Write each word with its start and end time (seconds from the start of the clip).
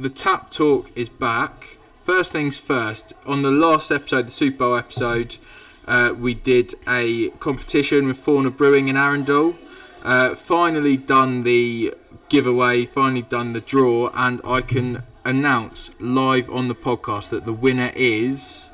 the 0.00 0.08
Tap 0.08 0.50
Talk 0.50 0.90
is 0.96 1.10
back. 1.10 1.76
First 2.02 2.32
things 2.32 2.56
first, 2.56 3.12
on 3.26 3.42
the 3.42 3.50
last 3.50 3.90
episode, 3.90 4.28
the 4.28 4.30
Super 4.30 4.56
Bowl 4.58 4.76
episode, 4.76 5.36
uh, 5.86 6.14
we 6.18 6.32
did 6.32 6.72
a 6.88 7.28
competition 7.38 8.06
with 8.06 8.16
Fauna 8.16 8.50
Brewing 8.50 8.88
in 8.88 8.96
Arundel. 8.96 9.56
Uh, 10.02 10.34
finally 10.34 10.96
done 10.96 11.42
the 11.42 11.92
giveaway, 12.30 12.86
finally 12.86 13.20
done 13.20 13.52
the 13.52 13.60
draw, 13.60 14.10
and 14.14 14.40
I 14.42 14.62
can 14.62 15.02
announce 15.22 15.90
live 16.00 16.48
on 16.48 16.68
the 16.68 16.74
podcast 16.74 17.28
that 17.28 17.44
the 17.44 17.52
winner 17.52 17.92
is 17.94 18.70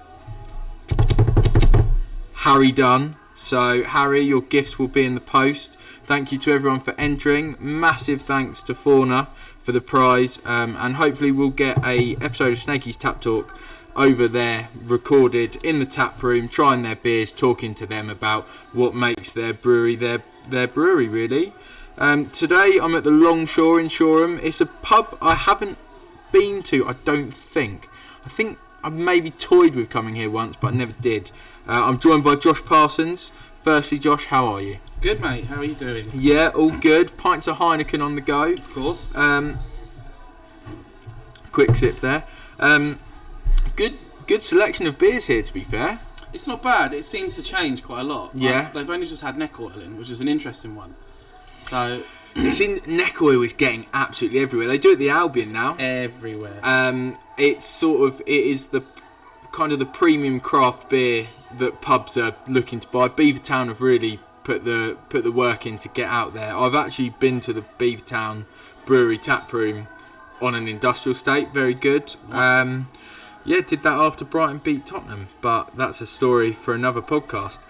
Harry 2.35 2.71
Dunn. 2.71 3.17
So, 3.35 3.83
Harry, 3.83 4.21
your 4.21 4.43
gifts 4.43 4.79
will 4.79 4.87
be 4.87 5.05
in 5.05 5.17
the 5.17 5.21
post. 5.21 5.77
Thank 6.05 6.31
you 6.31 6.39
to 6.39 6.53
everyone 6.53 6.79
for 6.79 6.95
entering. 6.97 7.57
Massive 7.59 8.23
thanks 8.23 8.63
to 8.63 8.77
Fauna 8.77 9.27
for 9.67 9.73
the 9.73 9.81
prize, 9.81 10.39
um, 10.45 10.77
and 10.79 10.95
hopefully 10.95 11.33
we'll 11.33 11.51
get 11.51 11.85
a 11.85 12.15
episode 12.23 12.53
of 12.53 12.59
Snakey's 12.61 12.97
Tap 12.97 13.21
Talk 13.21 13.59
over 13.97 14.29
there 14.29 14.69
recorded 14.85 15.57
in 15.65 15.81
the 15.81 15.85
tap 15.85 16.23
room, 16.23 16.49
trying 16.49 16.83
their 16.83 16.95
beers, 16.95 17.33
talking 17.33 17.75
to 17.75 17.85
them 17.85 18.09
about 18.09 18.45
what 18.73 18.95
makes 18.95 19.33
their 19.33 19.53
brewery 19.53 19.97
their 19.97 20.23
their 20.49 20.69
brewery 20.69 21.09
really. 21.09 21.53
Um, 21.99 22.31
today 22.31 22.79
I'm 22.81 22.95
at 22.95 23.03
the 23.03 23.11
Longshore 23.11 23.81
in 23.81 23.89
Shoreham. 23.89 24.39
It's 24.41 24.61
a 24.61 24.67
pub 24.67 25.19
I 25.21 25.35
haven't 25.35 25.79
been 26.31 26.63
to. 26.65 26.87
I 26.87 26.93
don't 27.05 27.35
think. 27.35 27.89
I 28.25 28.29
think 28.29 28.59
I 28.85 28.89
maybe 28.89 29.33
toyed 29.33 29.75
with 29.75 29.91
coming 29.91 30.15
here 30.15 30.31
once, 30.31 30.55
but 30.55 30.75
I 30.75 30.77
never 30.77 30.95
did. 31.01 31.33
Uh, 31.67 31.89
I'm 31.89 31.99
joined 31.99 32.23
by 32.23 32.37
Josh 32.37 32.65
Parsons. 32.65 33.33
Firstly, 33.67 33.99
Josh, 33.99 34.27
how 34.27 34.47
are 34.47 34.61
you? 34.61 34.79
Good, 35.01 35.21
mate. 35.21 35.47
How 35.47 35.57
are 35.57 35.65
you 35.65 35.75
doing? 35.75 36.07
Yeah, 36.15 36.53
all 36.55 36.71
good. 36.71 37.17
Pints 37.17 37.49
of 37.49 37.57
Heineken 37.57 38.01
on 38.01 38.15
the 38.15 38.21
go. 38.21 38.53
Of 38.53 38.71
course. 38.73 39.13
Um, 39.17 39.59
quick 41.51 41.75
sip 41.75 41.97
there. 41.97 42.23
Um, 42.61 43.01
good, 43.75 43.95
good 44.29 44.45
selection 44.45 44.87
of 44.87 45.01
beers 45.01 45.27
here. 45.27 45.43
To 45.43 45.53
be 45.53 45.63
fair, 45.65 45.99
It's 46.33 46.47
not 46.47 46.63
bad. 46.63 46.95
It 46.95 47.05
seems 47.05 47.35
to 47.35 47.43
change 47.43 47.83
quite 47.83 48.03
a 48.03 48.05
lot. 48.05 48.31
Yeah. 48.37 48.61
Like, 48.67 48.73
they've 48.75 48.91
only 48.91 49.07
just 49.09 49.23
had 49.23 49.37
neck 49.37 49.59
oil 49.59 49.77
in, 49.81 49.99
which 49.99 50.11
is 50.11 50.21
an 50.21 50.29
interesting 50.29 50.77
one. 50.77 50.95
So 51.59 52.03
it's 52.37 52.61
in 52.61 52.81
neck 52.87 53.21
oil 53.21 53.43
is 53.43 53.53
getting 53.53 53.87
absolutely 53.93 54.39
everywhere. 54.39 54.69
They 54.69 54.79
do 54.79 54.91
it 54.91 54.93
at 54.93 54.99
the 55.01 55.11
Albion 55.11 55.51
now. 55.53 55.75
everywhere. 55.81 56.61
Um, 56.63 57.19
it's 57.37 57.67
sort 57.67 58.09
of 58.13 58.21
it 58.21 58.29
is 58.29 58.69
the 58.69 58.85
kind 59.51 59.73
of 59.73 59.81
the 59.81 59.87
premium 59.87 60.39
craft 60.39 60.89
beer 60.89 61.27
that 61.59 61.81
pubs 61.81 62.17
are 62.17 62.35
looking 62.49 62.81
to 62.81 62.89
buy. 62.89 63.09
Beavertown 63.09 63.69
have 63.69 63.81
really 63.81 64.21
put 64.45 64.65
the 64.65 64.97
put 65.09 65.25
the 65.25 65.33
work 65.33 65.67
in 65.67 65.79
to 65.79 65.89
get 65.89 66.09
out 66.09 66.35
there. 66.35 66.57
I've 66.57 66.75
actually 66.75 67.11
been 67.11 67.41
to 67.43 67.53
the 67.53 67.63
Beavertown 67.79 68.45
Brewery 68.85 69.19
tap 69.19 69.53
room 69.53 69.89
on 70.41 70.55
an 70.55 70.69
industrial 70.69 71.15
state. 71.15 71.53
Very 71.53 71.75
good. 71.75 72.15
Um, 72.31 72.89
yeah, 73.45 73.61
did 73.61 73.83
that 73.83 73.99
after 73.99 74.25
Brighton 74.25 74.59
beat 74.59 74.87
Tottenham, 74.87 75.29
but 75.41 75.77
that's 75.77 76.01
a 76.01 76.07
story 76.07 76.53
for 76.53 76.75
another 76.75 77.01
podcast. 77.01 77.61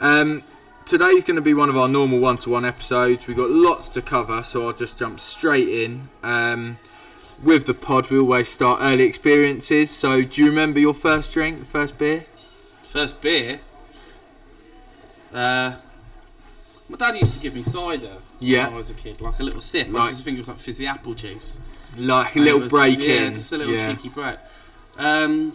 Um, 0.00 0.42
today's 0.86 1.24
going 1.24 1.36
to 1.36 1.42
be 1.42 1.54
one 1.54 1.68
of 1.68 1.76
our 1.76 1.88
normal 1.88 2.18
one-to-one 2.18 2.64
episodes. 2.64 3.26
We've 3.26 3.36
got 3.36 3.50
lots 3.50 3.88
to 3.90 4.02
cover, 4.02 4.42
so 4.42 4.66
I'll 4.66 4.72
just 4.72 4.98
jump 4.98 5.20
straight 5.20 5.68
in. 5.68 6.08
Um, 6.22 6.78
with 7.42 7.66
the 7.66 7.74
pod, 7.74 8.08
we 8.10 8.18
always 8.18 8.48
start 8.48 8.80
early 8.82 9.04
experiences. 9.04 9.90
So, 9.90 10.22
do 10.22 10.42
you 10.42 10.48
remember 10.48 10.80
your 10.80 10.94
first 10.94 11.32
drink, 11.32 11.66
first 11.66 11.98
beer? 11.98 12.24
First 12.96 13.20
beer. 13.20 13.60
Uh, 15.30 15.72
my 16.88 16.96
dad 16.96 17.14
used 17.16 17.34
to 17.34 17.40
give 17.40 17.54
me 17.54 17.62
cider 17.62 18.16
Yeah. 18.40 18.64
when 18.68 18.72
I 18.72 18.76
was 18.78 18.88
a 18.88 18.94
kid, 18.94 19.20
like 19.20 19.38
a 19.38 19.42
little 19.42 19.60
sip. 19.60 19.88
I 19.88 19.90
Right. 19.90 20.06
used 20.06 20.20
to 20.20 20.24
think 20.24 20.38
it 20.38 20.40
was 20.40 20.48
like 20.48 20.56
fizzy 20.56 20.86
apple 20.86 21.12
juice. 21.12 21.60
Like 21.98 22.28
a 22.34 22.38
And 22.38 22.40
it 22.40 22.44
little 22.44 22.60
was- 22.60 22.70
break 22.70 22.98
yeah, 23.02 23.24
in. 23.26 23.34
just 23.34 23.52
a 23.52 23.58
little 23.58 23.74
yeah. 23.74 23.94
cheeky 23.94 24.08
break. 24.08 24.38
Um, 24.96 25.52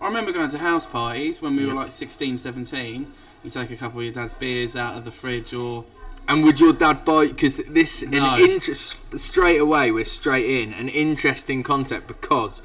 I 0.00 0.06
remember 0.06 0.32
going 0.32 0.48
to 0.48 0.56
house 0.56 0.86
parties 0.86 1.42
when 1.42 1.54
we 1.54 1.66
were 1.66 1.74
Yeah. 1.74 1.80
like 1.80 1.90
16, 1.90 2.38
17. 2.38 3.08
You 3.44 3.50
take 3.50 3.70
a 3.70 3.76
couple 3.76 3.98
of 3.98 4.04
your 4.06 4.14
dad's 4.14 4.32
beers 4.32 4.74
out 4.74 4.96
of 4.96 5.04
the 5.04 5.10
fridge 5.10 5.52
or 5.52 5.84
And 6.28 6.44
would 6.44 6.58
your 6.60 6.72
dad 6.72 7.04
buy? 7.04 7.26
Because 7.26 7.60
this 7.68 8.02
No. 8.08 8.36
an 8.36 8.40
interest 8.40 9.18
straight 9.18 9.58
away. 9.60 9.90
We're 9.90 10.06
straight 10.06 10.46
in 10.46 10.72
an 10.72 10.88
interesting 10.88 11.62
concept 11.62 12.06
because 12.08 12.62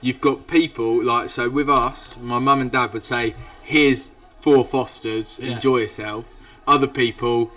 you've 0.00 0.20
got 0.20 0.46
people 0.46 1.02
like 1.02 1.28
so 1.30 1.48
with 1.48 1.68
us. 1.70 2.16
My 2.18 2.38
mum 2.38 2.60
and 2.60 2.70
dad 2.70 2.92
would 2.92 3.04
say, 3.04 3.34
"Here's 3.62 4.10
four 4.38 4.64
Fosters, 4.64 5.38
Yeah. 5.42 5.52
enjoy 5.54 5.78
yourself." 5.78 6.24
Other 6.66 6.86
people, 6.86 7.50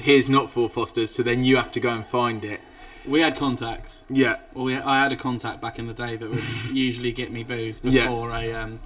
"Here's 0.00 0.28
not 0.28 0.50
four 0.50 0.68
Fosters," 0.68 1.10
so 1.10 1.22
then 1.22 1.44
you 1.44 1.56
have 1.56 1.72
to 1.72 1.80
go 1.80 1.90
and 1.90 2.04
find 2.06 2.44
it. 2.44 2.60
we 3.06 3.20
had 3.20 3.34
contacts. 3.34 4.04
Yeah, 4.10 4.36
Well, 4.52 4.64
we, 4.66 4.76
I 4.76 5.00
had 5.02 5.10
a 5.10 5.16
contact 5.16 5.60
back 5.62 5.78
in 5.78 5.86
the 5.86 5.94
day 5.94 6.16
that 6.16 6.28
would 6.30 6.42
usually 6.72 7.12
get 7.12 7.32
me 7.32 7.42
booze 7.42 7.80
Yeah. 7.82 8.02
before 8.02 8.30
a 8.32 8.52
um, 8.52 8.78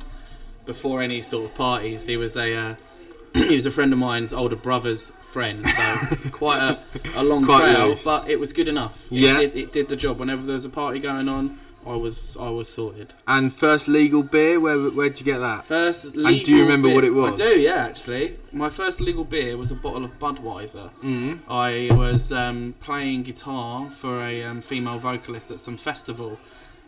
before 0.65 1.03
any 1.03 1.21
sort 1.21 1.45
of 1.47 1.55
parties. 1.57 2.07
He 2.07 2.17
was 2.17 2.37
a 2.37 2.55
uh, 2.55 2.75
he 3.35 3.57
was 3.57 3.67
a 3.67 3.71
friend 3.73 3.93
of 3.93 3.99
mine's 3.99 4.33
older 4.33 4.55
brother's 4.57 5.11
friend, 5.33 5.67
so 5.69 6.31
quite 6.31 6.61
a, 6.63 6.79
a 7.17 7.25
long 7.25 7.45
Quite 7.45 7.75
trail, 7.75 7.89
loose. 7.89 8.05
but 8.05 8.29
it 8.31 8.39
was 8.39 8.53
good 8.53 8.69
enough. 8.69 8.97
It 9.11 9.19
Yeah. 9.19 9.39
did, 9.41 9.57
it 9.57 9.73
did 9.73 9.89
the 9.89 9.97
job. 9.97 10.21
Whenever 10.21 10.43
there 10.47 10.55
was 10.55 10.65
a 10.65 10.71
party 10.71 11.01
going 11.01 11.29
on, 11.29 11.59
I 11.87 11.97
was 11.97 12.37
I 12.39 12.49
was 12.49 12.69
sorted. 12.69 13.15
and 13.27 13.53
first 13.53 13.89
legal 13.89 14.23
beer. 14.23 14.59
Where 14.59 14.79
where'd 14.91 15.19
you 15.19 15.25
get 15.25 15.39
that? 15.39 15.65
First, 15.65 16.17
legal. 16.17 16.27
And 16.27 16.43
do 16.45 16.55
you 16.55 16.63
remember 16.63 16.89
beer- 16.89 16.95
what 16.95 17.05
it 17.05 17.15
was? 17.15 17.41
I 17.41 17.45
do, 17.45 17.61
yeah. 17.61 17.87
Actually, 17.87 18.37
my 18.53 18.71
first 18.71 19.01
legal 19.01 19.25
beer 19.25 19.57
was 19.57 19.71
a 19.71 19.75
bottle 19.75 20.05
of 20.05 20.19
Budweiser. 20.19 20.91
Mm. 21.03 21.41
I 21.49 21.95
was 21.95 22.33
um, 22.33 22.75
playing 22.81 23.25
guitar 23.25 23.91
for 23.91 24.21
a 24.23 24.43
um, 24.43 24.61
female 24.61 24.99
vocalist 24.99 25.51
at 25.51 25.61
some 25.61 25.77
festival 25.77 26.39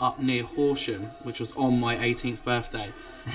up 0.00 0.20
near 0.20 0.42
Horsham, 0.42 1.04
which 1.22 1.40
was 1.40 1.52
on 1.56 1.80
my 1.80 1.96
18th 1.96 2.44
birthday. 2.44 2.90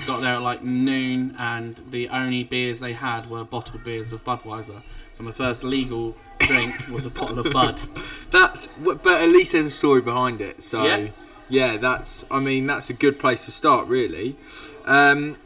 Got 0.06 0.20
there 0.20 0.34
at 0.34 0.42
like 0.42 0.62
noon, 0.62 1.34
and 1.38 1.78
the 1.90 2.08
only 2.08 2.44
beers 2.44 2.80
they 2.80 2.92
had 2.92 3.28
were 3.28 3.44
bottled 3.44 3.84
beers 3.84 4.12
of 4.12 4.24
Budweiser. 4.24 4.80
So 5.12 5.22
my 5.22 5.32
first 5.32 5.64
legal 5.64 6.16
drink 6.38 6.72
was 6.90 7.04
a 7.04 7.10
bottle 7.10 7.38
of 7.38 7.52
Bud. 7.52 7.78
That's 8.30 8.66
but 8.82 9.06
at 9.06 9.28
least 9.28 9.52
there's 9.52 9.66
a 9.66 9.70
story 9.70 10.00
behind 10.00 10.40
it. 10.40 10.62
So 10.62 10.84
yeah, 10.84 11.08
Yeah. 11.52 11.76
that's 11.76 12.24
I 12.30 12.38
mean 12.40 12.66
that's 12.66 12.88
a 12.90 12.94
good 12.94 13.18
place 13.18 13.44
to 13.46 13.52
start 13.52 13.86
really. 13.88 14.36
Um, 14.86 15.36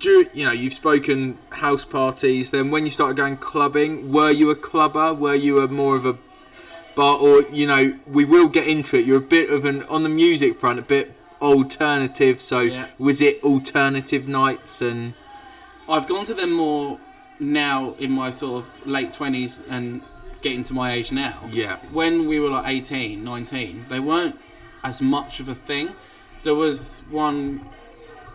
do 0.00 0.26
you, 0.34 0.44
know 0.44 0.52
you've 0.52 0.72
spoken 0.72 1.38
house 1.50 1.84
parties. 1.84 2.50
Then 2.50 2.70
when 2.70 2.84
you 2.84 2.90
started 2.90 3.16
going 3.16 3.36
clubbing, 3.36 4.12
were 4.12 4.30
you 4.30 4.50
a 4.50 4.56
clubber? 4.56 5.14
Were 5.14 5.34
you 5.34 5.60
a 5.60 5.68
more 5.68 5.96
of 5.96 6.04
a 6.06 6.16
bar 6.96 7.18
or 7.18 7.42
you 7.52 7.66
know 7.66 7.98
we 8.06 8.24
will 8.24 8.48
get 8.48 8.66
into 8.66 8.96
it. 8.96 9.04
You're 9.06 9.18
a 9.18 9.30
bit 9.38 9.50
of 9.50 9.64
an 9.64 9.82
on 9.84 10.02
the 10.02 10.08
music 10.08 10.58
front, 10.58 10.78
a 10.78 10.82
bit 10.82 11.12
alternative. 11.42 12.40
So 12.40 12.60
Yeah. 12.60 12.86
was 12.98 13.20
it 13.20 13.42
alternative 13.44 14.26
nights 14.26 14.80
and 14.80 15.14
I've 15.88 16.06
gone 16.08 16.24
to 16.26 16.34
them 16.34 16.52
more 16.52 16.98
now 17.38 17.94
in 17.98 18.10
my 18.10 18.30
sort 18.30 18.64
of 18.64 18.86
late 18.86 19.10
20s 19.12 19.62
and 19.68 20.00
getting 20.40 20.64
to 20.64 20.72
my 20.72 20.92
age 20.92 21.12
now. 21.12 21.34
yeah 21.52 21.76
when 21.92 22.26
we 22.26 22.40
were 22.40 22.48
like 22.48 22.66
18, 22.66 23.22
19, 23.22 23.86
they 23.88 24.00
weren't 24.00 24.36
as 24.84 25.00
much 25.00 25.40
of 25.40 25.48
a 25.48 25.54
thing. 25.54 25.90
There 26.42 26.54
was 26.54 27.02
one 27.10 27.66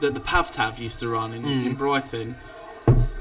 that 0.01 0.13
the 0.13 0.19
Pavtav 0.19 0.79
used 0.79 0.99
to 0.99 1.07
run 1.09 1.33
in, 1.33 1.45
in 1.45 1.75
Brighton. 1.75 2.35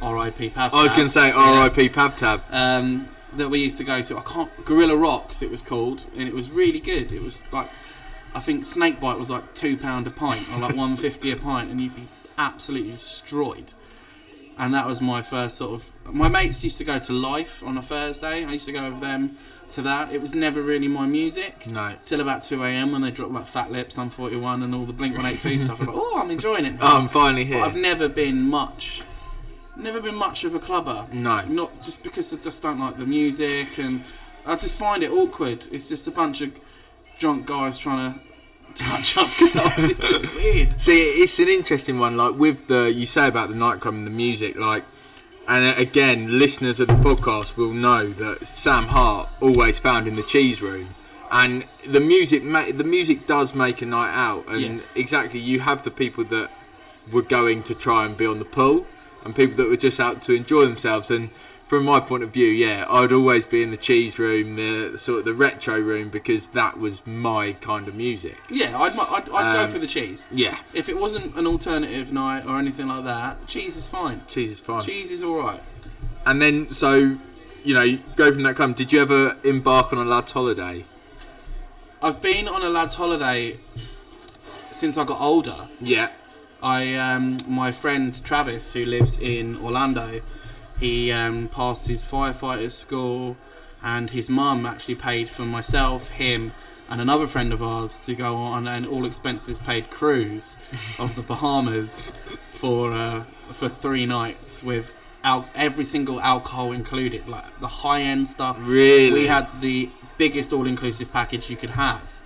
R.I.P. 0.02 0.50
Pavtav. 0.50 0.70
Hmm. 0.70 0.76
I 0.76 0.82
was 0.82 0.92
going 0.92 1.06
to 1.06 1.12
say 1.12 1.28
Yeah. 1.28 1.58
R.I.P. 1.60 1.90
Pavtav. 1.90 2.40
Um, 2.50 3.08
that 3.34 3.48
we 3.48 3.60
used 3.60 3.78
to 3.78 3.84
go 3.84 4.02
to. 4.02 4.16
I 4.18 4.22
can't. 4.22 4.64
Gorilla 4.64 4.96
Rocks, 4.96 5.42
it 5.42 5.50
was 5.50 5.62
called, 5.62 6.06
and 6.16 6.26
it 6.26 6.34
was 6.34 6.50
really 6.50 6.80
good. 6.80 7.12
It 7.12 7.22
was 7.22 7.42
like, 7.52 7.68
I 8.34 8.40
think 8.40 8.64
Snakebite 8.64 9.18
was 9.18 9.30
like 9.30 9.54
two 9.54 9.76
pound 9.76 10.06
a 10.06 10.10
pint 10.10 10.48
or 10.52 10.58
like 10.58 10.74
one 10.76 10.96
fifty 10.96 11.30
a 11.30 11.36
pint, 11.36 11.70
and 11.70 11.80
you'd 11.80 11.94
be 11.94 12.08
absolutely 12.38 12.90
destroyed. 12.90 13.72
And 14.58 14.74
that 14.74 14.86
was 14.86 15.00
my 15.00 15.22
first 15.22 15.58
sort 15.58 15.72
of. 15.72 16.12
My 16.12 16.28
mates 16.28 16.64
used 16.64 16.78
to 16.78 16.84
go 16.84 16.98
to 16.98 17.12
Life 17.12 17.62
on 17.62 17.78
a 17.78 17.82
Thursday. 17.82 18.44
I 18.44 18.52
used 18.52 18.66
to 18.66 18.72
go 18.72 18.90
with 18.90 19.00
them 19.00 19.36
to 19.74 19.82
that. 19.82 20.12
It 20.12 20.20
was 20.20 20.34
never 20.34 20.62
really 20.62 20.88
my 20.88 21.06
music. 21.06 21.66
No. 21.66 21.94
Till 22.04 22.20
about 22.20 22.42
2 22.42 22.62
a.m. 22.64 22.92
when 22.92 23.02
they 23.02 23.10
dropped 23.10 23.32
like 23.32 23.46
Fat 23.46 23.70
Lips, 23.70 23.94
Sum 23.94 24.10
41, 24.10 24.62
and 24.62 24.74
all 24.74 24.84
the 24.84 24.92
Blink 24.92 25.14
182 25.16 25.64
stuff. 25.64 25.80
I'm 25.80 25.86
like, 25.86 25.96
oh, 25.98 26.20
I'm 26.20 26.30
enjoying 26.30 26.64
it. 26.66 26.76
Oh, 26.80 26.98
I'm 26.98 27.08
finally 27.08 27.44
But 27.44 27.52
here. 27.54 27.62
I've 27.64 27.76
never 27.76 28.08
been 28.08 28.40
much, 28.42 29.02
never 29.76 30.00
been 30.00 30.14
much 30.14 30.44
of 30.44 30.54
a 30.54 30.58
clubber. 30.58 31.06
No. 31.12 31.42
Not 31.46 31.82
just 31.82 32.02
because 32.02 32.32
I 32.32 32.36
just 32.36 32.62
don't 32.62 32.78
like 32.80 32.96
the 32.98 33.06
music, 33.06 33.78
and 33.78 34.04
I 34.46 34.56
just 34.56 34.78
find 34.78 35.02
it 35.02 35.10
awkward. 35.10 35.66
It's 35.72 35.88
just 35.88 36.06
a 36.06 36.10
bunch 36.10 36.40
of 36.40 36.52
drunk 37.18 37.46
guys 37.46 37.78
trying 37.78 38.14
to 38.14 38.20
touch 38.74 39.16
up 39.18 39.28
girls. 39.38 39.90
It's 39.90 40.08
just 40.08 40.34
weird. 40.34 40.80
See, 40.80 41.02
it's 41.02 41.38
an 41.38 41.48
interesting 41.48 41.98
one. 41.98 42.16
Like 42.16 42.34
with 42.36 42.66
the 42.68 42.90
you 42.90 43.06
say 43.06 43.28
about 43.28 43.48
the 43.48 43.54
nightclub 43.54 43.94
and 43.94 44.06
the 44.06 44.10
music, 44.10 44.56
like, 44.56 44.84
and 45.50 45.64
uh, 45.64 45.74
again, 45.80 46.38
listeners 46.38 46.78
of 46.80 46.86
the 46.88 46.94
podcast 46.94 47.56
will 47.56 47.72
know 47.74 48.06
that 48.06 48.46
Sam 48.46 48.84
Hart 48.86 49.28
always 49.40 49.78
found 49.78 50.06
in 50.08 50.14
the 50.16 50.22
cheese 50.22 50.62
room, 50.62 50.88
and 51.30 51.64
the 51.86 52.00
music, 52.00 52.42
ma- 52.42 52.70
the 52.72 52.84
music 52.84 53.26
does 53.26 53.54
make 53.54 53.82
a 53.82 53.86
night 53.86 54.12
out, 54.14 54.46
and 54.48 54.60
Yes. 54.62 54.96
exactly, 54.96 55.40
you 55.40 55.60
have 55.60 55.82
the 55.82 55.90
people 55.90 56.24
that 56.24 56.48
were 57.12 57.22
going 57.38 57.62
to 57.64 57.74
try 57.74 58.06
and 58.06 58.16
be 58.16 58.26
on 58.26 58.38
the 58.38 58.44
pull, 58.44 58.86
and 59.24 59.34
people 59.34 59.56
that 59.56 59.68
were 59.68 59.76
just 59.88 59.98
out 60.00 60.22
to 60.22 60.32
enjoy 60.32 60.64
themselves, 60.66 61.10
and 61.10 61.30
from 61.70 61.84
my 61.84 62.00
point 62.00 62.24
of 62.24 62.30
view, 62.32 62.48
yeah, 62.48 62.84
I'd 62.90 63.12
always 63.12 63.46
be 63.46 63.62
in 63.62 63.70
the 63.70 63.76
cheese 63.76 64.18
room, 64.18 64.56
the 64.56 64.98
sort 64.98 65.20
of 65.20 65.24
the 65.24 65.34
retro 65.34 65.78
room, 65.78 66.08
because 66.08 66.48
that 66.48 66.80
was 66.80 67.06
my 67.06 67.52
kind 67.60 67.86
of 67.86 67.94
music. 67.94 68.36
Yeah, 68.50 68.76
I'd 68.76 68.92
I'd, 68.98 69.28
I'd 69.30 69.56
Um, 69.56 69.66
go 69.66 69.72
for 69.72 69.78
the 69.78 69.86
cheese. 69.86 70.26
Yeah, 70.32 70.58
If 70.74 70.88
it 70.88 70.96
wasn't 70.98 71.36
an 71.36 71.46
alternative 71.46 72.12
night 72.12 72.44
or 72.44 72.58
anything 72.58 72.88
like 72.88 73.04
that, 73.04 73.46
cheese 73.46 73.76
is 73.76 73.86
fine. 73.86 74.22
cheese 74.26 74.50
is 74.50 74.58
fine. 74.58 74.80
Cheese 74.80 75.12
is 75.12 75.22
all 75.22 75.36
right. 75.36 75.62
And 76.26 76.42
then, 76.42 76.72
so 76.72 77.18
you 77.62 77.74
know, 77.74 77.98
go 78.16 78.32
from 78.32 78.42
that 78.42 78.56
come. 78.56 78.72
Did 78.72 78.92
you 78.92 79.00
ever 79.00 79.36
embark 79.44 79.92
on 79.92 79.98
a 79.98 80.04
lad's 80.04 80.32
holiday? 80.32 80.84
I've 82.02 82.20
been 82.20 82.48
on 82.48 82.62
a 82.62 82.68
lad's 82.68 82.96
holiday 82.96 83.58
since 84.72 84.98
I 84.98 85.04
got 85.04 85.20
older. 85.20 85.68
Yeah, 85.80 86.08
I 86.62 86.96
um, 86.96 87.36
my 87.46 87.70
friend 87.70 88.10
Travis, 88.24 88.72
who 88.72 88.84
lives 88.84 89.20
in 89.20 89.56
Orlando, 89.58 90.20
he 90.80 91.12
um, 91.12 91.48
passed 91.48 91.86
his 91.86 92.02
firefighter 92.04 92.70
school, 92.70 93.36
and 93.82 94.10
his 94.10 94.28
mum 94.28 94.66
actually 94.66 94.96
paid 94.96 95.28
for 95.28 95.42
myself, 95.42 96.08
him, 96.08 96.52
and 96.88 97.00
another 97.00 97.26
friend 97.26 97.52
of 97.52 97.62
ours 97.62 97.98
to 98.06 98.14
go 98.14 98.34
on 98.34 98.66
an 98.66 98.84
all 98.86 99.04
expenses 99.06 99.58
paid 99.60 99.90
cruise 99.90 100.56
of 100.98 101.14
the 101.14 101.22
Bahamas 101.22 102.12
for 102.52 102.92
uh, 102.92 103.22
for 103.52 103.68
three 103.68 104.06
nights 104.06 104.62
with 104.62 104.94
al- 105.22 105.48
every 105.54 105.84
single 105.84 106.20
alcohol 106.20 106.72
included, 106.72 107.28
like 107.28 107.60
the 107.60 107.68
high 107.68 108.02
end 108.02 108.28
stuff. 108.28 108.58
really. 108.60 109.12
We 109.12 109.26
had 109.26 109.48
the 109.60 109.90
biggest 110.18 110.52
all 110.52 110.66
inclusive 110.66 111.12
package 111.12 111.48
you 111.50 111.56
could 111.56 111.70
have. 111.70 112.20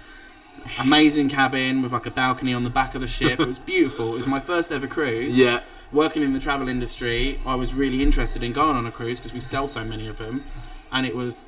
Amazing 0.80 1.28
cabin 1.28 1.82
with 1.82 1.92
like 1.92 2.06
a 2.06 2.10
balcony 2.10 2.54
on 2.54 2.64
the 2.64 2.70
back 2.70 2.94
of 2.94 3.00
the 3.00 3.06
ship. 3.08 3.38
It 3.38 3.46
was 3.46 3.58
beautiful. 3.58 4.14
It 4.14 4.16
was 4.16 4.26
my 4.26 4.40
first 4.40 4.72
ever 4.72 4.86
cruise. 4.86 5.36
Yeah, 5.36 5.60
Working 5.92 6.22
in 6.22 6.32
the 6.32 6.40
travel 6.40 6.68
industry, 6.68 7.38
I 7.46 7.54
was 7.54 7.74
really 7.74 8.02
interested 8.02 8.42
in 8.42 8.52
going 8.52 8.76
on 8.76 8.86
a 8.86 8.90
cruise 8.90 9.18
because 9.18 9.32
we 9.32 9.40
sell 9.40 9.68
so 9.68 9.84
many 9.84 10.08
of 10.08 10.18
them, 10.18 10.44
and 10.90 11.06
it 11.06 11.14
was 11.14 11.46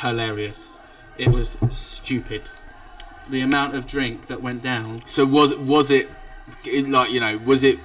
hilarious. 0.00 0.76
It 1.18 1.28
was 1.28 1.56
stupid. 1.68 2.42
The 3.28 3.40
amount 3.40 3.74
of 3.74 3.86
drink 3.86 4.26
that 4.26 4.42
went 4.42 4.62
down. 4.62 5.02
So 5.06 5.24
was 5.24 5.56
was 5.56 5.90
it 5.90 6.08
like 6.64 7.10
you 7.10 7.20
know 7.20 7.38
was 7.38 7.62
it 7.62 7.78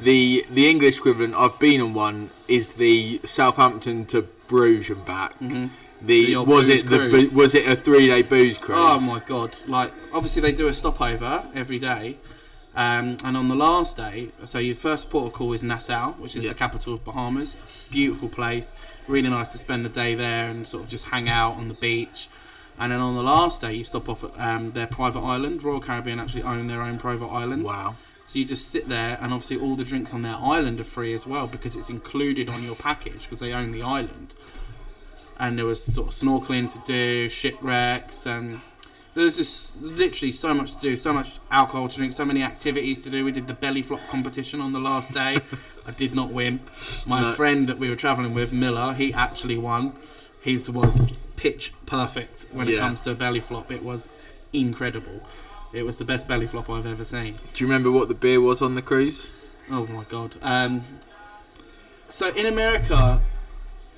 the 0.00 0.44
the 0.50 0.68
English 0.68 0.98
equivalent? 0.98 1.34
I've 1.34 1.58
been 1.58 1.80
on 1.80 1.94
one. 1.94 2.30
Is 2.48 2.68
the 2.74 3.20
Southampton 3.24 4.06
to 4.06 4.22
Bruges 4.48 4.90
and 4.90 5.04
back? 5.04 5.38
Mhm. 5.40 5.70
The, 6.02 6.36
was 6.36 6.68
it 6.68 6.86
the 6.86 6.98
cruise. 6.98 7.32
was 7.32 7.54
it 7.54 7.66
a 7.66 7.74
three 7.74 8.08
day 8.08 8.20
booze 8.22 8.58
cruise? 8.58 8.78
Oh 8.78 9.00
my 9.00 9.20
god! 9.20 9.56
Like 9.66 9.90
obviously 10.12 10.42
they 10.42 10.52
do 10.52 10.68
a 10.68 10.74
stopover 10.74 11.46
every 11.54 11.78
day, 11.78 12.18
um, 12.76 13.16
and 13.24 13.36
on 13.36 13.48
the 13.48 13.54
last 13.54 13.96
day, 13.96 14.28
so 14.46 14.58
your 14.58 14.74
first 14.74 15.10
port 15.10 15.26
of 15.26 15.32
call 15.32 15.52
is 15.52 15.62
Nassau, 15.62 16.12
which 16.12 16.34
is 16.36 16.44
Yeah. 16.44 16.50
the 16.50 16.58
capital 16.58 16.94
of 16.94 17.04
Bahamas. 17.04 17.54
Beautiful 17.90 18.28
place, 18.28 18.74
really 19.06 19.28
nice 19.28 19.52
to 19.52 19.58
spend 19.58 19.84
the 19.84 19.88
day 19.88 20.14
there 20.14 20.48
and 20.50 20.66
sort 20.66 20.82
of 20.84 20.88
just 20.90 21.06
hang 21.06 21.28
out 21.28 21.56
on 21.56 21.68
the 21.68 21.74
beach. 21.74 22.28
And 22.78 22.90
then 22.90 23.00
on 23.00 23.14
the 23.14 23.22
last 23.22 23.60
day, 23.60 23.74
you 23.74 23.84
stop 23.84 24.08
off 24.08 24.24
at 24.24 24.32
um, 24.40 24.72
their 24.72 24.88
private 24.88 25.20
island. 25.20 25.62
Royal 25.62 25.78
Caribbean 25.80 26.18
actually 26.18 26.42
own 26.42 26.66
their 26.66 26.82
own 26.82 26.98
private 26.98 27.28
island. 27.28 27.64
Wow. 27.64 27.94
So 28.26 28.38
you 28.40 28.44
just 28.44 28.68
sit 28.68 28.88
there, 28.88 29.16
and 29.20 29.32
obviously 29.32 29.58
all 29.58 29.76
the 29.76 29.84
drinks 29.84 30.12
on 30.12 30.22
their 30.22 30.34
island 30.40 30.80
are 30.80 30.84
free 30.84 31.14
as 31.14 31.24
well 31.26 31.46
because 31.46 31.76
it's 31.76 31.90
included 31.90 32.48
on 32.48 32.64
your 32.64 32.74
package 32.74 33.22
because 33.24 33.38
they 33.38 33.52
own 33.52 33.70
the 33.70 33.82
island. 33.82 34.34
And 35.38 35.56
there 35.58 35.66
was 35.66 35.82
sort 35.84 36.08
of 36.08 36.14
snorkeling 36.14 36.72
to 36.72 36.80
do, 36.84 37.28
shipwrecks, 37.28 38.26
and 38.26 38.60
there's 39.14 39.36
just 39.36 39.80
literally 39.82 40.32
so 40.32 40.52
much 40.54 40.74
to 40.74 40.80
do, 40.80 40.96
so 40.96 41.12
much 41.12 41.38
alcohol 41.50 41.88
to 41.88 41.96
drink, 41.96 42.12
so 42.12 42.24
many 42.24 42.42
activities 42.42 43.02
to 43.04 43.10
do. 43.10 43.24
We 43.24 43.32
did 43.32 43.46
the 43.46 43.54
belly 43.54 43.82
flop 43.82 44.00
competition 44.08 44.60
on 44.60 44.72
the 44.72 44.80
last 44.80 45.12
day. 45.14 45.38
I 45.86 45.90
did 45.92 46.14
not 46.14 46.30
win. 46.30 46.60
My 47.06 47.20
No. 47.20 47.32
friend 47.32 47.68
that 47.68 47.78
we 47.78 47.88
were 47.90 47.96
travelling 47.96 48.34
with, 48.34 48.52
Miller, 48.52 48.94
he 48.94 49.12
actually 49.14 49.58
won. 49.58 49.94
His 50.40 50.68
was 50.70 51.12
pitch 51.36 51.72
perfect 51.86 52.46
when 52.52 52.68
it 52.68 52.78
comes 52.78 53.02
to 53.02 53.14
belly 53.14 53.40
flop. 53.40 53.70
It 53.70 53.82
was 53.82 54.10
incredible. 54.52 55.20
It 55.72 55.84
was 55.84 55.98
the 55.98 56.04
best 56.04 56.28
belly 56.28 56.46
flop 56.46 56.70
I've 56.70 56.86
ever 56.86 57.04
seen. 57.04 57.38
Do 57.54 57.64
you 57.64 57.68
remember 57.68 57.90
what 57.90 58.08
the 58.08 58.14
beer 58.14 58.40
was 58.40 58.62
on 58.62 58.74
the 58.74 58.82
cruise? 58.82 59.30
Oh 59.70 59.86
my 59.86 60.04
god. 60.04 60.36
Um, 60.42 60.82
so 62.08 62.28
in 62.34 62.46
America, 62.46 63.20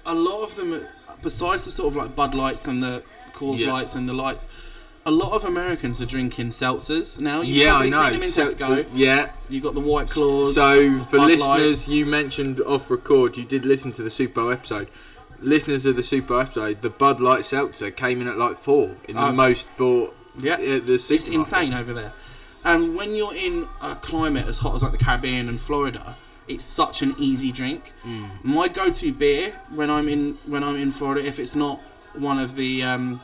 a 0.07 0.15
lot 0.15 0.45
of 0.45 0.57
them, 0.57 0.87
besides 1.23 1.65
the 1.65 1.71
sort 1.71 1.89
of 1.89 1.97
like 1.97 2.15
Bud 2.17 2.35
Lights 2.35 2.67
and 2.67 2.83
the 2.83 3.03
Coors 3.33 3.59
Yeah. 3.59 3.73
Lights 3.73 3.95
and 3.95 4.09
the 4.09 4.15
lights, 4.15 4.49
a 5.07 5.11
lot 5.11 5.33
of 5.33 5.45
Americans 5.45 6.03
are 6.03 6.07
drinking 6.07 6.49
seltzers 6.49 7.19
now. 7.21 7.41
You've 7.41 7.57
yeah, 7.57 7.77
I 7.77 7.89
know. 7.89 8.03
Seen 8.11 8.13
them 8.15 8.23
in 8.23 8.29
Tesco. 8.29 8.59
so- 8.59 8.85
yeah. 8.93 9.31
You 9.49 9.61
got 9.61 9.75
the 9.75 9.81
White 9.81 10.11
Claws. 10.11 10.55
So 10.55 10.99
for 11.01 11.19
Bud 11.19 11.27
listeners, 11.29 11.89
you 11.89 12.05
mentioned 12.05 12.61
off 12.63 12.91
record, 12.91 13.37
you 13.37 13.45
did 13.45 13.65
listen 13.65 13.93
to 13.93 14.03
the 14.03 14.11
Super 14.11 14.43
Bowl 14.43 14.51
episode. 14.51 14.89
Listeners 15.41 15.87
of 15.87 15.97
the 15.97 16.03
Super 16.03 16.29
Bowl 16.29 16.41
episode, 16.41 16.83
the 16.83 16.91
Bud 16.91 17.21
Light 17.21 17.45
Seltzer 17.45 17.91
came 17.91 18.21
in 18.21 18.27
at 18.29 18.37
like 18.37 18.57
four 18.57 18.97
in 19.09 19.17
the 19.17 19.23
Oh. 19.29 19.33
most 19.33 19.69
bought 19.77 20.15
yeah, 20.39 20.55
at 20.55 20.87
the 20.87 20.95
it's 20.95 21.29
insane 21.29 21.73
over 21.73 21.93
there. 21.95 22.13
And 22.65 22.97
when 22.97 23.15
you're 23.15 23.35
in 23.35 23.69
a 23.81 23.95
climate 23.95 24.47
as 24.47 24.59
hot 24.59 24.75
as 24.75 24.83
like 24.83 24.93
the 24.93 24.99
Caribbean 24.99 25.49
and 25.49 25.61
Florida, 25.61 26.17
it's 26.49 26.65
such 26.65 27.03
an 27.03 27.15
easy 27.19 27.53
drink. 27.53 27.93
Mm. 28.05 28.29
My 28.43 28.67
go-to 28.69 29.13
beer 29.13 29.53
when 29.75 29.89
I'm 29.91 30.09
in 30.09 30.37
when 30.47 30.65
I'm 30.65 30.77
in 30.77 30.91
Florida, 30.91 31.25
if 31.25 31.39
it's 31.39 31.55
not 31.55 31.81
one 32.15 32.39
of 32.41 32.57
the 32.57 32.83
um, 32.83 33.21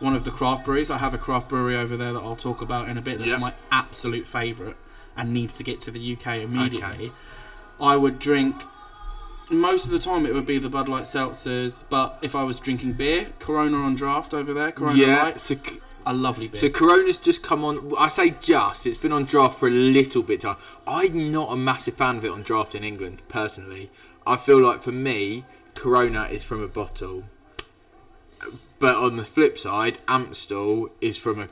one 0.00 0.14
of 0.16 0.24
the 0.24 0.30
craft 0.30 0.64
breweries, 0.64 0.90
I 0.90 0.98
have 0.98 1.14
a 1.14 1.18
craft 1.18 1.48
brewery 1.48 1.76
over 1.76 1.96
there 1.96 2.12
that 2.12 2.20
I'll 2.20 2.36
talk 2.36 2.60
about 2.62 2.88
in 2.88 2.98
a 2.98 3.02
bit. 3.02 3.18
That's 3.18 3.30
Yeah. 3.32 3.36
my 3.38 3.54
absolute 3.70 4.26
favourite 4.26 4.76
and 5.16 5.32
needs 5.32 5.56
to 5.58 5.62
get 5.62 5.80
to 5.80 5.90
the 5.90 6.00
UK 6.00 6.42
immediately. 6.42 7.12
I 7.80 7.96
would 7.96 8.18
drink. 8.18 8.56
Most 9.50 9.84
of 9.84 9.90
the 9.90 9.98
time, 9.98 10.26
it 10.26 10.32
would 10.34 10.46
be 10.46 10.58
the 10.58 10.68
Bud 10.68 10.88
Light 10.88 11.02
seltzers, 11.04 11.84
but 11.90 12.18
if 12.22 12.34
I 12.36 12.44
was 12.44 12.60
drinking 12.60 12.92
beer, 12.92 13.28
Corona 13.40 13.78
on 13.78 13.94
draft 13.96 14.32
over 14.32 14.54
there, 14.54 14.70
Corona 14.70 14.96
Yeah, 14.96 15.22
Light, 15.24 15.40
so, 15.40 15.56
a 16.06 16.12
lovely 16.14 16.46
beer. 16.46 16.60
so 16.60 16.70
Corona's 16.70 17.16
just 17.18 17.42
come 17.42 17.64
on. 17.64 17.92
I 17.98 18.08
say 18.08 18.34
just, 18.40 18.86
it's 18.86 18.96
been 18.96 19.12
on 19.12 19.24
draft 19.24 19.58
for 19.58 19.66
a 19.66 19.72
little 19.72 20.22
bit 20.22 20.42
time. 20.42 20.56
I'm 20.86 21.32
not 21.32 21.52
a 21.52 21.56
massive 21.56 21.94
fan 21.94 22.16
of 22.18 22.24
it 22.24 22.30
on 22.30 22.42
draft 22.42 22.74
in 22.76 22.84
England, 22.84 23.22
personally. 23.28 23.90
I 24.26 24.36
feel 24.36 24.60
like 24.60 24.82
for 24.82 24.92
me, 24.92 25.44
Corona 25.74 26.24
is 26.30 26.44
from 26.44 26.62
a 26.62 26.68
bottle. 26.68 27.24
But 28.80 28.96
on 28.96 29.14
the 29.16 29.24
flip 29.24 29.56
side, 29.58 29.98
Amstel 30.08 30.90
is 31.00 31.16
from 31.16 31.38
a 31.38 31.48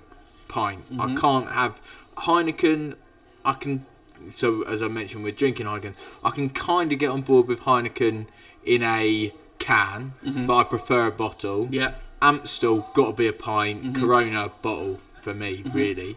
pint. 0.48 0.82
I 0.98 1.14
can't 1.14 1.50
have 1.50 1.80
Heineken. 2.16 2.96
I 3.44 3.52
can. 3.52 3.86
So 4.30 4.62
as 4.62 4.82
I 4.82 4.88
mentioned, 4.88 5.22
we're 5.22 5.32
drinking 5.32 5.66
Heineken. 5.66 6.20
I 6.24 6.30
can 6.30 6.48
kind 6.50 6.92
of 6.92 6.98
get 6.98 7.10
on 7.10 7.20
board 7.20 7.46
with 7.46 7.60
Heineken 7.60 8.26
in 8.64 8.82
a 8.82 9.32
can, 9.60 10.14
but 10.46 10.56
I 10.56 10.64
prefer 10.64 11.06
a 11.06 11.12
bottle. 11.12 11.68
yeah. 11.70 11.94
Amstel 12.20 12.88
got 12.94 13.06
to 13.08 13.12
be 13.12 13.28
a 13.28 13.32
pint. 13.32 13.84
Mm-hmm. 13.84 14.04
Corona 14.04 14.50
bottle 14.60 14.96
for 15.20 15.32
me, 15.34 15.62
really. 15.72 16.16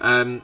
Um, 0.00 0.42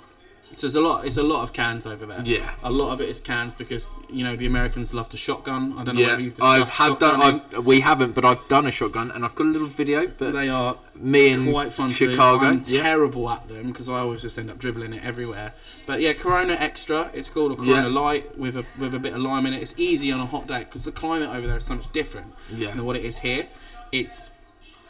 So 0.59 0.67
there's 0.67 0.75
a 0.75 0.81
lot. 0.81 1.07
It's 1.07 1.19
a 1.19 1.23
lot 1.23 1.45
of 1.45 1.53
cans 1.53 1.87
over 1.87 2.05
there. 2.05 2.21
Yeah. 2.25 2.51
a 2.65 2.71
lot 2.71 2.93
of 2.93 3.01
it 3.01 3.09
is 3.09 3.21
cans 3.21 3.55
because 3.55 3.95
you 4.11 4.25
know 4.25 4.35
the 4.35 4.47
Americans 4.47 4.93
love 4.93 5.09
to 5.11 5.17
shotgun. 5.17 5.73
I 5.79 5.85
don't 5.85 5.95
know 5.95 6.01
yeah, 6.01 6.07
whether 6.09 6.23
you've 6.23 6.43
I 6.43 6.65
have 6.65 6.99
done. 6.99 7.23
I've, 7.23 7.65
we 7.65 7.79
haven't, 7.79 8.17
but 8.17 8.25
I've 8.25 8.47
done 8.49 8.67
a 8.67 8.73
shotgun, 8.73 9.13
and 9.13 9.25
I've 9.25 9.37
got 9.37 9.45
a 9.45 9.51
little 9.51 9.69
video. 9.69 10.09
But 10.09 10.33
They 10.33 10.49
are 10.49 10.77
me 10.97 11.31
in 11.31 11.53
quite 11.53 11.73
fun 11.73 11.93
Chicago. 11.93 12.47
I'm 12.47 12.63
yeah. 12.67 12.83
terrible 12.83 13.31
at 13.31 13.47
them 13.47 13.69
because 13.69 13.89
I 13.89 14.01
always 14.01 14.21
just 14.21 14.37
end 14.37 14.51
up 14.51 14.59
dribbling 14.59 14.95
it 14.95 15.05
everywhere. 15.05 15.53
But 15.87 16.01
yeah, 16.01 16.13
Corona 16.13 16.55
Extra. 16.55 17.09
It's 17.15 17.29
called 17.29 17.53
a 17.53 17.55
Corona 17.55 17.89
Yeah. 17.89 18.01
Light 18.01 18.37
with 18.37 18.57
a 18.57 18.65
with 18.79 18.95
a 18.95 18.99
bit 18.99 19.13
of 19.13 19.21
lime 19.21 19.47
in 19.47 19.53
it. 19.53 19.63
It's 19.63 19.75
easy 19.79 20.11
on 20.11 20.19
a 20.19 20.27
hot 20.27 20.49
day 20.49 20.65
because 20.65 20.83
the 20.85 20.91
climate 20.93 21.31
over 21.31 21.47
there 21.47 21.59
is 21.59 21.65
so 21.67 21.77
much 21.77 21.93
different 21.93 22.35
Yeah. 22.53 22.73
than 22.73 22.85
what 22.85 22.97
it 22.97 23.05
is 23.05 23.19
here. 23.19 23.47
It's 23.93 24.29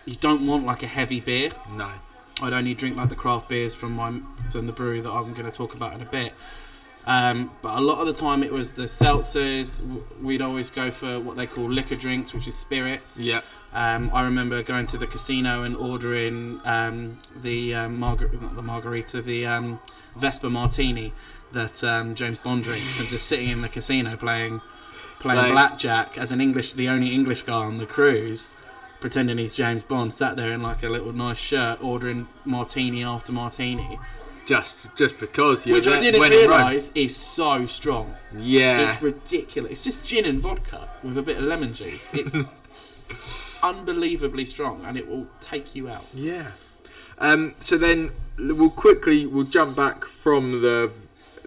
you 0.07 0.17
don't 0.17 0.47
want 0.47 0.65
like 0.65 0.83
a 0.83 0.87
heavy 0.87 1.21
beer. 1.21 1.51
No. 1.77 1.91
I'd 2.41 2.53
only 2.53 2.75
drink 2.75 2.97
like 2.97 3.09
the 3.09 3.17
craft 3.17 3.49
beers 3.49 3.75
from 3.75 3.93
my 3.93 4.21
from 4.53 4.67
the 4.67 4.73
brewery 4.73 5.01
that 5.01 5.11
I'm 5.11 5.33
going 5.35 5.51
to 5.51 5.57
talk 5.57 5.75
about 5.75 5.93
in 5.95 6.03
a 6.03 6.07
bit. 6.07 6.33
Um, 7.07 7.51
but 7.63 7.77
a 7.79 7.81
lot 7.81 8.01
of 8.01 8.07
the 8.07 8.13
time 8.13 8.43
it 8.43 8.53
was 8.53 8.75
the 8.75 8.83
seltzers. 8.83 9.83
We'd 10.23 10.43
always 10.43 10.71
go 10.71 10.91
for 10.91 11.19
what 11.21 11.37
they 11.37 11.47
call 11.47 11.65
liquor 11.71 11.97
drinks, 11.97 12.35
which 12.35 12.47
is 12.47 12.55
spirits. 12.57 13.19
Yeah. 13.21 13.41
Um, 13.73 14.11
I 14.13 14.25
remember 14.25 14.63
going 14.63 14.87
to 14.87 14.99
the 14.99 15.07
casino 15.07 15.63
and 15.63 15.77
ordering 15.77 16.61
um, 16.65 17.19
the 17.43 17.75
um, 17.75 17.99
margar- 17.99 18.41
not 18.41 18.57
the 18.57 18.63
margarita, 18.63 19.21
the 19.23 19.47
um, 19.47 19.81
Vesper 20.17 20.51
Martini 20.51 21.13
that 21.53 21.83
um, 21.83 22.15
James 22.15 22.39
Bond 22.39 22.65
drinks, 22.65 23.01
and 23.01 23.09
just 23.09 23.27
sitting 23.27 23.49
in 23.49 23.63
the 23.63 23.69
casino 23.69 24.17
playing 24.17 24.61
playing 25.19 25.39
Like- 25.41 25.53
blackjack 25.53 26.19
as 26.19 26.31
an 26.31 26.41
English, 26.41 26.75
the 26.75 26.89
only 26.89 27.09
English 27.13 27.43
guy 27.43 27.55
on 27.65 27.79
the 27.79 27.87
cruise, 27.87 28.55
pretending 29.01 29.39
he's 29.39 29.55
James 29.55 29.85
Bond, 29.85 30.13
sat 30.13 30.37
there 30.37 30.53
in 30.53 30.63
like 30.63 30.83
a 30.83 30.89
little 30.89 31.13
nice 31.13 31.39
shirt, 31.39 31.83
ordering 31.83 32.29
martini 32.45 33.05
after 33.05 33.33
martini, 33.33 33.99
Just 34.47 34.95
just 34.97 35.19
because 35.19 35.67
you 35.67 35.75
which 35.75 35.87
I 35.87 36.01
didn't 36.01 36.21
realise 36.21 36.91
is 36.95 37.15
so 37.17 37.67
strong. 37.67 38.15
Yeah. 38.37 38.91
It's 38.91 39.03
ridiculous. 39.03 39.73
It's 39.73 39.85
just 39.85 40.05
gin 40.05 40.25
and 40.25 40.41
vodka 40.41 40.89
with 41.03 41.17
a 41.19 41.23
bit 41.23 41.39
of 41.39 41.45
lemon 41.45 41.75
juice. 41.75 42.13
It's 42.13 42.37
unbelievably 43.63 44.45
strong, 44.45 44.85
and 44.85 44.97
it 44.97 45.09
will 45.09 45.27
take 45.41 45.75
you 45.75 45.89
out. 45.89 46.05
Yeah. 46.15 46.53
Um, 47.19 47.55
so 47.61 47.77
then 47.77 48.13
we'll 48.39 48.71
quickly 48.71 49.27
we'll 49.27 49.45
jump 49.45 49.77
back 49.77 50.05
from 50.05 50.63
the 50.63 50.93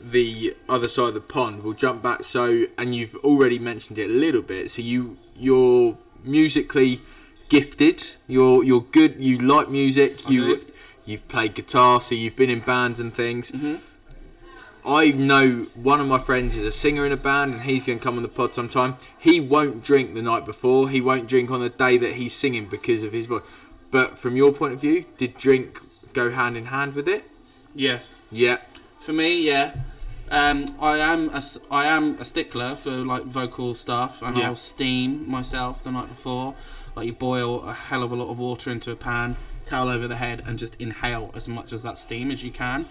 the 0.01 0.55
other 0.67 0.89
side 0.89 1.09
of 1.09 1.13
the 1.13 1.21
pond. 1.21 1.63
We'll 1.63 1.73
jump 1.73 2.01
back. 2.01 2.23
So 2.23 2.65
and 2.77 2.95
you've 2.95 3.15
already 3.15 3.59
mentioned 3.59 3.99
it 3.99 4.09
a 4.09 4.13
little 4.13 4.41
bit. 4.41 4.71
So 4.71 4.81
you 4.81 5.17
you're 5.35 5.97
musically 6.23 7.01
gifted. 7.51 7.97
You're 8.27 8.63
you're 8.63 8.85
good. 8.99 9.11
You 9.19 9.37
like 9.37 9.69
music. 9.69 10.11
I 10.27 10.31
you 10.31 10.41
do. 10.57 10.65
you've 11.05 11.27
played 11.27 11.53
guitar, 11.53 11.99
so 12.01 12.15
you've 12.15 12.35
been 12.37 12.49
in 12.49 12.61
bands 12.61 12.99
and 12.99 13.13
things. 13.13 13.49
hmm 13.49 13.75
I 14.83 15.11
know 15.11 15.67
one 15.75 15.99
of 15.99 16.07
my 16.07 16.17
friends 16.17 16.55
is 16.55 16.63
a 16.63 16.71
singer 16.71 17.05
in 17.05 17.11
a 17.11 17.17
band, 17.29 17.53
and 17.53 17.61
he's 17.61 17.83
going 17.83 17.99
to 17.99 18.03
come 18.03 18.17
on 18.17 18.23
the 18.23 18.29
pod 18.39 18.55
sometime. 18.55 18.95
He 19.19 19.39
won't 19.39 19.83
drink 19.83 20.15
the 20.15 20.23
night 20.23 20.43
before. 20.43 20.89
He 20.89 20.99
won't 21.01 21.27
drink 21.29 21.51
on 21.51 21.59
the 21.59 21.69
day 21.69 21.97
that 21.99 22.13
he's 22.13 22.33
singing 22.33 22.65
because 22.65 23.03
of 23.03 23.11
his 23.13 23.27
voice. 23.27 23.43
But 23.91 24.17
from 24.17 24.35
your 24.35 24.51
point 24.51 24.73
of 24.73 24.81
view, 24.81 25.05
did 25.17 25.37
drink 25.37 25.79
go 26.13 26.31
hand 26.31 26.57
in 26.57 26.65
hand 26.65 26.95
with 26.95 27.07
it? 27.07 27.25
Yes. 27.75 28.15
Yeah. 28.31 28.57
For 29.01 29.13
me, 29.13 29.29
yeah. 29.45 29.75
Um, 30.31 30.75
I 30.79 30.97
am 30.97 31.29
a, 31.29 31.43
I 31.69 31.85
am 31.85 32.17
a 32.19 32.25
stickler 32.25 32.75
for 32.75 32.89
like 33.13 33.25
vocal 33.25 33.75
stuff, 33.75 34.23
and 34.23 34.35
Yeah. 34.35 34.47
I'll 34.47 34.55
steam 34.55 35.29
myself 35.29 35.83
the 35.83 35.91
night 35.91 36.09
before. 36.09 36.55
Like 36.95 37.05
you 37.07 37.13
boil 37.13 37.63
a 37.63 37.73
hell 37.73 38.03
of 38.03 38.11
a 38.11 38.15
lot 38.15 38.29
of 38.29 38.37
water 38.39 38.69
into 38.71 38.91
a 38.91 38.95
pan, 38.95 39.37
towel 39.65 39.89
over 39.89 40.07
the 40.07 40.15
head, 40.17 40.43
and 40.45 40.59
just 40.59 40.79
inhale 40.81 41.31
as 41.35 41.47
much 41.47 41.71
as 41.73 41.83
that 41.83 41.97
steam 41.97 42.31
as 42.31 42.43
you 42.43 42.51
can. 42.51 42.85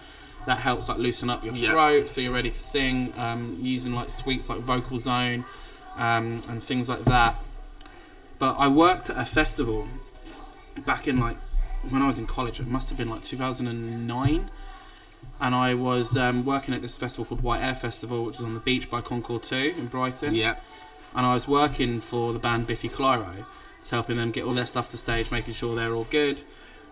That 0.47 0.57
helps 0.57 0.87
like 0.89 0.97
loosen 0.97 1.29
up 1.29 1.43
your 1.43 1.53
Yeah. 1.53 1.71
throat, 1.71 2.09
so 2.09 2.19
you're 2.21 2.33
ready 2.33 2.49
to 2.49 2.59
sing. 2.59 3.13
Um, 3.17 3.57
using 3.61 3.93
like 3.93 4.09
sweets 4.09 4.49
like 4.49 4.59
Vocalzone, 4.61 5.45
um, 5.97 6.41
and 6.49 6.63
things 6.63 6.89
like 6.89 7.03
that. 7.05 7.35
But 8.39 8.55
I 8.57 8.67
worked 8.67 9.09
at 9.11 9.17
a 9.17 9.25
festival 9.25 9.87
back 10.85 11.07
in 11.07 11.19
like 11.19 11.37
when 11.89 12.01
I 12.01 12.07
was 12.07 12.17
in 12.17 12.25
college. 12.25 12.59
It 12.59 12.67
must 12.67 12.89
have 12.89 12.97
been 12.97 13.09
like 13.09 13.23
2009 13.23 14.49
and 15.39 15.55
I 15.55 15.73
was 15.75 16.17
um, 16.17 16.45
working 16.45 16.73
at 16.73 16.81
this 16.81 16.97
festival 16.97 17.25
called 17.25 17.41
White 17.41 17.61
Air 17.61 17.75
Festival, 17.75 18.23
which 18.25 18.35
is 18.35 18.41
on 18.41 18.53
the 18.55 18.59
beach 18.59 18.89
by 18.89 19.01
Concorde 19.01 19.43
2 19.43 19.75
in 19.77 19.87
Brighton. 19.87 20.33
Yeah. 20.35 20.55
And 21.15 21.25
I 21.25 21.33
was 21.33 21.47
working 21.47 21.99
for 22.01 22.33
the 22.33 22.39
band 22.39 22.67
Biffy 22.67 22.87
Clyro, 22.89 23.45
to 23.85 23.95
helping 23.95 24.17
them 24.17 24.31
get 24.31 24.45
all 24.45 24.53
their 24.53 24.65
stuff 24.65 24.89
to 24.89 24.97
stage, 24.97 25.31
making 25.31 25.53
sure 25.53 25.75
they're 25.75 25.93
all 25.93 26.05
good. 26.05 26.43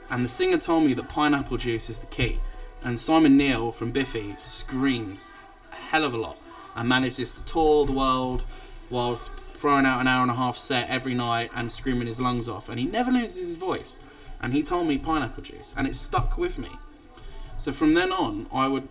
And 0.10 0.26
the 0.26 0.30
singer 0.30 0.58
told 0.58 0.86
me 0.86 0.94
that 0.94 1.10
pineapple 1.10 1.58
juice 1.58 1.90
is 1.90 2.02
the 2.02 2.08
key. 2.08 2.40
And 2.84 3.00
Simon 3.00 3.38
Neil 3.38 3.72
from 3.72 3.92
Biffy 3.92 4.34
screams 4.38 5.34
a 5.72 5.76
hell 5.76 6.04
of 6.04 6.14
a 6.14 6.18
lot 6.18 6.38
and 6.76 6.88
manages 6.88 7.34
to 7.34 7.44
tour 7.46 7.86
the 7.86 7.92
world 7.92 8.44
whilst 8.90 9.32
throwing 9.54 9.86
out 9.86 10.00
an 10.00 10.08
hour 10.08 10.22
and 10.22 10.32
a 10.32 10.36
half 10.36 10.58
set 10.58 10.90
every 10.90 11.14
night 11.14 11.52
and 11.54 11.72
screaming 11.72 12.08
his 12.08 12.20
lungs 12.20 12.48
off. 12.48 12.70
And 12.70 12.80
he 12.80 12.86
never 12.86 13.12
loses 13.12 13.48
his 13.48 13.56
voice. 13.56 14.00
And 14.42 14.54
he 14.54 14.64
told 14.64 14.88
me 14.88 14.98
pineapple 14.98 15.44
juice, 15.44 15.74
and 15.76 15.86
it 15.86 15.96
stuck 15.96 16.38
with 16.38 16.58
me. 16.58 16.70
So 17.58 17.74
from 17.74 17.94
then 17.94 18.14
on, 18.14 18.48
I 18.54 18.70
would, 18.70 18.88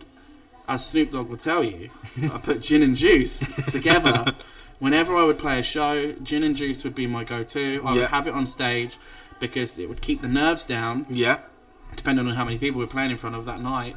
as 0.69 0.85
Snoop 0.85 1.13
Dogg 1.13 1.31
would 1.31 1.41
tell 1.41 1.65
you, 1.65 1.89
I 2.23 2.37
put 2.37 2.61
gin 2.61 2.83
and 2.83 2.95
juice 2.95 3.73
together. 3.73 4.35
Whenever 4.79 5.17
I 5.17 5.25
would 5.25 5.39
play 5.39 5.59
a 5.59 5.63
show, 5.63 6.13
gin 6.23 6.43
and 6.45 6.55
juice 6.55 6.85
would 6.85 6.95
be 6.95 7.07
my 7.07 7.25
go-to. 7.25 7.83
I 7.85 7.95
Yeah. 7.95 8.01
would 8.03 8.11
have 8.11 8.29
it 8.29 8.35
on 8.35 8.47
stage 8.47 8.97
because 9.41 9.79
it 9.79 9.89
would 9.89 10.01
keep 10.01 10.23
the 10.23 10.29
nerves 10.29 10.65
down, 10.65 11.07
Yeah. 11.09 11.39
depending 11.97 12.29
on 12.29 12.35
how 12.37 12.45
many 12.45 12.59
people 12.59 12.81
we're 12.81 12.87
playing 12.87 13.11
in 13.11 13.17
front 13.17 13.35
of 13.37 13.45
that 13.47 13.61
night, 13.61 13.97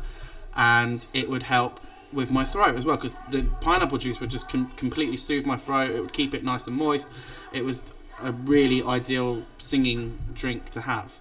and 0.56 1.06
it 1.14 1.30
would 1.30 1.44
help 1.44 1.80
with 2.12 2.30
my 2.32 2.44
throat 2.44 2.76
as 2.76 2.84
well 2.84 2.96
because 2.98 3.18
the 3.30 3.44
pineapple 3.62 3.98
juice 3.98 4.20
would 4.20 4.30
just 4.32 4.50
com- 4.50 4.72
completely 4.76 5.18
soothe 5.18 5.46
my 5.46 5.56
throat. 5.56 5.92
It 5.92 6.02
would 6.02 6.14
keep 6.14 6.34
it 6.34 6.44
nice 6.44 6.68
and 6.68 6.76
moist. 6.76 7.08
It 7.54 7.64
was 7.64 7.84
a 8.22 8.32
really 8.34 8.84
ideal 8.84 9.44
singing 9.60 10.18
drink 10.34 10.70
to 10.72 10.82
have. 10.82 11.12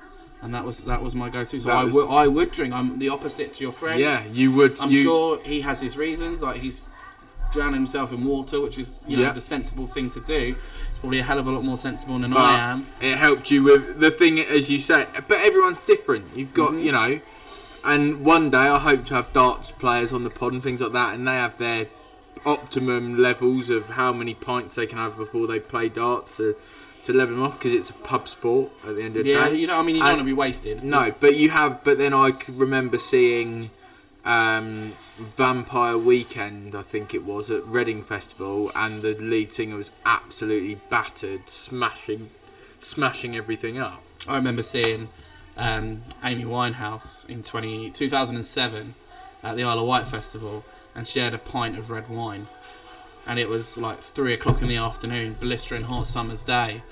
And 0.42 0.54
that 0.54 0.64
was 0.64 0.80
that 0.80 1.02
was 1.02 1.14
my 1.14 1.28
go-to. 1.28 1.60
So 1.60 1.68
That 1.68 1.76
I 1.76 1.84
was- 1.84 1.94
would 1.94 2.08
I 2.08 2.26
would 2.26 2.50
drink. 2.50 2.72
I'm 2.72 2.98
the 2.98 3.10
opposite 3.10 3.52
to 3.54 3.60
your 3.62 3.72
friend. 3.72 4.00
Yeah. 4.00 4.22
You 4.32 4.50
would. 4.52 4.80
I'm 4.80 4.90
you, 4.90 5.02
sure 5.02 5.38
he 5.44 5.60
has 5.60 5.80
his 5.82 5.96
reasons. 5.98 6.40
Like 6.42 6.60
he's 6.62 6.80
drowning 7.52 7.75
himself 7.75 8.12
in 8.12 8.25
water, 8.25 8.61
which 8.61 8.78
is 8.78 8.90
you 9.07 9.16
know 9.16 9.25
Yeah. 9.25 9.33
the 9.33 9.40
sensible 9.40 9.87
thing 9.87 10.11
to 10.11 10.21
do. 10.21 10.54
It's 10.90 10.99
probably 10.99 11.19
a 11.21 11.23
hell 11.23 11.38
of 11.38 11.47
a 11.47 11.50
lot 11.50 11.64
more 11.64 11.76
sensible 11.76 12.19
than 12.19 12.30
But 12.30 12.40
I 12.40 12.59
am. 12.73 12.87
It 13.00 13.16
helped 13.16 13.50
you 13.50 13.62
with 13.62 14.00
the 14.00 14.11
thing, 14.11 14.38
as 14.40 14.71
you 14.71 14.78
say. 14.78 15.07
But 15.28 15.38
everyone's 15.38 15.78
different. 15.87 16.26
You've 16.37 16.54
got, 16.54 16.73
Mhm. 16.73 16.83
you 16.85 16.92
know, 16.92 17.21
and 17.85 18.25
one 18.25 18.50
day 18.50 18.59
I 18.59 18.78
hope 18.78 19.04
to 19.07 19.14
have 19.14 19.33
darts 19.33 19.71
players 19.71 20.12
on 20.12 20.25
the 20.25 20.30
pod 20.30 20.52
and 20.52 20.62
things 20.62 20.80
like 20.80 20.92
that, 20.92 21.14
and 21.14 21.26
they 21.26 21.33
have 21.37 21.57
their 21.59 21.87
optimum 22.47 23.19
levels 23.19 23.69
of 23.71 23.90
how 23.90 24.12
many 24.12 24.35
pints 24.35 24.75
they 24.75 24.87
can 24.87 24.99
have 24.99 25.16
before 25.16 25.47
they 25.47 25.59
play 25.61 25.88
darts 25.88 26.37
to, 26.38 26.54
to 27.04 27.12
level 27.12 27.35
them 27.37 27.45
off 27.45 27.59
because 27.59 27.73
it's 27.73 27.90
a 27.90 27.95
pub 27.95 28.28
sport 28.28 28.71
at 28.87 28.97
the 28.97 29.02
end 29.02 29.16
of 29.16 29.25
the 29.25 29.30
Yeah, 29.30 29.49
day. 29.49 29.57
you 29.57 29.66
know, 29.66 29.78
I 29.78 29.83
mean, 29.83 29.97
you 29.97 30.00
don't 30.02 30.11
want 30.12 30.19
to 30.21 30.25
be 30.25 30.33
wasted. 30.33 30.83
No, 30.83 31.00
It's- 31.00 31.16
but 31.21 31.37
you 31.37 31.50
have. 31.50 31.83
But 31.85 31.99
then 31.99 32.14
I 32.14 32.33
remember 32.49 32.99
seeing 32.99 33.71
um, 34.24 34.92
Vampire 35.18 35.96
Weekend, 35.96 36.74
I 36.74 36.82
think 36.82 37.14
it 37.14 37.24
was 37.24 37.50
at 37.50 37.64
Reading 37.66 38.02
Festival, 38.02 38.70
and 38.74 39.02
the 39.02 39.14
lead 39.14 39.52
singer 39.52 39.76
was 39.76 39.90
absolutely 40.04 40.76
battered, 40.90 41.48
smashing, 41.48 42.30
smashing 42.78 43.36
everything 43.36 43.78
up. 43.78 44.02
I 44.28 44.36
remember 44.36 44.62
seeing 44.62 45.08
um, 45.56 46.02
Amy 46.22 46.44
Winehouse 46.44 47.28
in 47.28 47.42
20, 47.42 47.90
2007 47.90 48.94
at 49.42 49.56
the 49.56 49.64
Isle 49.64 49.80
of 49.80 49.86
Wight 49.86 50.06
festival, 50.06 50.64
and 50.94 51.06
she 51.06 51.20
had 51.20 51.34
a 51.34 51.38
pint 51.38 51.78
of 51.78 51.90
red 51.90 52.08
wine, 52.08 52.46
and 53.26 53.38
it 53.38 53.48
was 53.48 53.78
like 53.78 54.00
three 54.00 54.34
o'clock 54.34 54.60
in 54.60 54.68
the 54.68 54.76
afternoon, 54.76 55.36
blistering 55.40 55.84
hot 55.84 56.06
summer's 56.06 56.44
day. 56.44 56.82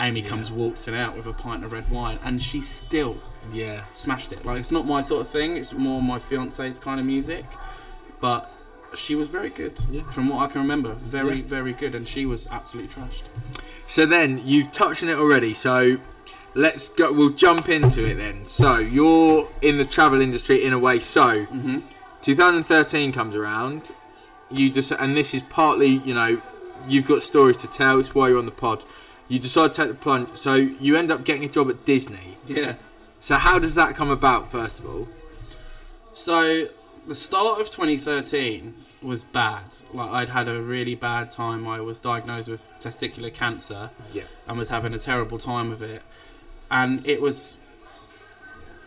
Amy 0.00 0.20
Yeah. 0.22 0.28
comes 0.28 0.50
waltzing 0.50 0.94
out 0.94 1.16
with 1.16 1.26
a 1.26 1.32
pint 1.32 1.64
of 1.64 1.72
red 1.72 1.88
wine, 1.90 2.18
and 2.24 2.42
she 2.42 2.60
still 2.60 3.16
Yeah, 3.52 3.82
smashed 3.92 4.32
it. 4.32 4.44
Like 4.44 4.58
it's 4.58 4.72
not 4.72 4.86
my 4.86 5.02
sort 5.02 5.20
of 5.20 5.28
thing. 5.28 5.56
It's 5.56 5.72
more 5.72 6.00
my 6.02 6.18
fiance's 6.18 6.78
kind 6.78 6.98
of 6.98 7.04
music, 7.06 7.44
but 8.20 8.50
she 8.94 9.14
was 9.14 9.28
very 9.28 9.50
good. 9.50 9.74
Yeah. 9.90 10.02
From 10.10 10.28
what 10.28 10.38
I 10.48 10.50
can 10.50 10.62
remember, 10.62 10.94
very 10.94 11.38
Yeah. 11.38 11.42
very 11.46 11.72
good, 11.72 11.94
and 11.94 12.08
she 12.08 12.24
was 12.26 12.46
absolutely 12.50 12.92
trashed. 12.94 13.22
So 13.86 14.06
then 14.06 14.40
you've 14.44 14.72
touched 14.72 15.02
on 15.02 15.10
it 15.10 15.18
already. 15.18 15.52
So 15.52 15.98
let's 16.54 16.88
go. 16.88 17.12
We'll 17.12 17.30
jump 17.30 17.68
into 17.68 18.04
it 18.06 18.14
then. 18.16 18.46
So 18.46 18.78
you're 18.78 19.48
in 19.60 19.76
the 19.78 19.84
travel 19.84 20.20
industry 20.20 20.64
in 20.64 20.72
a 20.72 20.78
way. 20.78 21.00
So 21.00 21.44
hmm 21.44 21.80
2013 22.22 23.12
comes 23.12 23.34
around. 23.36 23.82
You 24.50 24.70
just 24.70 24.90
and 24.92 25.16
this 25.16 25.34
is 25.34 25.42
partly 25.42 25.88
you 26.04 26.14
know 26.14 26.40
you've 26.88 27.06
got 27.06 27.22
stories 27.22 27.56
to 27.58 27.66
tell. 27.68 28.00
It's 28.00 28.14
why 28.14 28.28
you're 28.28 28.38
on 28.38 28.46
the 28.46 28.52
pod. 28.52 28.82
You 29.34 29.40
decide 29.40 29.74
to 29.74 29.82
take 29.82 29.88
the 29.90 30.00
plunge. 30.00 30.36
So 30.36 30.54
you 30.54 30.94
end 30.94 31.10
up 31.10 31.24
getting 31.24 31.44
a 31.44 31.48
job 31.48 31.68
at 31.68 31.84
Disney. 31.84 32.36
Yeah. 32.46 32.76
So 33.18 33.34
how 33.34 33.58
does 33.58 33.74
that 33.74 33.96
come 33.96 34.08
about? 34.08 34.52
First 34.52 34.78
of 34.78 34.86
all, 34.86 35.08
So 36.12 36.68
the 37.04 37.16
start 37.16 37.60
of 37.60 37.68
2013 37.68 38.74
was 39.02 39.24
bad. 39.24 39.64
Like 39.92 40.10
I'd 40.10 40.28
had 40.28 40.46
a 40.46 40.62
really 40.62 40.94
bad 40.94 41.32
time. 41.32 41.66
I 41.66 41.80
was 41.80 42.00
diagnosed 42.00 42.48
with 42.48 42.62
testicular 42.78 43.34
cancer 43.34 43.90
yeah, 44.12 44.22
and 44.46 44.56
was 44.56 44.68
having 44.68 44.94
a 44.94 45.00
terrible 45.00 45.38
time 45.38 45.72
of 45.72 45.82
it. 45.82 46.02
And 46.70 47.04
it 47.04 47.20
was 47.20 47.56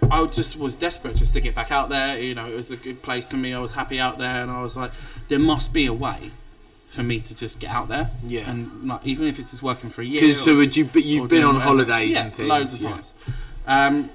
I 0.09 0.25
just 0.27 0.55
was 0.55 0.77
desperate 0.77 1.17
just 1.17 1.33
to 1.33 1.41
get 1.41 1.55
back 1.55 1.73
out 1.73 1.89
there. 1.89 2.17
You 2.17 2.35
know, 2.35 2.47
it 2.47 2.55
was 2.55 2.71
a 2.71 2.77
good 2.77 3.03
place 3.03 3.29
for 3.29 3.35
me. 3.35 3.53
I 3.53 3.59
was 3.59 3.73
happy 3.73 3.99
out 3.99 4.17
there, 4.17 4.43
and 4.43 4.49
I 4.49 4.63
was 4.63 4.77
like, 4.77 4.91
there 5.27 5.39
must 5.39 5.73
be 5.73 5.87
a 5.87 5.93
way 5.93 6.31
for 6.89 7.03
me 7.03 7.19
to 7.19 7.35
just 7.35 7.59
get 7.59 7.69
out 7.69 7.87
there. 7.87 8.09
Yeah. 8.25 8.49
And 8.49 8.87
like, 8.87 9.05
even 9.05 9.27
if 9.27 9.39
it's 9.39 9.51
just 9.51 9.63
working 9.63 9.89
for 9.89 10.01
a 10.01 10.05
year. 10.05 10.21
because 10.21 10.43
so 10.43 10.55
would 10.57 10.75
you? 10.75 10.85
But 10.85 11.03
you've 11.03 11.29
been 11.29 11.43
on 11.43 11.55
whatever. 11.55 11.69
holidays 11.69 12.11
yeah, 12.11 12.25
and 12.25 12.35
things. 12.35 12.49
loads 12.49 12.73
of 12.73 12.81
yeah. 12.81 12.89
times. 12.91 13.13
Um, 13.67 14.09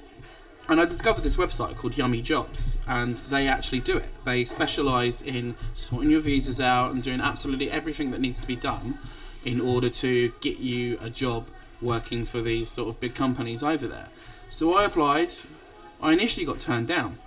and 0.69 0.81
I 0.81 0.85
discovered 0.85 1.23
this 1.23 1.37
website 1.37 1.77
called 1.77 1.97
Yummy 1.97 2.23
Jobs, 2.23 2.79
and 2.87 3.17
they 3.17 3.49
actually 3.49 3.81
do 3.81 3.97
it. 3.97 4.09
They 4.25 4.45
specialise 4.45 5.21
in 5.21 5.57
sorting 5.75 6.11
your 6.11 6.21
visas 6.21 6.61
out 6.61 6.93
and 6.93 7.03
doing 7.03 7.21
absolutely 7.21 7.71
everything 7.71 8.11
that 8.13 8.21
needs 8.21 8.41
to 8.41 8.47
be 8.47 8.57
done 8.57 8.97
in 9.45 9.61
order 9.61 9.91
to 9.91 10.33
get 10.41 10.59
you 10.59 10.99
a 11.03 11.11
job 11.11 11.49
working 11.81 12.25
for 12.25 12.41
these 12.41 12.69
sort 12.69 12.89
of 12.89 13.01
big 13.01 13.15
companies 13.15 13.63
over 13.63 13.87
there. 13.89 14.09
So 14.51 14.75
I 14.75 14.85
applied. 14.85 15.31
I 16.01 16.13
initially 16.13 16.47
got 16.47 16.61
turned 16.61 16.89
down. 16.89 17.19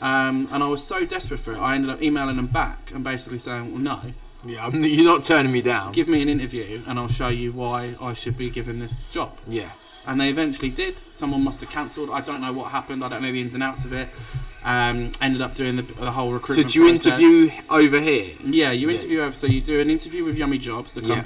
Um, 0.00 0.46
and 0.52 0.62
I 0.62 0.68
was 0.68 0.84
so 0.84 1.06
desperate 1.06 1.40
for 1.40 1.52
it, 1.52 1.58
I 1.58 1.74
ended 1.76 1.90
up 1.90 2.02
emailing 2.02 2.36
them 2.36 2.46
back 2.48 2.90
and 2.92 3.02
basically 3.04 3.38
saying, 3.38 3.70
well, 3.72 3.80
no, 3.80 4.00
Yeah, 4.44 4.66
I'm, 4.66 4.84
you're 4.84 5.04
not 5.04 5.24
turning 5.24 5.52
me 5.52 5.62
down. 5.62 5.92
give 5.92 6.08
me 6.08 6.20
an 6.20 6.28
interview 6.28 6.82
and 6.86 6.98
I'll 6.98 7.08
show 7.08 7.28
you 7.28 7.52
why 7.52 7.94
I 8.00 8.12
should 8.14 8.36
be 8.36 8.50
given 8.50 8.80
this 8.80 9.00
job 9.10 9.38
yeah, 9.48 9.70
and 10.06 10.20
they 10.20 10.28
eventually 10.28 10.70
did. 10.70 10.98
Someone 10.98 11.42
must 11.44 11.60
have 11.60 11.70
cancelled. 11.70 12.10
I 12.10 12.20
don't 12.20 12.40
know 12.40 12.52
what 12.52 12.70
happened. 12.72 13.02
I 13.04 13.08
don't 13.08 13.22
know 13.22 13.32
the 13.32 13.40
ins 13.40 13.54
and 13.54 13.62
outs 13.62 13.84
of 13.84 13.92
it. 13.92 14.08
Um, 14.66 15.12
ended 15.20 15.42
up 15.42 15.54
doing 15.54 15.76
the, 15.76 15.82
the 15.82 16.10
whole 16.10 16.28
so 16.28 16.32
recruitment. 16.34 16.70
do 16.72 16.80
you 16.80 16.88
process. 16.90 17.06
interview 17.20 17.50
over 17.70 18.00
here? 18.00 18.34
Yeah, 18.44 18.72
you 18.72 18.88
Yeah. 18.88 18.94
interview. 18.96 19.20
over 19.20 19.32
So 19.32 19.46
you 19.46 19.60
do 19.60 19.78
an 19.80 19.90
interview 19.90 20.24
with 20.24 20.36
Yummy 20.36 20.58
Jobs, 20.58 20.94
the 20.94 21.02
Yeah. 21.02 21.22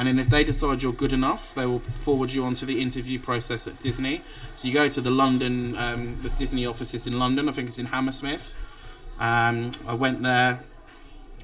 And 0.00 0.08
then 0.08 0.18
if 0.18 0.30
they 0.30 0.44
decide 0.44 0.82
you're 0.82 0.94
good 0.94 1.12
enough, 1.12 1.54
they 1.54 1.66
will 1.66 1.80
forward 2.06 2.32
you 2.32 2.42
onto 2.42 2.64
the 2.64 2.80
interview 2.80 3.20
process 3.20 3.66
at 3.66 3.78
Disney. 3.80 4.22
So 4.56 4.66
you 4.66 4.72
go 4.72 4.88
to 4.88 4.98
the 4.98 5.10
London, 5.10 5.76
um, 5.76 6.16
the 6.22 6.30
Disney 6.30 6.64
offices 6.64 7.06
in 7.06 7.18
London. 7.18 7.50
I 7.50 7.52
think 7.52 7.68
it's 7.68 7.78
in 7.78 7.84
Hammersmith. 7.84 8.54
Um, 9.18 9.72
I 9.86 9.92
went 9.92 10.22
there, 10.22 10.60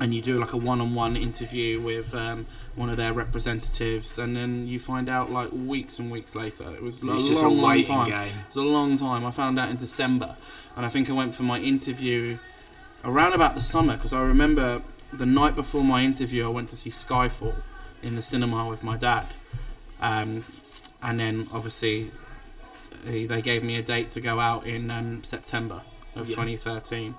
and 0.00 0.14
you 0.14 0.22
do 0.22 0.40
like 0.40 0.54
a 0.54 0.56
one-on-one 0.56 1.18
interview 1.18 1.82
with 1.82 2.14
um, 2.14 2.46
one 2.76 2.88
of 2.88 2.96
their 2.96 3.12
representatives, 3.12 4.16
and 4.16 4.34
then 4.34 4.66
you 4.66 4.78
find 4.78 5.10
out 5.10 5.30
like 5.30 5.50
weeks 5.52 5.98
and 5.98 6.10
weeks 6.10 6.34
later. 6.34 6.64
It 6.74 6.82
was 6.82 7.02
a 7.02 7.04
long, 7.04 7.18
a 7.18 7.48
long 7.48 7.60
waiting 7.60 7.94
time. 7.94 8.08
game. 8.08 8.28
It 8.28 8.54
was 8.54 8.56
a 8.56 8.62
long 8.62 8.96
time. 8.96 9.26
I 9.26 9.32
found 9.32 9.58
out 9.58 9.68
in 9.68 9.76
December, 9.76 10.34
and 10.78 10.86
I 10.86 10.88
think 10.88 11.10
I 11.10 11.12
went 11.12 11.34
for 11.34 11.42
my 11.42 11.58
interview 11.60 12.38
around 13.04 13.34
about 13.34 13.54
the 13.54 13.60
summer 13.60 13.96
because 13.98 14.14
I 14.14 14.22
remember 14.22 14.80
the 15.12 15.26
night 15.26 15.54
before 15.54 15.84
my 15.84 16.02
interview, 16.02 16.46
I 16.46 16.48
went 16.48 16.70
to 16.70 16.76
see 16.76 16.88
Skyfall 16.88 17.54
in 18.06 18.14
the 18.16 18.22
cinema 18.22 18.68
with 18.68 18.82
my 18.82 18.96
dad. 18.96 19.26
Um, 20.00 20.44
and 21.02 21.18
then 21.20 21.46
obviously 21.52 22.10
they 23.04 23.42
gave 23.42 23.62
me 23.62 23.76
a 23.76 23.82
date 23.82 24.10
to 24.10 24.20
go 24.20 24.40
out 24.40 24.66
in 24.66 24.90
um, 24.90 25.24
September 25.24 25.82
of 26.14 26.28
Yeah. 26.28 26.36
2013, 26.36 27.14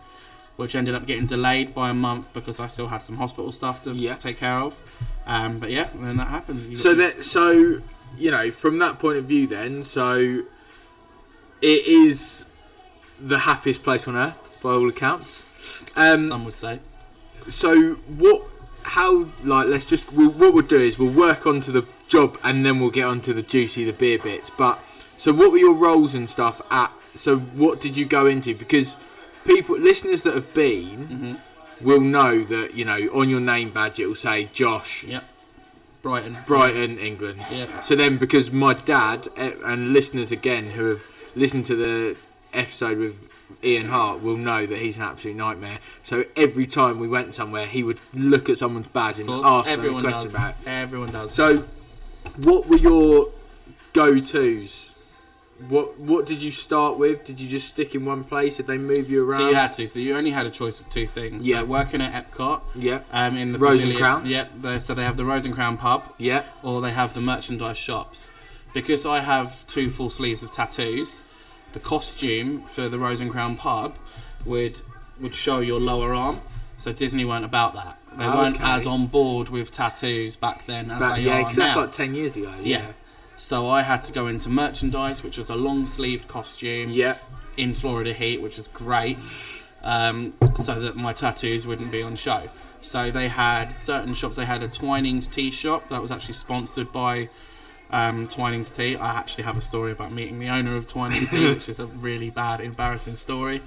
which 0.56 0.75
ended 0.75 0.96
up 0.96 1.06
getting 1.06 1.25
delayed 1.27 1.74
by 1.74 1.89
a 1.89 1.94
month 1.94 2.32
because 2.34 2.60
I 2.60 2.67
still 2.67 2.88
had 2.88 3.03
some 3.03 3.17
hospital 3.17 3.51
stuff 3.51 3.84
to 3.84 3.91
Yeah. 3.94 4.15
take 4.15 4.38
care 4.38 4.60
of. 4.60 4.77
Um, 5.25 5.60
but 5.60 5.70
yeah, 5.72 5.89
then 6.00 6.17
that 6.17 6.27
happened. 6.27 6.70
You- 6.72 6.75
So 6.75 6.94
that 6.96 7.24
so 7.24 7.82
you 8.17 8.32
know 8.32 8.51
from 8.51 8.79
that 8.79 8.98
point 9.00 9.17
of 9.17 9.25
view, 9.25 9.46
then 9.48 9.84
so 9.84 10.41
it 11.62 11.88
is 11.88 12.46
the 13.20 13.39
happiest 13.39 13.84
place 13.84 14.08
on 14.08 14.15
earth 14.15 14.38
by 14.62 14.70
all 14.72 14.88
accounts. 14.89 15.44
Um, 15.96 16.27
some 16.29 16.46
would 16.46 16.53
say. 16.53 16.79
so 17.50 17.94
what? 18.24 18.44
How 18.96 19.27
like 19.44 19.67
let's 19.67 19.89
just 19.89 20.12
we, 20.13 20.27
what 20.27 20.53
we'll 20.53 20.65
do 20.65 20.79
is 20.79 20.98
we'll 20.98 21.12
work 21.13 21.46
onto 21.46 21.72
the 21.72 21.86
job 22.08 22.38
and 22.44 22.65
then 22.65 22.79
we'll 22.79 22.89
get 22.89 23.06
onto 23.06 23.34
the 23.34 23.41
juicy 23.44 23.84
the 23.86 23.91
beer 23.94 24.17
bits. 24.20 24.50
But 24.50 24.79
so 25.17 25.34
what 25.34 25.51
were 25.51 25.58
your 25.58 25.75
roles 25.75 26.15
and 26.15 26.29
stuff 26.29 26.62
at? 26.72 26.91
So 27.15 27.38
what 27.38 27.82
did 27.82 27.98
you 27.98 28.06
go 28.06 28.25
into? 28.27 28.56
Because 28.56 28.98
people 29.46 29.77
listeners 29.77 30.22
that 30.24 30.34
have 30.34 30.53
been 30.53 31.08
hmm 31.08 31.36
will 31.79 32.01
know 32.01 32.44
that 32.44 32.74
you 32.74 32.84
know 32.84 32.98
on 33.13 33.29
your 33.29 33.39
name 33.39 33.70
badge 33.70 34.00
it 34.00 34.08
will 34.08 34.15
say 34.15 34.46
Josh 34.51 35.03
Yep. 35.03 35.24
Brighton. 36.01 36.38
Brighton 36.48 36.98
England. 36.98 37.41
Yeah. 37.51 37.82
So 37.82 37.96
then, 37.96 38.17
because 38.17 38.51
my 38.51 38.74
dad 38.74 39.27
eh, 39.38 39.51
and 39.65 39.94
listeners 39.94 40.32
again 40.32 40.72
who 40.72 40.86
have 40.89 41.03
listened 41.36 41.65
to 41.67 41.75
the 41.75 42.17
episode 42.54 42.98
with 42.98 43.20
Ian 43.63 43.88
Hart 43.89 44.22
will 44.22 44.38
know 44.38 44.66
that 44.66 44.77
he's 44.80 44.98
an 44.98 45.04
absolute 45.04 45.36
nightmare. 45.38 45.77
So 46.04 46.25
every 46.36 46.68
time 46.68 47.00
we 47.00 47.08
went 47.08 47.34
somewhere, 47.36 47.66
he 47.66 47.84
would 47.84 48.00
look 48.13 48.50
at 48.50 48.58
someone's 48.58 48.88
badge 48.88 49.20
and 49.20 49.30
ask 49.30 49.68
them 49.70 49.80
a 49.80 50.01
question 50.01 50.22
does. 50.24 50.36
about 50.36 50.51
it. 50.51 50.68
Everyone 50.68 51.12
does. 51.12 51.34
So, 51.34 51.66
what 52.38 52.68
were 52.68 52.77
your 52.77 53.32
go-tos? 53.94 54.94
What 55.70 55.98
What 56.00 56.27
did 56.27 56.44
you 56.44 56.51
start 56.51 57.00
with? 57.00 57.25
Did 57.25 57.39
you 57.39 57.50
just 57.50 57.68
stick 57.68 57.96
in 57.96 58.06
one 58.06 58.24
place? 58.24 58.58
Did 58.58 58.68
they 58.68 58.77
move 58.77 59.10
you 59.10 59.27
around? 59.27 59.39
So 59.39 59.50
you 59.50 59.56
had 59.56 59.74
to. 59.74 59.88
So 59.88 59.98
you 60.00 60.16
only 60.16 60.30
had 60.30 60.46
a 60.46 60.51
choice 60.51 60.80
of 60.80 60.88
two 60.92 61.08
things. 61.08 61.48
Yeah. 61.48 61.62
So 61.62 61.66
working 61.66 62.00
at 62.01 62.13
Epcot, 62.13 62.62
yeah, 62.75 63.00
um, 63.12 63.36
in 63.38 63.54
the 63.54 63.58
Rose 63.58 63.82
and 63.82 63.94
pavilion- 63.94 64.00
Crown? 64.00 64.25
Yep. 64.27 64.51
they- 64.60 64.80
so 64.80 64.94
they 64.94 65.04
have 65.04 65.18
the 65.18 65.25
Rose 65.25 65.46
and 65.46 65.56
Crown 65.56 65.77
pub, 65.77 66.13
yeah, 66.20 66.44
or 66.62 66.80
they 66.82 66.92
have 66.92 67.16
the 67.16 67.22
merchandise 67.22 67.77
shops. 67.77 68.30
Because 68.74 69.04
I 69.04 69.22
have 69.22 69.66
two 69.66 69.89
full 69.89 70.12
sleeves 70.12 70.44
of 70.44 70.51
tattoos, 70.51 71.24
the 71.78 71.84
costume 71.84 72.64
for 72.68 72.90
the 72.90 72.98
Rose 72.98 73.20
and 73.22 73.30
Crown 73.32 73.56
pub 73.56 73.96
would 74.46 74.76
would 75.22 75.34
show 75.36 75.60
your 75.60 75.80
lower 75.80 76.14
arm. 76.14 76.42
So 76.78 76.92
Disney 76.94 77.26
weren't 77.26 77.46
about 77.46 77.74
that. 77.76 77.98
They 78.18 78.28
weren't 78.28 78.56
Okay. 78.58 78.64
as 78.76 78.86
on 78.86 79.08
board 79.08 79.50
with 79.50 79.72
tattoos 79.72 80.36
back 80.36 80.66
then 80.66 80.92
as 80.92 81.00
But, 81.00 81.16
they 81.16 81.22
yeah, 81.24 81.34
are 81.36 81.40
because 81.40 81.56
that's 81.56 81.76
like 81.76 81.92
ten 81.92 82.14
years 82.16 82.38
ago. 82.38 82.54
yeah. 82.62 82.86
So 83.38 83.68
I 83.68 83.82
had 83.84 84.04
to 84.06 84.12
go 84.12 84.26
into 84.28 84.50
merchandise, 84.50 85.24
which 85.24 85.38
was 85.38 85.50
a 85.50 85.56
long 85.56 85.86
sleeved 85.86 86.28
costume 86.28 86.90
yeah, 86.90 87.16
in 87.56 87.74
Florida 87.74 88.12
heat, 88.14 88.42
which 88.42 88.58
was 88.58 88.68
great, 88.68 89.18
um, 89.84 90.34
so 90.56 90.80
that 90.80 90.96
my 90.96 91.14
tattoos 91.14 91.68
wouldn't 91.68 91.92
be 91.92 92.02
on 92.02 92.16
show. 92.16 92.44
So 92.82 93.12
they 93.12 93.28
had 93.28 93.72
certain 93.72 94.14
shops. 94.16 94.36
They 94.38 94.46
had 94.46 94.64
a 94.64 94.68
Twinings 94.68 95.30
tea 95.30 95.52
shop 95.52 95.90
that 95.90 96.02
was 96.02 96.12
actually 96.12 96.34
sponsored 96.36 96.92
by 96.92 97.30
um, 97.91 98.27
Twinings 98.27 98.75
tea. 98.75 98.96
I 98.96 99.17
actually 99.20 99.46
have 99.46 99.58
a 99.58 99.62
story 99.62 99.91
about 99.91 100.12
meeting 100.12 100.39
the 100.39 100.50
owner 100.50 100.75
of 100.75 100.88
Twinings 100.88 101.29
tea, 101.32 101.53
which 101.53 101.70
is 101.70 101.79
a 101.79 101.86
really 101.86 102.29
bad, 102.29 102.60
embarrassing 102.62 103.15
story. 103.15 103.62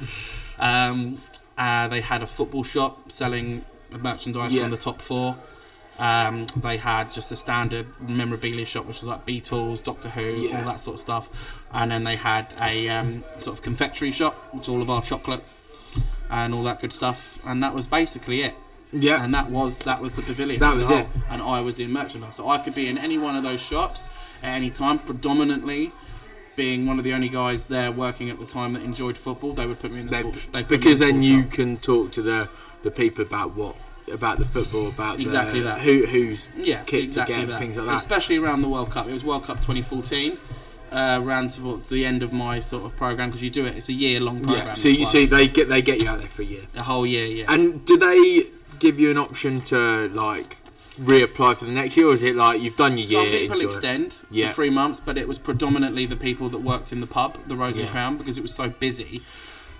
Um, 0.59 1.19
uh, 1.59 1.89
they 1.89 2.01
had 2.01 2.23
a 2.23 2.27
football 2.27 2.65
shop 2.65 3.11
selling 3.11 3.65
merchandise 3.91 4.53
Yeah. 4.53 4.63
from 4.63 4.71
the 4.71 4.77
top 4.77 5.01
four. 5.03 5.37
Um, 5.99 6.47
they 6.57 6.79
had 6.79 7.13
just 7.13 7.31
a 7.31 7.37
standard 7.37 7.87
memorabilia 8.01 8.65
shop, 8.65 8.87
which 8.87 9.01
was 9.01 9.09
like 9.09 9.27
Beatles, 9.27 9.83
Doctor 9.85 10.09
Who, 10.09 10.23
Yeah. 10.23 10.59
all 10.59 10.65
that 10.65 10.81
sort 10.81 10.95
of 10.95 11.01
stuff. 11.01 11.29
And 11.73 11.91
then 11.91 12.05
they 12.05 12.17
had 12.17 12.53
a 12.61 12.89
um, 12.89 13.23
sort 13.39 13.57
of 13.59 13.63
confectionery 13.63 14.13
shop, 14.13 14.35
which 14.53 14.61
was 14.61 14.69
all 14.71 14.81
of 14.83 14.89
our 14.89 15.03
chocolate 15.03 15.43
and 16.31 16.55
all 16.55 16.63
that 16.63 16.81
good 16.81 16.93
stuff. 16.93 17.39
And 17.47 17.63
that 17.63 17.75
was 17.75 17.87
basically 17.87 18.43
it. 18.43 18.55
Yeah. 18.93 19.23
And 19.25 19.35
that 19.35 19.51
was 19.51 19.79
that 19.79 20.01
was 20.01 20.15
the 20.17 20.23
pavilion. 20.23 20.61
That 20.61 20.77
was 20.77 20.91
it. 20.91 21.07
And 21.29 21.43
I 21.43 21.61
was 21.61 21.79
in 21.79 21.93
merchandise, 21.93 22.37
so 22.37 22.49
I 22.49 22.59
could 22.59 22.75
be 22.75 22.89
in 22.89 22.99
any 22.99 23.19
one 23.19 23.37
of 23.37 23.43
those 23.43 23.61
shops 23.61 24.09
at 24.43 24.55
any 24.55 24.71
time. 24.71 24.99
Predominantly, 24.99 25.93
being 26.57 26.87
one 26.87 26.99
of 26.99 27.05
the 27.05 27.13
only 27.15 27.29
guys 27.29 27.67
there 27.67 27.93
working 27.93 28.31
at 28.31 28.39
the 28.39 28.47
time 28.47 28.73
that 28.75 28.83
enjoyed 28.83 29.17
football, 29.17 29.53
they 29.53 29.67
would 29.67 29.79
put 29.81 29.93
me 29.93 30.01
in 30.01 30.07
the 30.07 30.13
They- 30.13 30.21
sports. 30.23 30.47
They 30.53 30.63
because 30.65 30.99
the 30.99 31.07
then 31.07 31.23
you 31.23 31.43
shop. 31.43 31.53
can 31.53 31.77
talk 31.79 32.13
to 32.13 32.23
the 32.23 32.49
the 32.83 32.91
people 32.91 33.23
about 33.25 33.55
what 33.55 33.77
about 34.13 34.39
the 34.39 34.45
football 34.45 34.89
about 34.89 35.21
Exactly 35.21 35.61
the, 35.61 35.67
that. 35.67 35.81
who 35.83 36.07
who's 36.07 36.51
yeah, 36.57 36.83
kit 36.85 37.05
exactly 37.05 37.45
that. 37.45 37.59
things 37.59 37.77
like 37.77 37.87
that. 37.87 37.97
Especially 37.97 38.39
around 38.39 38.63
the 38.63 38.69
World 38.69 38.91
Cup. 38.91 39.07
It 39.07 39.13
was 39.13 39.23
World 39.25 39.45
Cup 39.45 39.59
2014. 39.59 40.37
Uh, 40.93 41.21
around 41.23 41.51
towards 41.51 41.89
the 41.89 42.05
end 42.05 42.21
of 42.21 42.33
my 42.33 42.59
sort 42.59 42.85
of 42.85 42.97
program 42.97 43.29
because 43.29 43.41
you 43.41 43.49
do 43.49 43.65
it. 43.65 43.77
It's 43.77 43.89
a 43.89 43.93
year 43.93 44.19
long 44.19 44.43
program. 44.43 44.67
yeah. 44.67 44.75
So 44.75 44.89
you 44.89 45.01
well. 45.03 45.07
see 45.07 45.25
they 45.27 45.47
get 45.47 45.69
they 45.69 45.83
get 45.83 46.01
you 46.03 46.09
out 46.09 46.19
there 46.19 46.27
for 46.29 46.43
a 46.43 46.45
year. 46.45 46.63
a 46.77 46.83
whole 46.83 47.07
year. 47.07 47.27
Yeah. 47.27 47.45
And 47.53 47.85
do 47.85 47.97
they 47.97 48.43
give 48.81 48.99
you 48.99 49.11
an 49.11 49.19
option 49.19 49.61
to 49.63 50.09
like 50.09 50.57
reapply 51.01 51.57
for 51.57 51.65
the 51.65 51.71
next 51.71 51.97
year, 51.97 52.09
or 52.09 52.15
is 52.15 52.23
it 52.23 52.35
like 52.37 52.61
you've 52.61 52.77
done 52.77 52.99
your 52.99 53.07
Some 53.07 53.27
year? 53.29 53.39
people 53.41 53.57
enjoy 53.57 53.69
it? 53.69 53.73
extend 53.75 54.15
Yeah. 54.31 54.49
for 54.49 54.55
three 54.55 54.71
months, 54.71 55.01
but 55.05 55.17
it 55.17 55.27
was 55.29 55.39
predominantly 55.39 56.05
the 56.07 56.17
people 56.17 56.49
that 56.51 56.59
worked 56.59 56.93
in 56.93 57.01
the 57.01 57.07
pub, 57.07 57.39
the 57.47 57.57
Rose 57.57 57.77
and 57.77 57.85
Yeah. 57.85 57.91
Crown, 57.93 58.17
because 58.17 58.37
it 58.37 58.43
was 58.43 58.53
so 58.55 58.69
busy. 58.69 59.23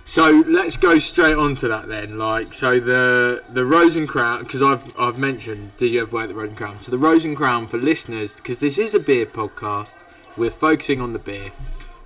So 0.03 0.43
let's 0.47 0.77
go 0.77 0.97
straight 0.97 1.35
on 1.35 1.55
to 1.57 1.67
that 1.67 1.87
then. 1.87 2.17
Like, 2.17 2.53
so 2.55 2.79
the 2.79 3.43
the 3.53 3.65
Rose 3.65 3.95
and 3.95 4.07
Crown, 4.09 4.39
because 4.43 4.61
I've 4.63 4.83
I've 4.99 5.17
mentioned, 5.17 5.77
did 5.77 5.91
you 5.91 6.01
ever 6.01 6.11
work 6.11 6.23
at 6.23 6.29
the 6.29 6.35
Rose 6.35 6.49
and 6.49 6.57
Crown? 6.57 6.81
So 6.81 6.89
the 6.91 6.97
Rose 6.97 7.23
and 7.23 7.37
Crown 7.37 7.67
for 7.67 7.77
listeners, 7.77 8.33
because 8.33 8.59
this 8.59 8.77
is 8.79 8.95
a 8.95 8.99
beer 8.99 9.25
podcast, 9.27 9.97
we're 10.37 10.49
focusing 10.67 10.99
on 11.01 11.13
the 11.13 11.19
beer. 11.19 11.51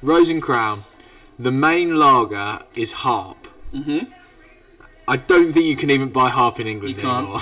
Rose 0.01 0.29
and 0.29 0.41
Crown, 0.41 0.83
the 1.39 1.51
main 1.51 1.95
lager 1.97 2.59
is 2.75 2.91
Harp. 3.03 3.47
Mm-hmm. 3.73 4.11
I 5.07 5.17
don't 5.17 5.53
think 5.53 5.65
you 5.65 5.75
can 5.75 5.91
even 5.91 6.09
buy 6.09 6.29
Harp 6.29 6.59
in 6.59 6.67
England 6.67 6.95
You 6.95 7.01
can't. 7.01 7.25
anymore. 7.27 7.41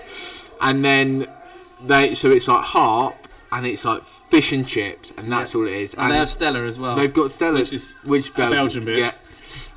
and 0.60 0.84
then 0.84 1.26
they, 1.82 2.14
so 2.14 2.30
it's 2.30 2.48
like 2.48 2.64
Harp, 2.64 3.28
and 3.52 3.66
it's 3.66 3.84
like 3.84 4.02
fish 4.04 4.52
and 4.52 4.66
chips, 4.66 5.12
and 5.16 5.30
that's 5.30 5.54
all 5.54 5.66
it 5.66 5.72
is. 5.74 5.94
And, 5.94 6.10
they 6.10 6.16
have 6.16 6.28
Stella 6.28 6.64
as 6.64 6.78
well. 6.78 6.96
They've 6.96 7.12
got 7.12 7.30
Stella, 7.30 7.60
which 7.60 7.72
is 7.72 7.94
which 8.04 8.34
Belgium, 8.34 8.56
Belgian 8.56 8.84
beer. 8.84 8.98
Yeah, 8.98 9.12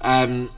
um, 0.02 0.52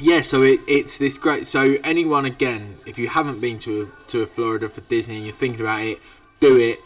yeah. 0.00 0.22
So 0.22 0.42
it, 0.42 0.60
it's 0.66 0.96
this 0.96 1.18
great. 1.18 1.46
So 1.46 1.76
anyone 1.84 2.24
again, 2.24 2.76
if 2.86 2.98
you 2.98 3.08
haven't 3.08 3.40
been 3.40 3.58
to 3.60 3.92
to 4.08 4.24
Florida 4.24 4.68
for 4.70 4.80
Disney 4.82 5.16
and 5.16 5.26
you're 5.26 5.34
thinking 5.34 5.60
about 5.60 5.82
it, 5.82 5.98
do 6.40 6.56
it. 6.56 6.78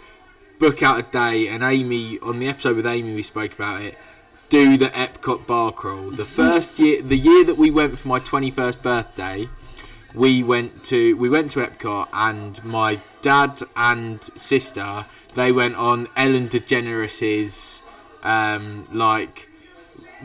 Book 0.59 0.83
out 0.83 0.99
a 0.99 1.03
day. 1.03 1.49
And 1.49 1.63
Amy 1.63 2.19
on 2.21 2.41
the 2.41 2.49
episode 2.49 2.75
with 2.77 2.87
Amy, 2.87 3.15
we 3.15 3.23
spoke 3.23 3.53
about 3.53 3.83
it. 3.83 3.97
Do 4.53 4.77
the 4.77 4.91
Epcot 4.91 5.47
bar 5.47 5.73
crawl. 5.73 6.11
The 6.11 6.27
first 6.27 6.79
year, 6.79 7.01
the 7.01 7.17
year 7.17 7.43
that 7.45 7.57
we 7.57 7.71
went 7.71 7.99
for 7.99 8.07
my 8.09 8.21
21st 8.21 8.83
birthday, 8.83 9.49
we 10.15 10.43
went 10.43 10.85
to 10.85 11.17
we 11.17 11.31
went 11.31 11.53
to 11.53 11.61
Epcot 11.67 12.09
and 12.13 12.63
my 12.63 13.01
dad 13.23 13.63
and 13.75 14.23
sister 14.37 15.07
they 15.33 15.53
went 15.53 15.77
on 15.77 16.07
Ellen 16.17 16.51
DeGeneres's 16.51 17.83
um, 18.23 18.85
like 18.93 19.49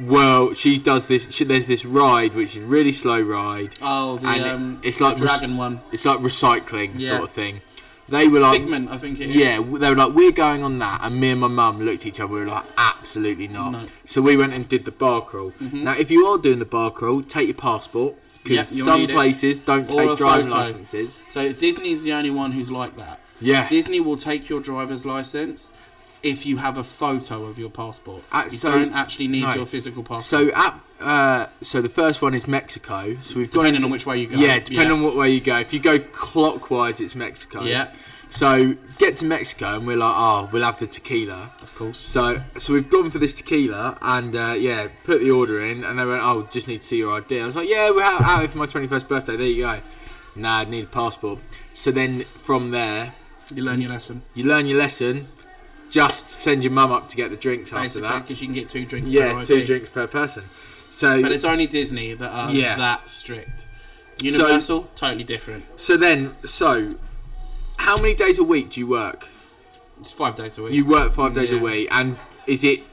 well 0.01 0.53
she 0.53 0.77
does 0.77 1.07
this 1.07 1.31
she, 1.31 1.45
there's 1.45 1.65
this 1.67 1.85
ride 1.85 2.35
which 2.35 2.57
is 2.57 2.63
really 2.63 2.91
slow 2.91 3.21
ride 3.21 3.75
oh, 3.81 4.17
the 4.17 4.27
and 4.27 4.41
it- 4.41 4.47
um, 4.51 4.81
it's 4.83 4.99
like 4.99 5.17
rec- 5.19 5.39
dragon 5.39 5.55
one. 5.55 5.79
it's 5.93 6.03
like 6.03 6.19
recycling 6.19 6.91
Yeah. 6.95 7.11
sort 7.11 7.23
of 7.23 7.31
thing 7.31 7.61
they 8.09 8.27
were 8.27 8.39
like 8.39 8.61
Figment, 8.61 8.89
I 8.89 8.97
think 8.97 9.19
it 9.19 9.29
is. 9.29 9.35
yeah, 9.35 9.59
they 9.59 9.89
were 9.89 9.95
like, 9.95 10.13
we're 10.13 10.31
going 10.31 10.63
on 10.63 10.79
that, 10.79 11.01
and 11.03 11.19
me 11.19 11.31
and 11.31 11.41
my 11.41 11.47
mum 11.47 11.79
looked 11.81 12.01
at 12.01 12.07
each 12.07 12.19
other. 12.19 12.31
We 12.33 12.39
were 12.39 12.45
like, 12.45 12.65
absolutely 12.77 13.47
not. 13.47 13.71
No. 13.71 13.85
So 14.05 14.21
we 14.21 14.37
went 14.37 14.53
and 14.53 14.67
did 14.67 14.85
the 14.85 14.91
bar 14.91 15.21
crawl. 15.21 15.53
Now, 15.59 15.93
if 15.97 16.09
you 16.11 16.25
are 16.27 16.37
doing 16.37 16.59
the 16.59 16.65
bar 16.65 16.91
crawl, 16.91 17.21
take 17.23 17.47
your 17.47 17.55
passport 17.55 18.15
Mm-hmm. 18.47 18.53
Yep, 18.53 18.67
because 18.69 18.85
some 18.85 18.99
need 19.01 19.09
it. 19.09 19.13
places 19.13 19.59
don't 19.59 19.93
Or 19.93 20.05
take 20.05 20.17
driving 20.17 20.49
licenses. 20.49 21.19
So 21.31 21.51
Disney's 21.51 22.03
the 22.03 22.13
only 22.13 22.29
one 22.29 22.53
who's 22.53 22.71
like 22.71 22.95
that. 22.95 23.19
Yeah, 23.41 23.67
Disney 23.67 23.99
will 23.99 24.15
take 24.15 24.47
your 24.49 24.61
driver's 24.61 25.05
license 25.05 25.71
if 26.23 26.45
you 26.45 26.57
have 26.57 26.77
a 26.77 26.83
photo 26.83 27.45
of 27.45 27.57
your 27.59 27.69
passport. 27.69 28.23
Uh, 28.31 28.47
you 28.51 28.57
so- 28.57 28.71
don't 28.71 28.93
actually 28.93 29.27
need 29.27 29.43
no. 29.43 29.53
your 29.55 29.65
physical 29.65 30.03
passport. 30.03 30.23
So 30.49 30.55
at 30.55 30.79
uh, 30.99 31.45
so 31.61 31.81
the 31.81 31.89
first 31.89 32.21
one 32.21 32.33
is 32.33 32.47
Mexico. 32.47 33.15
So 33.21 33.37
we've 33.39 33.51
gone 33.51 33.65
depending 33.65 33.75
into, 33.75 33.85
on 33.85 33.91
which 33.91 34.05
way 34.07 34.17
you 34.19 34.27
go. 34.27 34.37
yeah, 34.37 34.59
depending 34.59 34.91
on 34.93 35.03
what 35.03 35.15
way 35.15 35.29
you 35.29 35.39
go. 35.41 35.59
If 35.59 35.71
you 35.73 35.79
go 35.79 35.99
clockwise, 35.99 36.99
it's 36.99 37.13
Mexico. 37.15 37.63
Yeah, 37.63 37.91
So 38.29 38.75
get 38.97 39.17
to 39.19 39.25
Mexico, 39.25 39.77
and 39.77 39.85
we're 39.85 39.97
like, 39.97 40.13
oh, 40.15 40.49
we'll 40.51 40.63
have 40.63 40.79
the 40.79 40.87
tequila. 40.87 41.51
of 41.61 41.73
course. 41.75 41.99
So, 41.99 42.41
so 42.57 42.73
we've 42.73 42.89
gone 42.89 43.11
for 43.11 43.19
this 43.19 43.35
tequila, 43.35 43.97
and 44.01 44.35
uh, 44.35 44.55
yeah, 44.57 44.87
put 45.05 45.19
the 45.21 45.29
order 45.29 45.63
in, 45.63 45.83
and 45.83 45.99
they 45.99 46.05
went, 46.05 46.23
"Oh, 46.23 46.47
just 46.51 46.67
need 46.67 46.81
to 46.81 46.85
see 46.87 46.97
your 46.97 47.15
ID." 47.17 47.41
I 47.41 47.45
was 47.45 47.55
like, 47.55 47.69
"Yeah, 47.69 47.91
we're 47.91 48.01
out, 48.03 48.21
out 48.21 48.49
for 48.49 48.57
my 48.57 48.65
twenty-first 48.65 49.07
birthday. 49.07 49.35
There 49.37 49.45
you 49.47 49.63
go." 49.63 49.79
Nah, 50.35 50.59
I 50.59 50.65
need 50.65 50.85
a 50.85 50.87
passport. 50.87 51.39
So 51.75 51.91
then 51.91 52.21
from 52.23 52.69
there, 52.69 53.13
You 53.53 53.63
learn 53.63 53.81
your 53.81 53.91
lesson. 53.91 54.23
you 54.33 54.43
learn 54.45 54.65
your 54.65 54.79
lesson. 54.79 55.27
Just 55.89 56.29
send 56.31 56.63
your 56.63 56.71
mum 56.73 56.91
up 56.91 57.07
to 57.09 57.15
get 57.15 57.29
the 57.31 57.37
drinks 57.37 57.71
after 57.71 57.83
Basically, 57.83 58.01
that. 58.09 58.21
because 58.23 58.41
you 58.41 58.47
can 58.47 58.53
get 58.55 58.69
two 58.69 58.85
drinks 58.85 59.09
per 59.09 59.15
Yeah, 59.15 59.43
two 59.43 59.55
ID. 59.57 59.65
drinks 59.65 59.89
per 59.89 60.07
person. 60.07 60.43
So, 60.89 61.21
But 61.21 61.31
it's 61.31 61.43
only 61.43 61.67
Disney 61.67 62.13
that 62.13 62.29
are 62.31 62.51
Yeah. 62.51 62.75
that 62.75 63.09
strict. 63.09 63.67
Universal, 64.19 64.89
totally 64.95 65.23
different. 65.23 65.65
so 65.79 65.95
then, 65.95 66.35
so 66.43 66.95
how 67.77 67.97
many 67.97 68.13
days 68.15 68.39
a 68.39 68.43
week 68.43 68.71
do 68.71 68.79
you 68.79 68.87
work? 68.87 69.27
It's 70.01 70.11
five 70.11 70.35
days 70.35 70.57
a 70.57 70.63
week. 70.63 70.73
You 70.73 70.85
work 70.85 71.13
five 71.13 71.33
days 71.33 71.51
a 71.51 71.55
Yeah. 71.55 71.61
week, 71.61 71.87
and 71.91 72.17
is 72.47 72.63
it 72.63 72.83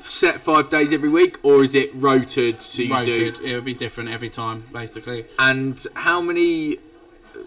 set 0.00 0.40
five 0.40 0.68
days 0.70 0.92
every 0.92 1.08
week, 1.08 1.38
or 1.42 1.62
is 1.62 1.74
it 1.74 1.90
rotated? 1.94 2.62
So 2.62 2.82
you 2.82 2.92
rotated. 2.92 3.36
do. 3.36 3.42
It 3.44 3.54
would 3.54 3.64
be 3.64 3.74
different 3.74 4.10
every 4.10 4.30
time, 4.30 4.64
basically. 4.72 5.24
And 5.38 5.82
how 5.94 6.20
many? 6.20 6.76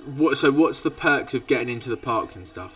What? 0.05 0.38
So 0.38 0.51
what's 0.51 0.79
the 0.81 0.91
perks 0.91 1.33
of 1.33 1.47
getting 1.47 1.69
into 1.69 1.89
the 1.89 1.97
parks 1.97 2.35
and 2.35 2.47
stuff? 2.47 2.75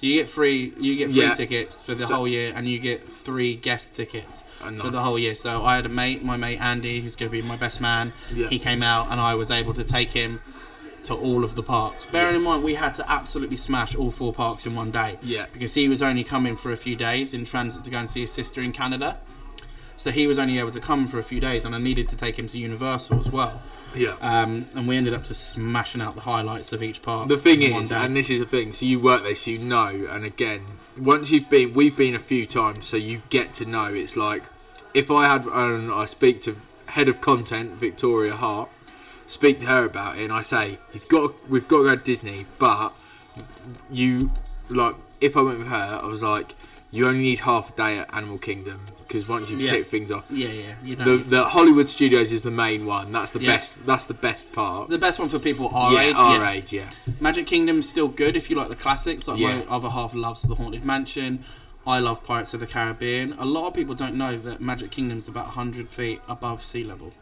You 0.00 0.14
get 0.14 0.28
free. 0.28 0.72
You 0.78 0.96
get 0.96 1.10
free 1.10 1.22
Yeah. 1.22 1.34
tickets 1.34 1.82
for 1.82 1.94
the 1.94 2.06
So- 2.06 2.14
whole 2.14 2.28
year, 2.28 2.52
and 2.54 2.68
you 2.68 2.78
get 2.78 3.10
three 3.10 3.56
guest 3.56 3.94
tickets 3.94 4.44
Oh, 4.62 4.70
for 4.76 4.90
the 4.90 5.00
whole 5.00 5.18
year. 5.18 5.34
So 5.34 5.64
I 5.64 5.76
had 5.76 5.86
a 5.86 5.88
mate, 5.88 6.24
my 6.24 6.36
mate 6.36 6.58
Andy, 6.60 7.00
who's 7.00 7.16
going 7.16 7.30
to 7.30 7.32
be 7.42 7.46
my 7.46 7.56
best 7.56 7.80
man. 7.80 8.12
Yeah. 8.34 8.48
He 8.48 8.58
came 8.58 8.82
out, 8.82 9.08
and 9.10 9.20
I 9.20 9.34
was 9.34 9.50
able 9.50 9.74
to 9.74 9.82
take 9.84 10.10
him 10.10 10.40
to 11.04 11.14
all 11.14 11.42
of 11.44 11.54
the 11.54 11.62
parks. 11.62 12.06
Bearing 12.06 12.36
in 12.36 12.42
mind, 12.42 12.62
we 12.62 12.74
had 12.74 12.92
to 12.94 13.10
absolutely 13.10 13.56
smash 13.56 13.94
all 13.94 14.10
four 14.10 14.32
parks 14.32 14.66
in 14.66 14.74
one 14.74 14.90
day. 14.90 15.18
Yeah. 15.22 15.46
Because 15.52 15.74
he 15.74 15.88
was 15.88 16.02
only 16.02 16.22
coming 16.24 16.56
for 16.56 16.70
a 16.72 16.76
few 16.76 16.96
days 16.96 17.34
in 17.34 17.44
transit 17.44 17.82
to 17.84 17.90
go 17.90 17.98
and 17.98 18.10
see 18.10 18.20
his 18.22 18.32
sister 18.32 18.60
in 18.60 18.72
Canada. 18.72 19.16
So 19.98 20.12
he 20.12 20.28
was 20.28 20.38
only 20.38 20.60
able 20.60 20.70
to 20.70 20.80
come 20.80 21.08
for 21.08 21.18
a 21.18 21.24
few 21.24 21.40
days, 21.40 21.64
and 21.64 21.74
I 21.74 21.78
needed 21.78 22.06
to 22.08 22.16
take 22.16 22.38
him 22.38 22.46
to 22.48 22.58
Universal 22.58 23.18
as 23.18 23.30
well. 23.30 23.60
Yeah. 23.96 24.14
Um, 24.20 24.66
and 24.76 24.86
we 24.86 24.96
ended 24.96 25.12
up 25.12 25.24
just 25.24 25.50
smashing 25.50 26.00
out 26.00 26.14
the 26.14 26.20
highlights 26.20 26.72
of 26.72 26.84
each 26.84 27.02
park. 27.02 27.28
The 27.28 27.36
thing 27.36 27.62
is, 27.62 27.88
day. 27.88 27.96
and 27.96 28.16
this 28.16 28.30
is 28.30 28.38
the 28.38 28.46
thing, 28.46 28.72
so 28.72 28.86
you 28.86 29.00
work 29.00 29.24
there, 29.24 29.34
so 29.34 29.50
you 29.50 29.58
know, 29.58 30.06
and 30.08 30.24
again, 30.24 30.62
once 30.96 31.32
you've 31.32 31.50
been, 31.50 31.74
we've 31.74 31.96
been 31.96 32.14
a 32.14 32.20
few 32.20 32.46
times, 32.46 32.86
so 32.86 32.96
you 32.96 33.22
get 33.28 33.54
to 33.54 33.66
know. 33.66 33.86
It's 33.86 34.16
like, 34.16 34.44
if 34.94 35.10
I 35.10 35.26
had, 35.26 35.46
and 35.46 35.92
I 35.92 36.06
speak 36.06 36.42
to 36.42 36.56
head 36.86 37.08
of 37.08 37.20
content, 37.20 37.72
Victoria 37.72 38.34
Hart, 38.34 38.70
speak 39.26 39.58
to 39.60 39.66
her 39.66 39.84
about 39.84 40.16
it, 40.16 40.22
and 40.22 40.32
I 40.32 40.42
say, 40.42 40.78
you've 40.92 41.08
got, 41.08 41.50
we've 41.50 41.66
got 41.66 41.78
to 41.78 41.84
go 41.84 41.96
to 41.96 42.04
Disney, 42.04 42.46
but 42.60 42.92
you, 43.90 44.30
like, 44.70 44.94
if 45.20 45.36
I 45.36 45.42
went 45.42 45.58
with 45.58 45.68
her, 45.68 46.00
I 46.00 46.06
was 46.06 46.22
like, 46.22 46.54
you 46.90 47.06
only 47.06 47.20
need 47.20 47.40
half 47.40 47.70
a 47.70 47.76
day 47.76 47.98
at 47.98 48.14
Animal 48.14 48.38
Kingdom, 48.38 48.80
because 49.06 49.28
once 49.28 49.50
you've 49.50 49.60
Yeah. 49.60 49.70
ticked 49.72 49.90
things 49.90 50.10
off, 50.10 50.24
yeah, 50.30 50.48
yeah, 50.48 50.74
you 50.82 50.96
know. 50.96 51.04
the, 51.18 51.24
the 51.24 51.44
Hollywood 51.44 51.88
Studios 51.88 52.32
is 52.32 52.42
the 52.42 52.50
main 52.50 52.86
one. 52.86 53.12
That's 53.12 53.30
the 53.32 53.40
Yeah. 53.40 53.56
best. 53.56 53.72
That's 53.86 54.04
the 54.06 54.14
best 54.14 54.52
part. 54.52 54.88
The 54.88 54.98
best 54.98 55.18
one 55.18 55.28
for 55.28 55.38
people 55.38 55.68
our 55.74 55.92
yeah, 55.92 56.00
age. 56.02 56.14
our 56.16 56.36
yeah. 56.38 56.50
age. 56.50 56.72
Yeah. 56.72 56.90
Magic 57.20 57.46
Kingdom's 57.46 57.88
still 57.88 58.08
good 58.08 58.36
if 58.36 58.48
you 58.50 58.56
like 58.56 58.68
the 58.68 58.76
classics. 58.76 59.28
Like 59.28 59.38
Yeah. 59.38 59.56
my 59.58 59.64
other 59.66 59.90
half 59.90 60.14
loves 60.14 60.42
the 60.42 60.54
Haunted 60.54 60.84
Mansion. 60.84 61.44
I 61.86 62.00
love 62.00 62.22
Pirates 62.22 62.52
of 62.52 62.60
the 62.60 62.66
Caribbean. 62.66 63.34
A 63.38 63.46
lot 63.46 63.68
of 63.68 63.74
people 63.74 63.94
don't 63.94 64.14
know 64.14 64.36
that 64.36 64.60
Magic 64.60 64.90
Kingdom's 64.90 65.26
about 65.28 65.46
100 65.46 65.88
feet 65.88 66.20
above 66.28 66.62
sea 66.62 66.84
level. 66.84 67.12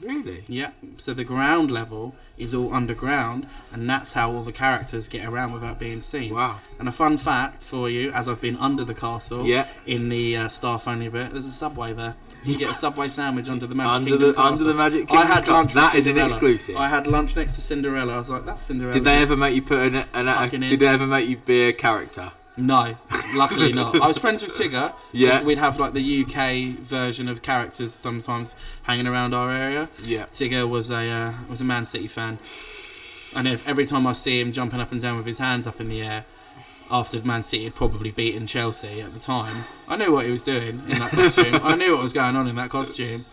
Really. 0.00 0.44
Yeah. 0.46 0.70
So 0.98 1.14
the 1.14 1.24
ground 1.24 1.70
level 1.70 2.14
is 2.36 2.52
all 2.54 2.72
underground, 2.74 3.46
and 3.72 3.88
that's 3.88 4.12
how 4.12 4.30
all 4.32 4.42
the 4.42 4.52
characters 4.52 5.08
get 5.08 5.24
around 5.26 5.52
without 5.52 5.78
being 5.78 6.00
seen. 6.00 6.34
Wow. 6.34 6.58
And 6.78 6.88
a 6.88 6.92
fun 6.92 7.16
fact 7.16 7.62
for 7.64 7.88
you, 7.88 8.10
as 8.12 8.28
I've 8.28 8.40
been 8.40 8.56
under 8.58 8.84
the 8.84 8.94
castle, 8.94 9.46
Yeah. 9.46 9.66
in 9.86 10.08
the 10.10 10.36
uh, 10.36 10.48
staff 10.48 10.86
only 10.86 11.08
bit, 11.08 11.32
there's 11.32 11.46
a 11.46 11.52
subway 11.52 11.92
there. 11.94 12.14
You 12.44 12.56
get 12.56 12.70
a 12.70 12.74
subway 12.74 13.08
sandwich 13.08 13.48
under 13.48 13.66
the 13.66 13.74
Magic 13.74 13.92
Under 13.92 14.10
Kingdom 14.10 14.32
the- 14.34 14.40
under 14.40 14.64
the 14.64 14.74
Magic 14.74 15.02
I 15.04 15.06
Kingdom 15.06 15.26
had 15.28 15.48
lunch. 15.48 15.72
that 15.72 15.94
is 15.96 16.06
an 16.06 16.16
exclusive. 16.18 16.76
I 16.76 16.86
had 16.88 17.06
lunch 17.08 17.34
next 17.34 17.54
to 17.54 17.60
Cinderella. 17.60 18.14
I 18.14 18.18
was 18.18 18.30
like, 18.30 18.44
that's 18.46 18.62
Cinderella. 18.62 18.92
Did 18.92 19.02
they 19.04 19.16
ever 19.22 19.36
make 19.36 19.54
you 19.56 19.62
put 19.62 19.80
an, 19.80 19.96
an, 20.14 20.28
a, 20.28 20.32
Tucking 20.32 20.62
in. 20.62 20.68
Did 20.70 20.78
they 20.80 20.86
ever 20.86 21.06
make 21.08 21.28
you 21.28 21.38
be 21.38 21.62
a 21.68 21.72
character? 21.72 22.30
No, 22.56 22.96
luckily 23.34 23.72
not. 23.72 24.00
I 24.00 24.06
was 24.06 24.16
friends 24.18 24.42
with 24.42 24.52
Tigger. 24.52 24.92
Yeah. 25.12 25.42
We'd 25.42 25.58
have 25.58 25.78
like 25.78 25.92
the 25.92 26.24
UK 26.24 26.78
version 26.78 27.28
of 27.28 27.42
characters 27.42 27.92
sometimes 27.92 28.56
hanging 28.84 29.06
around 29.06 29.34
our 29.34 29.52
area. 29.52 29.88
Yeah. 30.02 30.24
Tigger 30.26 30.68
was 30.68 30.90
a 30.90 31.06
uh, 31.08 31.34
was 31.50 31.60
a 31.60 31.64
Man 31.64 31.84
City 31.84 32.08
fan, 32.08 32.38
and 33.36 33.46
if, 33.46 33.68
every 33.68 33.84
time 33.86 34.06
I 34.06 34.14
see 34.14 34.40
him 34.40 34.52
jumping 34.52 34.80
up 34.80 34.90
and 34.92 35.02
down 35.02 35.18
with 35.18 35.26
his 35.26 35.38
hands 35.38 35.66
up 35.66 35.80
in 35.80 35.88
the 35.88 36.02
air, 36.02 36.24
after 36.90 37.20
Man 37.22 37.42
City 37.42 37.64
had 37.64 37.74
probably 37.74 38.10
beaten 38.10 38.46
Chelsea 38.46 39.02
at 39.02 39.12
the 39.12 39.20
time, 39.20 39.64
I 39.86 39.96
knew 39.96 40.12
what 40.12 40.24
he 40.24 40.30
was 40.30 40.44
doing 40.44 40.80
in 40.88 40.98
that 40.98 41.10
costume. 41.10 41.56
I 41.62 41.74
knew 41.76 41.92
what 41.94 42.02
was 42.04 42.12
going 42.14 42.36
on 42.36 42.48
in 42.48 42.56
that 42.56 42.70
costume, 42.70 43.26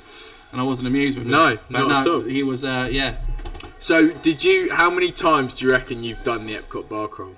and 0.52 0.60
I 0.60 0.64
wasn't 0.66 0.88
amused 0.90 1.18
with 1.18 1.28
it. 1.28 1.32
No, 1.32 1.58
but 1.72 1.88
not 1.88 1.88
no, 1.88 1.98
at 2.00 2.08
all. 2.08 2.22
he 2.22 2.44
was. 2.44 2.64
Uh, 2.66 2.90
yeah, 2.92 3.16
So, 3.80 4.10
did 4.10 4.44
you? 4.44 4.74
How 4.74 4.90
many 4.90 5.12
times 5.14 5.56
do 5.56 5.66
you 5.66 5.72
reckon 5.72 6.04
you've 6.04 6.24
done 6.26 6.46
the 6.46 6.56
Epcot 6.56 6.90
bar 6.90 7.08
crawl? 7.08 7.36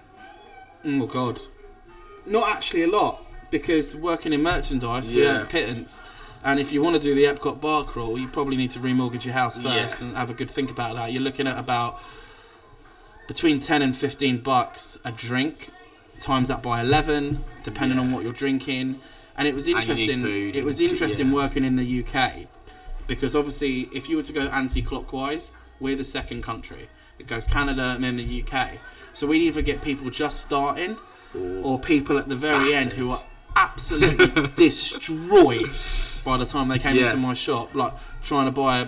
Oh 0.87 1.05
god, 1.07 1.39
not 2.25 2.49
actually 2.49 2.83
a 2.83 2.87
lot 2.87 3.21
because 3.51 3.95
working 3.95 4.33
in 4.33 4.41
merchandise, 4.41 5.09
we 5.09 5.23
Yeah. 5.23 5.39
earn 5.39 5.45
pittance. 5.47 6.01
And 6.43 6.59
if 6.59 6.71
you 6.71 6.81
want 6.83 6.95
to 6.95 7.01
do 7.01 7.15
the 7.15 7.23
Epcot 7.23 7.59
bar 7.59 7.83
crawl, 7.83 8.19
you 8.19 8.27
probably 8.27 8.55
need 8.55 8.71
to 8.71 8.79
remortgage 8.79 9.25
your 9.25 9.33
house 9.33 9.57
first 9.57 9.99
Yeah. 9.99 10.07
and 10.07 10.17
have 10.17 10.29
a 10.29 10.33
good 10.33 10.51
think 10.51 10.69
about 10.69 10.95
that. 10.95 11.11
You're 11.11 11.23
looking 11.23 11.47
at 11.47 11.57
about 11.57 11.99
between 13.27 13.59
ten 13.59 13.81
and 13.81 13.95
fifteen 13.95 14.37
bucks 14.37 14.99
a 15.03 15.11
drink, 15.11 15.71
times 16.21 16.49
that 16.49 16.61
by 16.61 16.81
eleven, 16.81 17.43
depending 17.63 17.97
on 17.97 18.11
what 18.11 18.23
you're 18.23 18.33
drinking. 18.33 18.99
And 19.37 19.47
it 19.47 19.55
was 19.55 19.67
interesting. 19.67 20.53
It 20.55 20.63
was 20.63 20.79
interesting 20.79 21.27
yeah. 21.29 21.33
working 21.33 21.63
in 21.65 21.75
the 21.75 21.83
UK 21.85 22.47
because 23.07 23.35
obviously, 23.35 23.89
if 23.93 24.07
you 24.07 24.15
were 24.17 24.23
to 24.23 24.33
go 24.33 24.41
anti-clockwise, 24.41 25.57
we're 25.79 25.95
the 25.95 26.03
second 26.03 26.41
country. 26.43 26.87
It 27.19 27.27
goes 27.27 27.45
Canada 27.47 27.91
and 27.95 28.03
then 28.03 28.17
the 28.17 28.23
UK. 28.23 28.79
So 29.13 29.27
we'd 29.27 29.41
either 29.41 29.61
get 29.61 29.81
people 29.81 30.09
just 30.09 30.41
starting 30.41 30.97
or 31.63 31.79
people 31.79 32.17
at 32.17 32.27
the 32.29 32.35
very 32.35 32.73
end 32.73 32.93
who 32.93 33.11
are 33.11 33.21
absolutely 33.55 34.47
destroyed 34.55 35.75
by 36.23 36.37
the 36.37 36.45
time 36.45 36.67
they 36.67 36.79
came 36.79 36.95
Yeah. 36.95 37.05
into 37.07 37.17
my 37.17 37.33
shop, 37.33 37.73
like 37.75 37.93
trying 38.23 38.45
to 38.45 38.51
buy 38.51 38.79
a, 38.79 38.87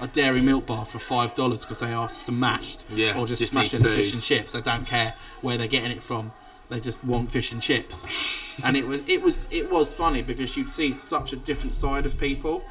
a 0.00 0.06
dairy 0.08 0.40
milk 0.40 0.66
bar 0.66 0.84
for 0.86 0.98
five 0.98 1.34
dollars 1.34 1.62
because 1.64 1.80
they 1.80 1.92
are 1.92 2.08
smashed, 2.08 2.84
Yeah, 2.90 3.18
or 3.18 3.26
just, 3.26 3.40
just 3.40 3.52
smashing 3.52 3.82
the 3.82 3.90
fish 3.90 4.12
and 4.12 4.22
chips. 4.22 4.52
They 4.52 4.60
don't 4.60 4.86
care 4.86 5.14
where 5.42 5.56
they're 5.58 5.66
getting 5.68 5.90
it 5.92 6.02
from. 6.02 6.32
They 6.68 6.80
just 6.80 7.04
want 7.04 7.30
fish 7.30 7.52
and 7.52 7.62
chips, 7.62 8.04
and 8.64 8.76
it 8.76 8.86
was 8.86 9.00
it 9.06 9.22
was 9.22 9.46
it 9.52 9.70
was 9.70 9.94
funny 9.94 10.22
because 10.22 10.56
you'd 10.56 10.70
see 10.70 10.92
such 10.92 11.32
a 11.32 11.36
different 11.36 11.74
side 11.74 12.06
of 12.06 12.18
people. 12.18 12.64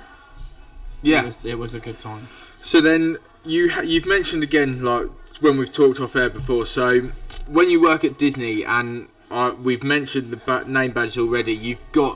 It 1.04 1.10
Yeah. 1.12 1.24
was, 1.26 1.46
it 1.46 1.58
was 1.58 1.74
a 1.74 1.80
good 1.80 1.98
time. 2.00 2.28
So 2.62 2.82
then 2.82 3.18
you 3.46 3.70
ha- 3.72 3.82
you've 3.82 4.06
mentioned 4.08 4.44
again 4.44 4.84
like 4.84 5.08
when 5.40 5.58
we've 5.58 5.72
talked 5.72 6.00
off 6.02 6.16
air 6.16 6.30
before. 6.30 6.66
So 6.66 7.02
when 7.48 7.70
you 7.70 7.82
work 7.82 8.04
at 8.04 8.18
Disney 8.18 8.64
and 8.66 9.08
uh, 9.36 9.52
we've 9.68 9.84
mentioned 9.84 10.32
the 10.32 10.38
ba- 10.38 10.66
name 10.68 10.92
badge 10.98 11.18
already, 11.18 11.54
you've 11.54 11.86
got. 11.92 12.16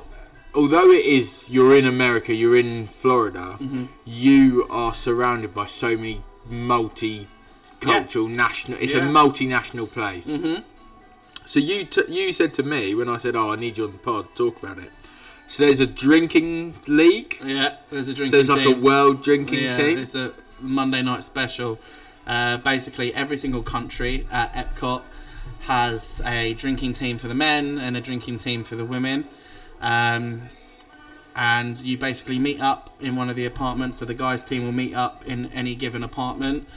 Although 0.55 0.89
it 0.99 1.05
is 1.05 1.49
you're 1.55 1.75
in 1.75 1.86
America, 1.86 2.34
you're 2.34 2.55
in 2.65 2.88
Florida, 2.88 3.45
Mm-hmm. 3.60 3.86
you 4.05 4.65
are 4.82 4.93
surrounded 4.93 5.53
by 5.53 5.65
so 5.67 5.89
many 5.95 6.23
multi-cultural 7.82 8.27
national. 8.27 8.77
It's 8.79 8.93
Yeah. 8.93 9.08
a 9.10 9.12
multinational 9.21 9.89
place. 9.91 10.27
Mm-hmm. 10.27 10.62
So 11.45 11.60
you 11.60 11.86
t- 11.86 12.03
you 12.10 12.32
said 12.34 12.53
to 12.55 12.63
me 12.63 12.93
when 12.95 13.10
I 13.10 13.17
said, 13.17 13.36
"Oh, 13.36 13.51
I 13.53 13.55
need 13.55 13.77
you 13.77 13.86
on 13.86 13.91
the 13.93 13.97
pod, 13.97 14.25
talk 14.36 14.62
about 14.62 14.77
it." 14.77 14.91
So 15.47 15.63
there's 15.63 15.79
a 15.79 15.88
drinking 15.88 16.75
league. 16.88 17.38
Yeah, 17.43 17.75
there's 17.89 18.08
a 18.08 18.13
drinking. 18.13 18.32
So 18.32 18.38
there's 18.38 18.49
like 18.49 18.67
a 18.75 18.79
world 18.79 19.23
drinking 19.23 19.63
yeah, 19.63 19.77
team. 19.77 19.97
It's 19.97 20.13
a 20.15 20.34
Monday 20.60 21.01
night 21.01 21.23
special. 21.23 21.79
Uh, 22.27 22.58
basically, 22.58 23.13
every 23.15 23.38
single 23.38 23.63
country 23.63 24.27
at 24.32 24.53
Epcot 24.53 25.01
has 25.62 26.22
a 26.26 26.54
drinking 26.56 26.94
team 26.94 27.18
for 27.18 27.28
the 27.28 27.36
men 27.36 27.78
and 27.78 27.96
a 27.98 28.02
drinking 28.02 28.40
team 28.40 28.64
for 28.64 28.76
the 28.76 28.86
women. 28.86 29.26
Um, 29.82 30.50
and 31.36 31.80
you 31.82 31.98
basically 31.98 32.40
meet 32.40 32.60
up 32.60 32.90
in 33.00 33.16
one 33.16 33.30
of 33.30 33.36
the 33.36 33.46
apartments. 33.46 34.00
So 34.00 34.06
the 34.06 34.14
guys' 34.14 34.44
team 34.44 34.64
will 34.66 34.72
meet 34.72 34.94
up 34.96 35.26
in 35.26 35.52
any 35.54 35.76
given 35.76 36.04
apartment. 36.04 36.68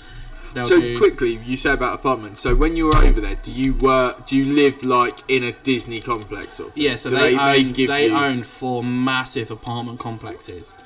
They'll 0.55 0.67
So 0.67 0.79
do, 0.81 0.99
quickly, 0.99 1.37
you 1.45 1.57
say 1.57 1.73
about 1.73 1.95
apartments. 1.95 2.41
So 2.43 2.55
when 2.55 2.77
you're 2.77 2.95
over 2.97 3.21
there, 3.23 3.37
do 3.37 3.51
you 3.53 3.73
work? 3.75 4.27
Do 4.27 4.37
you 4.37 4.53
live 4.55 4.85
like 4.85 5.19
in 5.29 5.43
a 5.45 5.53
Disney 5.53 5.99
complex? 6.01 6.59
Sort 6.59 6.69
of? 6.71 6.77
Yeah, 6.77 6.97
so 6.97 7.09
Do 7.09 7.17
they, 7.17 7.37
own, 7.39 7.73
give 7.73 7.89
they 7.89 8.09
you- 8.09 8.15
own 8.15 8.43
four 8.43 8.85
massive 8.85 9.51
apartment 9.51 9.99
complexes. 9.99 10.77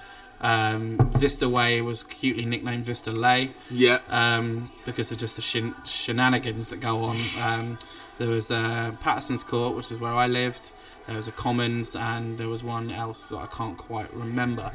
Um, 0.41 0.99
Vista 1.13 1.49
Way 1.49 1.81
was 1.81 2.03
cutely 2.03 2.45
nicknamed 2.45 2.85
Vista 2.85 3.11
Lay. 3.11 3.51
Yeah, 3.71 3.99
um, 4.11 4.71
because 4.85 5.11
of 5.13 5.19
just 5.19 5.37
the 5.37 5.43
shen- 5.43 5.75
shenanigans 5.85 6.71
that 6.71 6.81
go 6.81 6.99
on. 7.05 7.17
Um, 7.43 7.79
there 8.19 8.29
was 8.29 8.51
uh, 8.51 8.93
Patterson's 9.01 9.43
Court, 9.43 9.75
which 9.77 9.91
is 9.91 9.99
where 9.99 10.13
I 10.13 10.27
lived. 10.27 10.73
There 11.07 11.17
was 11.17 11.29
a 11.29 11.33
Commons, 11.33 11.97
and 11.97 12.37
there 12.37 12.49
was 12.49 12.63
one 12.65 12.91
else 12.91 13.29
that 13.29 13.37
I 13.39 13.47
can't 13.47 13.77
quite 13.79 14.13
remember. 14.15 14.71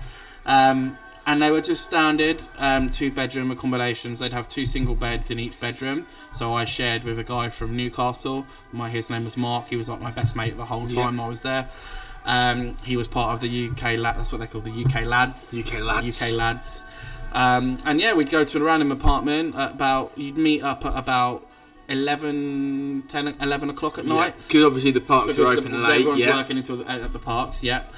Um, 0.45 0.97
and 1.27 1.39
they 1.39 1.51
were 1.51 1.61
just 1.61 1.83
standard 1.83 2.41
um, 2.57 2.89
two 2.89 3.11
bedroom 3.11 3.51
accommodations. 3.51 4.17
They'd 4.19 4.33
have 4.33 4.47
two 4.47 4.65
single 4.65 4.95
beds 4.95 5.29
in 5.29 5.39
each 5.39 5.59
bedroom. 5.59 6.07
So 6.33 6.53
I 6.53 6.65
shared 6.65 7.03
with 7.03 7.19
a 7.19 7.23
guy 7.23 7.49
from 7.49 7.77
Newcastle. 7.77 8.45
My 8.71 8.89
his 8.89 9.11
name 9.11 9.23
was 9.25 9.37
Mark. 9.37 9.67
He 9.67 9.75
was 9.75 9.87
like 9.87 10.01
my 10.01 10.09
best 10.09 10.35
mate 10.35 10.57
the 10.57 10.65
whole 10.65 10.89
Yeah. 10.89 11.03
time 11.03 11.19
I 11.19 11.27
was 11.27 11.43
there. 11.43 11.69
Um, 12.25 12.75
he 12.83 12.97
was 12.97 13.07
part 13.07 13.33
of 13.33 13.39
the 13.41 13.69
UK 13.69 13.97
lad. 13.97 14.17
That's 14.17 14.31
what 14.31 14.41
they 14.41 14.47
call 14.47 14.61
the 14.61 14.85
UK 14.85 15.05
lads. 15.05 15.53
UK 15.57 15.79
lads. 15.79 16.21
UK 16.21 16.31
lads. 16.33 16.83
Um, 17.33 17.77
and 17.85 17.99
yeah, 18.01 18.13
we'd 18.13 18.29
go 18.29 18.43
to 18.43 18.57
a 18.57 18.63
random 18.63 18.91
apartment 18.91 19.55
at 19.55 19.71
about, 19.71 20.11
you'd 20.17 20.37
meet 20.37 20.61
up 20.63 20.85
at 20.85 20.95
about 20.97 21.47
11, 21.89 23.03
10, 23.07 23.35
11 23.41 23.69
o'clock 23.69 23.97
at 23.97 24.05
night. 24.05 24.33
because 24.47 24.65
obviously 24.65 24.91
the 24.91 25.01
parks 25.01 25.35
Because 25.35 25.39
are 25.39 25.53
open 25.57 25.71
because 25.71 25.85
late. 25.85 25.93
everyone's 25.99 26.19
Yeah, 26.19 26.35
working 26.35 26.57
until 26.57 26.77
the, 26.77 26.89
at 26.89 27.11
the 27.13 27.19
parks, 27.19 27.63
yep. 27.63 27.91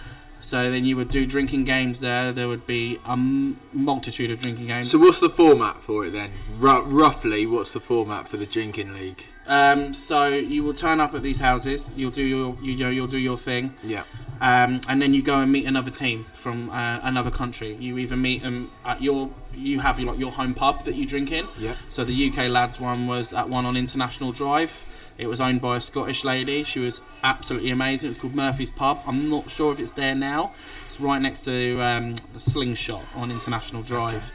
So 0.44 0.70
then 0.70 0.84
you 0.84 0.98
would 0.98 1.08
do 1.08 1.26
drinking 1.26 1.64
games 1.64 2.02
there. 2.02 2.34
There 2.34 2.50
would 2.50 2.68
be 2.68 3.00
a 3.06 3.12
m- 3.14 3.60
multitude 3.72 4.30
of 4.30 4.40
drinking 4.40 4.68
games. 4.68 4.92
So 4.92 5.00
what's 5.00 5.20
the 5.22 5.30
format 5.30 5.82
for 5.82 6.06
it 6.06 6.12
then? 6.12 6.32
Ru- 6.60 6.84
roughly, 6.84 7.46
what's 7.48 7.72
the 7.72 7.80
format 7.80 8.28
for 8.28 8.36
the 8.36 8.46
drinking 8.46 8.94
league? 8.94 9.24
Um, 9.48 9.94
so 9.94 10.28
you 10.28 10.62
will 10.64 10.74
turn 10.74 11.00
up 11.00 11.14
at 11.16 11.24
these 11.24 11.40
houses. 11.40 11.96
You'll 11.98 12.12
do 12.12 12.22
your 12.24 12.58
you 12.62 12.76
know 12.78 12.90
you'll 12.90 13.08
do 13.08 13.18
your 13.18 13.38
thing, 13.38 13.74
Yeah. 13.84 14.04
um, 14.40 14.80
and 14.88 15.02
then 15.02 15.14
you 15.14 15.22
go 15.22 15.40
and 15.40 15.52
meet 15.52 15.66
another 15.66 15.92
team 15.92 16.26
from 16.34 16.70
uh, 16.70 17.00
another 17.04 17.30
country. 17.32 17.74
You 17.74 17.98
either 17.98 18.16
meet 18.16 18.42
them 18.42 18.72
at 18.86 19.02
your 19.02 19.30
you 19.54 19.80
have 19.82 20.00
your, 20.00 20.12
like 20.12 20.20
your 20.20 20.32
home 20.32 20.54
pub 20.54 20.84
that 20.86 20.96
you 20.96 21.06
drink 21.06 21.32
in. 21.34 21.46
Yeah. 21.60 21.76
So 21.90 22.04
the 22.06 22.30
UK 22.30 22.50
lads 22.50 22.80
one 22.80 23.06
was 23.08 23.34
at 23.34 23.50
one 23.50 23.66
on 23.66 23.76
International 23.78 24.32
Drive. 24.32 24.86
It 25.18 25.28
was 25.28 25.40
owned 25.40 25.62
by 25.62 25.78
a 25.78 25.82
Scottish 25.82 26.24
lady. 26.24 26.64
She 26.64 26.80
was 26.80 27.02
absolutely 27.24 27.70
amazing. 27.70 28.10
It's 28.10 28.20
called 28.20 28.36
Murphy's 28.36 28.70
Pub. 28.72 29.02
I'm 29.06 29.30
not 29.30 29.50
sure 29.50 29.72
if 29.72 29.80
it's 29.80 29.94
there 29.94 30.16
now. 30.16 30.54
It's 30.88 31.00
right 31.00 31.22
next 31.22 31.44
to 31.46 31.80
um, 31.82 32.16
the 32.34 32.40
Slingshot 32.40 33.04
on 33.16 33.30
International 33.32 33.84
Drive. 33.84 34.32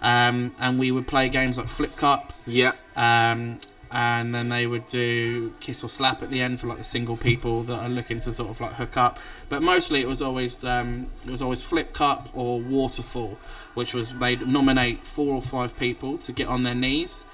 Um, 0.00 0.54
and 0.60 0.78
we 0.78 0.90
would 0.92 1.06
play 1.08 1.28
games 1.28 1.56
like 1.58 1.66
Flip 1.68 1.96
Cup, 1.96 2.32
Yeah. 2.46 2.72
um, 2.94 3.58
and 3.90 4.34
then 4.34 4.50
they 4.50 4.66
would 4.66 4.84
do 4.86 5.50
kiss 5.60 5.82
or 5.82 5.88
slap 5.88 6.22
at 6.22 6.28
the 6.30 6.42
end 6.42 6.60
for 6.60 6.66
like 6.66 6.76
the 6.76 6.84
single 6.84 7.16
people 7.16 7.62
that 7.64 7.78
are 7.78 7.88
looking 7.88 8.20
to 8.20 8.32
sort 8.32 8.50
of 8.50 8.60
like 8.60 8.74
hook 8.74 8.96
up. 8.98 9.18
But 9.48 9.62
mostly 9.62 10.00
it 10.02 10.06
was 10.06 10.20
always 10.20 10.62
um, 10.62 11.06
it 11.26 11.30
was 11.30 11.40
always 11.40 11.62
flip 11.62 11.94
cup 11.94 12.28
or 12.34 12.60
waterfall, 12.60 13.38
which 13.74 13.94
was 13.94 14.12
they'd 14.12 14.46
nominate 14.46 14.98
four 14.98 15.34
or 15.34 15.40
five 15.42 15.76
people 15.78 16.18
to 16.18 16.32
get 16.32 16.48
on 16.48 16.64
their 16.64 16.74
knees, 16.74 17.24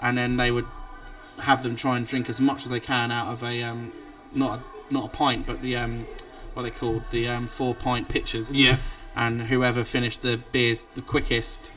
and 0.00 0.16
then 0.16 0.36
they 0.36 0.50
would 0.52 0.66
have 1.40 1.62
them 1.62 1.76
try 1.76 1.96
and 1.96 2.06
drink 2.06 2.28
as 2.28 2.40
much 2.40 2.64
as 2.64 2.70
they 2.70 2.80
can 2.80 3.10
out 3.10 3.28
of 3.32 3.42
a 3.42 3.62
um, 3.62 3.92
not 4.34 4.60
a, 4.60 4.92
not 4.94 5.06
a 5.06 5.16
pint, 5.16 5.46
but 5.46 5.60
the 5.62 5.76
um, 5.76 6.06
what 6.54 6.62
they 6.62 6.70
called 6.70 7.02
the 7.10 7.28
um, 7.28 7.46
four 7.46 7.74
pint 7.74 8.08
pitchers 8.08 8.56
Yeah. 8.56 8.76
and 9.16 9.42
whoever 9.42 9.84
finished 9.84 10.22
the 10.22 10.38
beers 10.52 10.84
the 10.94 11.02
quickest 11.02 11.70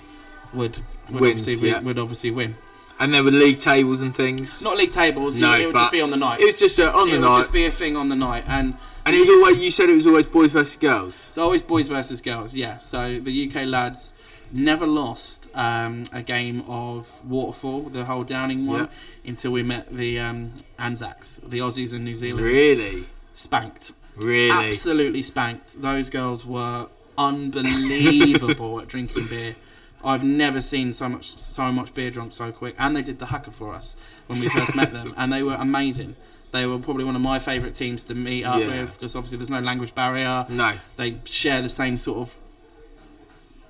would 0.53 0.77
would 1.09 1.21
Wins, 1.21 1.41
obviously 1.41 1.69
yeah. 1.69 1.79
would 1.79 1.99
obviously 1.99 2.31
win. 2.31 2.55
And 2.99 3.13
there 3.13 3.23
were 3.23 3.29
league 3.31 3.59
tables 3.59 4.01
and 4.01 4.15
things. 4.15 4.61
Not 4.61 4.75
league 4.77 4.91
tables. 4.91 5.35
No, 5.35 5.53
it 5.55 5.67
would 5.67 5.73
but 5.73 5.81
just 5.81 5.91
be 5.91 6.01
on 6.01 6.09
the 6.09 6.17
night. 6.17 6.39
It 6.39 6.45
was 6.45 6.59
just 6.59 6.79
uh, 6.79 6.91
on 6.95 7.07
it 7.09 7.19
the 7.19 7.29
would 7.29 7.37
just 7.37 7.53
be 7.53 7.65
a 7.65 7.71
thing 7.71 7.95
on 7.95 8.09
the 8.09 8.15
night, 8.15 8.43
and 8.47 8.75
and 9.05 9.15
it 9.15 9.19
was 9.19 9.29
always. 9.29 9.57
You 9.57 9.69
said 9.71 9.89
it 9.89 9.95
was 9.95 10.07
always 10.07 10.25
boys 10.25 10.51
versus 10.51 10.75
girls. 10.75 11.27
it's 11.29 11.37
always 11.37 11.61
boys 11.61 11.87
versus 11.87 12.21
girls. 12.21 12.55
Yeah. 12.55 12.79
So 12.79 13.19
the 13.19 13.47
UK 13.49 13.67
lads 13.67 14.13
never 14.51 14.85
lost 14.87 15.49
um, 15.55 16.05
a 16.13 16.21
game 16.23 16.63
of 16.67 17.23
waterfall, 17.25 17.83
the 17.83 18.05
whole 18.05 18.23
Downing 18.23 18.65
one, 18.65 18.89
until 19.25 19.51
we 19.51 19.63
met 19.63 19.95
the 19.95 20.19
um, 20.19 20.53
Anzacs, 20.79 21.39
the 21.45 21.59
Aussies 21.59 21.93
and 21.93 22.03
New 22.03 22.15
Zealand. 22.15 22.45
Really, 22.45 23.05
Spanked. 23.33 23.91
really. 24.15 24.51
Absolutely 24.69 25.21
spanked. 25.21 25.81
Those 25.81 26.09
girls 26.09 26.45
were 26.45 26.87
unbelievable 27.17 28.79
at 28.81 28.87
drinking 28.87 29.27
beer. 29.27 29.55
I've 30.03 30.23
never 30.23 30.61
seen 30.61 30.93
so 30.93 31.09
much 31.09 31.37
so 31.37 31.71
much 31.71 31.93
beer 31.93 32.11
drunk 32.11 32.33
so 32.33 32.51
quick. 32.51 32.75
And 32.79 32.95
they 32.95 33.01
did 33.01 33.19
the 33.19 33.25
haka 33.27 33.51
for 33.51 33.73
us 33.73 33.95
when 34.27 34.39
we 34.39 34.47
first 34.49 34.75
met 34.75 34.91
them, 34.91 35.13
and 35.17 35.31
they 35.33 35.43
were 35.43 35.55
amazing. 35.55 36.15
They 36.51 36.65
were 36.65 36.79
probably 36.79 37.03
one 37.03 37.15
of 37.15 37.21
my 37.21 37.39
favourite 37.39 37.75
teams 37.75 38.03
to 38.05 38.15
meet 38.15 38.45
up 38.45 38.61
Yeah. 38.61 38.67
with 38.67 38.93
because 38.93 39.15
obviously 39.15 39.37
there's 39.39 39.49
no 39.49 39.59
language 39.59 39.93
barrier. 39.93 40.45
No. 40.49 40.73
They 40.95 41.17
share 41.25 41.61
the 41.61 41.69
same 41.69 41.97
sort 41.97 42.19
of 42.19 42.37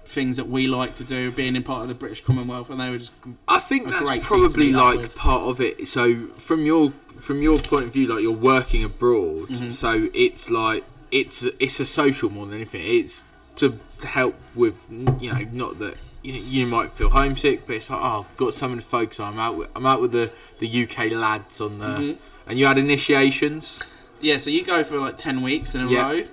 things 0.07 0.37
that 0.37 0.47
we 0.47 0.67
like 0.67 0.95
to 0.95 1.03
do, 1.03 1.31
being 1.31 1.55
in 1.55 1.63
part 1.63 1.81
of 1.83 1.87
the 1.89 1.93
British 1.95 2.23
Commonwealth, 2.23 2.69
and 2.69 2.79
they 2.79 2.89
were 2.89 2.97
just 2.97 3.11
I 3.47 3.59
think 3.59 3.85
that's 3.87 4.25
probably 4.25 4.71
like 4.71 5.15
part 5.15 5.43
of 5.43 5.61
it. 5.61 5.87
So 5.87 6.27
from 6.37 6.65
your 6.65 6.91
from 7.19 7.41
your 7.41 7.59
point 7.59 7.85
of 7.85 7.93
view, 7.93 8.07
like 8.07 8.21
you're 8.21 8.31
working 8.31 8.83
abroad, 8.83 9.49
Mm-hmm. 9.49 9.71
so 9.71 10.07
it's 10.13 10.49
like 10.49 10.83
it's 11.11 11.43
it's 11.59 11.79
a 11.79 11.85
social 11.85 12.29
more 12.29 12.45
than 12.45 12.55
anything. 12.55 12.81
It's 12.83 13.23
to, 13.57 13.79
to 13.99 14.07
help 14.07 14.35
with 14.55 14.85
you 14.89 15.33
know 15.33 15.39
not 15.51 15.79
that 15.79 15.95
you 16.23 16.33
know, 16.33 16.39
you 16.39 16.65
might 16.67 16.91
feel 16.91 17.09
homesick, 17.09 17.65
but 17.67 17.75
it's 17.77 17.89
like 17.89 17.99
oh 18.01 18.25
I've 18.27 18.37
got 18.37 18.53
something 18.53 18.79
to 18.79 18.85
focus 18.85 19.19
on. 19.19 19.33
I'm 19.33 19.39
out 19.39 19.57
with 19.57 19.69
I'm 19.75 19.85
out 19.85 20.01
with 20.01 20.11
the 20.11 20.31
the 20.59 20.67
UK 20.83 21.11
lads 21.11 21.59
on 21.61 21.79
the 21.79 21.85
Mhm. 21.85 22.17
and 22.47 22.59
you 22.59 22.65
had 22.65 22.77
initiations. 22.77 23.81
yeah. 24.21 24.37
So 24.37 24.49
you 24.49 24.63
go 24.63 24.83
for 24.83 24.97
like 24.99 25.17
ten 25.17 25.41
weeks 25.41 25.75
in 25.75 25.81
a 25.81 25.87
Yeah. 25.89 26.11
row, 26.11 26.23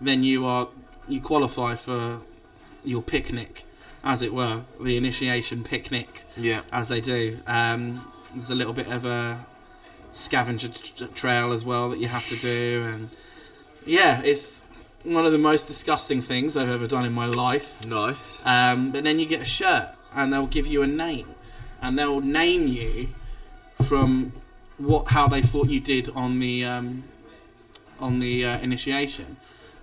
then 0.00 0.22
you 0.22 0.44
are 0.46 0.68
you 1.08 1.20
qualify 1.20 1.74
for 1.74 2.20
your 2.88 3.02
picnic, 3.02 3.64
as 4.02 4.22
it 4.22 4.32
were, 4.32 4.62
the 4.80 4.96
initiation 4.96 5.62
picnic. 5.64 6.24
Yeah. 6.36 6.62
as 6.72 6.88
they 6.88 7.00
do. 7.00 7.38
Um, 7.46 7.94
there's 8.32 8.50
a 8.50 8.54
little 8.54 8.72
bit 8.72 8.88
of 8.88 9.04
a 9.04 9.44
scavenger 10.12 10.68
t- 10.68 11.06
trail 11.14 11.52
as 11.52 11.64
well 11.64 11.90
that 11.90 11.98
you 11.98 12.08
have 12.08 12.26
to 12.28 12.36
do, 12.36 12.84
and 12.86 13.10
yeah, 13.86 14.20
it's 14.22 14.62
one 15.04 15.24
of 15.24 15.32
the 15.32 15.38
most 15.38 15.66
disgusting 15.66 16.20
things 16.20 16.56
I've 16.56 16.68
ever 16.68 16.86
done 16.86 17.04
in 17.04 17.12
my 17.12 17.26
life. 17.26 17.84
Nice. 17.86 18.38
Um, 18.44 18.90
but 18.90 19.04
then 19.04 19.18
you 19.18 19.26
get 19.26 19.42
a 19.42 19.46
shirt, 19.46 19.94
and 20.14 20.32
they'll 20.32 20.46
give 20.46 20.66
you 20.66 20.82
a 20.82 20.86
name, 20.86 21.34
and 21.80 21.98
they'll 21.98 22.20
name 22.20 22.66
you 22.68 23.08
from 23.84 24.32
what 24.78 25.08
how 25.08 25.28
they 25.28 25.42
thought 25.42 25.68
you 25.68 25.80
did 25.80 26.08
on 26.10 26.38
the 26.40 26.64
um, 26.64 27.04
on 28.00 28.18
the 28.20 28.44
uh, 28.44 28.58
initiation. 28.58 29.36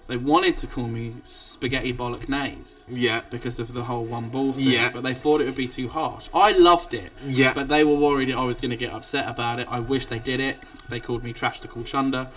They 0.07 0.17
wanted 0.17 0.55
to 0.57 0.67
call 0.67 0.87
me 0.87 1.15
Spaghetti 1.23 1.91
Bollock 1.91 2.27
Bolognese 2.27 2.85
Yeah. 2.89 3.21
because 3.31 3.57
of 3.59 3.73
the 3.73 3.85
whole 3.85 4.05
one 4.05 4.29
ball 4.29 4.53
thing, 4.53 4.65
Yeah. 4.69 4.91
but 4.91 5.01
they 5.01 5.15
thought 5.15 5.41
it 5.41 5.45
would 5.45 5.55
be 5.55 5.67
too 5.67 5.89
harsh. 5.89 6.29
I 6.31 6.51
loved 6.51 6.93
it, 6.93 7.11
Yeah. 7.25 7.53
but 7.53 7.69
they 7.69 7.83
were 7.83 7.95
worried 7.95 8.31
I 8.31 8.43
was 8.43 8.61
going 8.61 8.69
to 8.69 8.77
get 8.77 8.93
upset 8.93 9.27
about 9.27 9.59
it. 9.59 9.67
I 9.69 9.79
wish 9.79 10.05
they 10.05 10.19
did 10.19 10.39
it. 10.39 10.57
They 10.89 10.99
called 10.99 11.23
me 11.23 11.33
Trash 11.33 11.59
to 11.61 11.67
Call 11.67 11.81
Chunder 11.83 12.27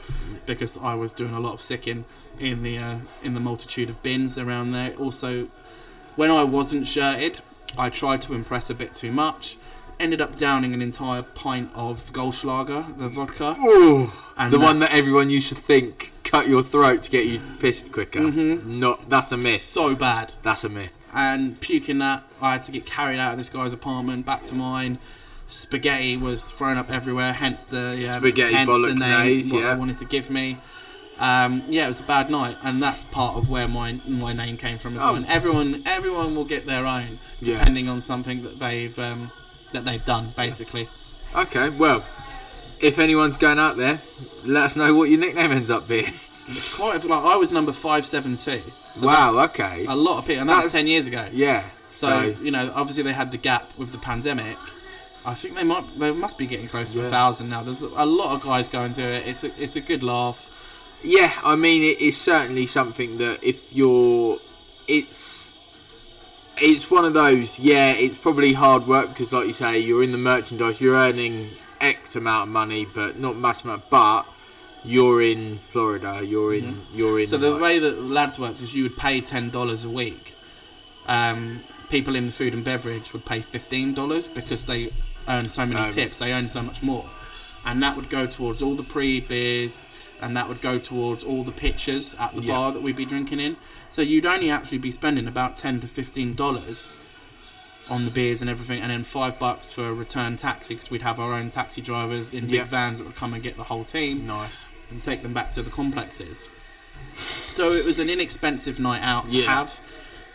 because 0.46 0.78
I 0.82 0.94
was 0.94 1.12
doing 1.12 1.34
a 1.34 1.40
lot 1.40 1.52
of 1.52 1.60
sicking 1.62 2.06
in 2.40 2.62
the 2.62 2.78
uh, 2.78 2.94
in 3.22 3.34
the 3.34 3.40
multitude 3.40 3.90
of 3.90 4.02
bins 4.02 4.38
around 4.38 4.72
there. 4.72 4.92
Also, 4.94 5.48
when 6.16 6.30
I 6.30 6.44
wasn't 6.44 6.86
shirted, 6.86 7.40
I 7.76 7.90
tried 7.90 8.22
to 8.22 8.32
impress 8.34 8.70
a 8.70 8.74
bit 8.74 8.94
too 8.94 9.12
much. 9.12 9.58
Ended 10.00 10.20
up 10.22 10.36
downing 10.36 10.72
an 10.72 10.80
entire 10.80 11.22
pint 11.22 11.70
of 11.74 12.10
Goldschlager, 12.14 12.96
the 12.96 13.08
vodka. 13.10 13.56
Ooh, 13.60 14.10
And 14.38 14.52
the 14.54 14.58
that- 14.58 14.64
one 14.64 14.78
that 14.78 14.92
everyone 14.92 15.28
used 15.28 15.48
to 15.50 15.54
think 15.56 16.12
cut 16.30 16.46
your 16.48 16.62
throat 16.62 17.02
to 17.04 17.10
get 17.10 17.26
you 17.26 17.40
pissed 17.58 17.90
quicker. 17.92 18.20
Mhm. 18.20 18.64
Not 18.66 19.08
that's 19.08 19.32
a 19.32 19.36
myth. 19.36 19.62
So 19.62 19.94
bad. 19.94 20.32
That's 20.42 20.64
a 20.64 20.68
myth. 20.68 20.92
and 21.14 21.58
puking 21.60 21.98
that 22.00 22.22
I 22.42 22.52
had 22.52 22.62
to 22.64 22.70
get 22.70 22.84
carried 22.84 23.18
out 23.18 23.32
of 23.32 23.38
this 23.38 23.48
guy's 23.48 23.72
apartment 23.72 24.26
back 24.26 24.44
to 24.46 24.54
mine. 24.54 24.98
Spaghetti 25.48 26.18
was 26.18 26.44
thrown 26.50 26.76
up 26.76 26.90
everywhere, 26.90 27.32
hence 27.32 27.64
the 27.64 27.96
yeah, 27.98 28.18
Spaghetti 28.18 28.52
hence 28.52 28.68
the 28.68 28.78
name 28.94 28.98
bolognese, 28.98 29.52
what 29.52 29.62
yeah. 29.62 29.72
they 29.72 29.78
wanted 29.78 29.98
to 29.98 30.04
give 30.04 30.28
me. 30.28 30.58
Um, 31.18 31.62
yeah, 31.68 31.86
it 31.86 31.88
was 31.88 32.00
a 32.00 32.04
bad 32.04 32.30
night, 32.30 32.56
and 32.62 32.80
that's 32.82 33.02
part 33.04 33.36
of 33.36 33.48
where 33.48 33.66
my 33.66 33.98
my 34.06 34.34
name 34.34 34.58
came 34.58 34.76
from 34.78 34.96
as 34.96 35.02
Oh. 35.02 35.06
well. 35.06 35.14
And 35.16 35.26
everyone 35.26 35.82
everyone 35.86 36.36
will 36.36 36.44
get 36.44 36.66
their 36.66 36.84
own 36.86 37.18
Yeah. 37.40 37.58
depending 37.58 37.88
on 37.88 38.02
something 38.02 38.42
that 38.42 38.58
they've 38.60 38.96
um, 38.98 39.30
that 39.72 39.84
they've 39.86 40.04
done, 40.04 40.34
basically. 40.36 40.88
Okay, 41.34 41.70
well, 41.70 42.04
if 42.80 42.98
anyone's 42.98 43.36
going 43.36 43.58
out 43.58 43.76
there, 43.76 44.00
let 44.44 44.64
us 44.64 44.76
know 44.76 44.94
what 44.94 45.08
your 45.10 45.18
nickname 45.20 45.52
ends 45.52 45.70
up 45.70 45.88
being. 45.88 46.12
It's 46.50 46.76
quite 46.76 47.04
like 47.04 47.24
I 47.24 47.36
was 47.36 47.52
number 47.52 47.72
five 47.72 48.06
seven 48.06 48.36
two. 48.38 48.62
wow, 49.02 49.44
okay. 49.50 49.84
A 49.86 49.94
lot 49.94 50.18
of 50.18 50.26
people, 50.26 50.40
and 50.42 50.48
that 50.50 50.56
was 50.56 50.72
That's- 50.72 50.72
ten 50.80 50.86
years 50.86 51.06
ago. 51.06 51.26
Yeah. 51.30 51.64
So, 51.90 52.32
So, 52.32 52.40
you 52.42 52.50
know, 52.50 52.72
obviously 52.74 53.02
they 53.02 53.12
had 53.12 53.30
the 53.30 53.36
gap 53.36 53.70
with 53.76 53.92
the 53.92 53.98
pandemic. 53.98 54.56
I 55.26 55.34
think 55.34 55.56
they 55.56 55.64
might 55.64 55.84
they 55.98 56.10
must 56.12 56.38
be 56.38 56.46
getting 56.46 56.66
close 56.68 56.92
to 56.92 57.04
a 57.04 57.10
thousand 57.10 57.50
now. 57.50 57.62
There's 57.62 57.82
a 57.82 58.06
lot 58.06 58.34
of 58.34 58.40
guys 58.42 58.68
going 58.68 58.94
to 58.94 59.02
it. 59.02 59.26
It's 59.26 59.44
a, 59.44 59.62
it's 59.62 59.76
a 59.76 59.80
good 59.82 60.02
laugh. 60.02 60.50
yeah, 61.02 61.32
I 61.44 61.54
mean, 61.54 61.82
it 61.82 62.00
is 62.00 62.16
certainly 62.18 62.64
something 62.66 63.18
that 63.18 63.42
if 63.44 63.70
you're, 63.72 64.38
it's, 64.86 65.54
it's 66.56 66.90
one 66.90 67.04
of 67.04 67.12
those. 67.14 67.58
Yeah, 67.58 67.90
it's 67.90 68.16
probably 68.16 68.54
hard 68.54 68.86
work 68.86 69.08
because, 69.10 69.32
like 69.34 69.46
you 69.48 69.52
say, 69.52 69.78
you're 69.78 70.02
in 70.02 70.12
the 70.12 70.18
merchandise, 70.18 70.80
you're 70.80 70.96
earning 70.96 71.50
X 71.80 72.16
amount 72.16 72.42
of 72.44 72.48
money, 72.48 72.86
but 72.94 73.18
not 73.18 73.36
much 73.36 73.64
amount. 73.64 73.88
But 73.90 74.24
you're 74.84 75.22
in 75.22 75.58
Florida, 75.58 76.22
you're 76.24 76.54
in, 76.54 76.82
you're 76.94 77.18
in. 77.18 77.24
Mm-hmm. 77.26 77.30
So 77.30 77.38
the 77.38 77.50
like- 77.50 77.62
way 77.62 77.78
that 77.80 78.02
lads 78.02 78.38
worked 78.38 78.60
is 78.62 78.74
you 78.74 78.84
would 78.84 78.96
pay 78.96 79.20
ten 79.20 79.50
dollars 79.50 79.84
a 79.84 79.88
week. 79.90 80.34
Um, 81.06 81.64
people 81.88 82.14
in 82.16 82.26
the 82.26 82.32
food 82.32 82.52
and 82.54 82.64
beverage 82.64 83.12
would 83.12 83.24
pay 83.24 83.40
fifteen 83.40 83.94
dollars 83.94 84.28
because 84.28 84.64
they 84.66 84.90
earn 85.26 85.48
so 85.48 85.64
many 85.66 85.80
Um, 85.80 85.90
tips. 85.90 86.18
They 86.18 86.32
earn 86.32 86.48
so 86.48 86.62
much 86.62 86.82
more, 86.82 87.04
and 87.64 87.82
that 87.82 87.96
would 87.96 88.10
go 88.10 88.26
towards 88.26 88.62
all 88.62 88.74
the 88.74 88.82
pre 88.82 89.20
beers, 89.20 89.88
and 90.20 90.36
that 90.36 90.48
would 90.48 90.60
go 90.60 90.78
towards 90.78 91.24
all 91.24 91.44
the 91.44 91.52
pitchers 91.52 92.14
at 92.18 92.34
the 92.34 92.42
Yeah. 92.42 92.52
bar 92.54 92.72
that 92.72 92.82
we'd 92.82 92.96
be 92.96 93.04
drinking 93.06 93.40
in. 93.40 93.56
So 93.90 94.02
you'd 94.02 94.26
only 94.26 94.50
actually 94.50 94.78
be 94.78 94.90
spending 94.90 95.26
about 95.26 95.56
ten 95.56 95.80
to 95.80 95.86
fifteen 95.88 96.34
dollars 96.34 96.94
on 97.90 98.04
the 98.04 98.10
beers 98.10 98.40
and 98.40 98.50
everything, 98.50 98.80
and 98.82 98.90
then 98.90 99.04
five 99.04 99.38
bucks 99.38 99.70
for 99.70 99.88
a 99.88 99.92
return 99.94 100.36
taxi 100.36 100.74
because 100.74 100.90
we'd 100.90 101.02
have 101.02 101.18
our 101.20 101.32
own 101.32 101.50
taxi 101.50 101.80
drivers 101.80 102.34
in 102.34 102.44
big 102.46 102.54
Yeah. 102.54 102.64
vans 102.64 102.98
that 102.98 103.04
would 103.04 103.16
come 103.16 103.34
and 103.34 103.42
get 103.42 103.56
the 103.56 103.64
whole 103.64 103.84
team 103.84 104.26
nice. 104.26 104.66
and 104.90 105.02
take 105.02 105.22
them 105.22 105.32
back 105.34 105.52
to 105.54 105.62
the 105.62 105.70
complexes. 105.70 106.48
So 107.14 107.72
it 107.72 107.84
was 107.84 107.98
an 107.98 108.08
inexpensive 108.08 108.78
night 108.80 109.02
out 109.02 109.30
to 109.30 109.36
Yeah. 109.38 109.54
have, 109.54 109.78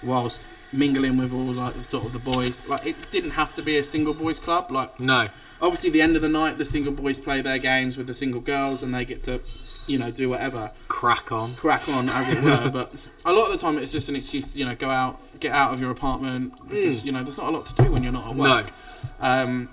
whilst 0.01 0.45
mingling 0.71 1.17
with 1.17 1.33
all 1.33 1.53
like 1.53 1.83
sort 1.83 2.05
of 2.05 2.13
the 2.13 2.19
boys. 2.19 2.61
Like 2.67 2.85
it 2.85 2.95
didn't 3.11 3.31
have 3.31 3.53
to 3.55 3.61
be 3.61 3.77
a 3.77 3.83
single 3.83 4.13
boys 4.13 4.39
club. 4.39 4.71
Like 4.71 4.99
No. 4.99 5.29
Obviously, 5.63 5.89
the 5.89 6.01
end 6.03 6.15
of 6.15 6.21
the 6.21 6.29
night, 6.29 6.59
the 6.59 6.65
single 6.65 6.93
boys 6.93 7.17
play 7.17 7.41
their 7.41 7.57
games 7.57 7.97
with 7.97 8.05
the 8.05 8.13
single 8.13 8.41
girls, 8.41 8.83
and 8.83 8.93
they 8.93 9.03
get 9.05 9.23
to 9.23 9.41
you 9.85 9.97
know, 9.97 10.09
do 10.11 10.29
whatever, 10.29 10.71
Crack 10.87 11.31
on. 11.33 11.55
crack 11.55 11.89
on 11.89 12.07
as 12.07 12.29
it 12.33 12.41
were. 12.41 12.69
But 12.69 12.93
a 13.25 13.33
lot 13.33 13.47
of 13.47 13.51
the 13.51 13.57
time, 13.57 13.77
it's 13.77 13.91
just 13.91 14.07
an 14.07 14.15
excuse 14.15 14.53
to 14.53 14.59
you 14.59 14.65
know 14.65 14.75
go 14.75 14.89
out, 14.89 15.19
get 15.41 15.51
out 15.51 15.73
of 15.73 15.81
your 15.81 15.91
apartment 15.91 16.53
because 16.69 17.03
you 17.03 17.11
know 17.11 17.21
there's 17.23 17.37
not 17.37 17.47
a 17.47 17.51
lot 17.51 17.65
to 17.65 17.83
do 17.83 17.91
when 17.91 18.01
you're 18.03 18.13
not 18.13 18.27
at 18.29 18.35
No. 18.37 18.43
work. 18.43 18.67
Um, 19.19 19.67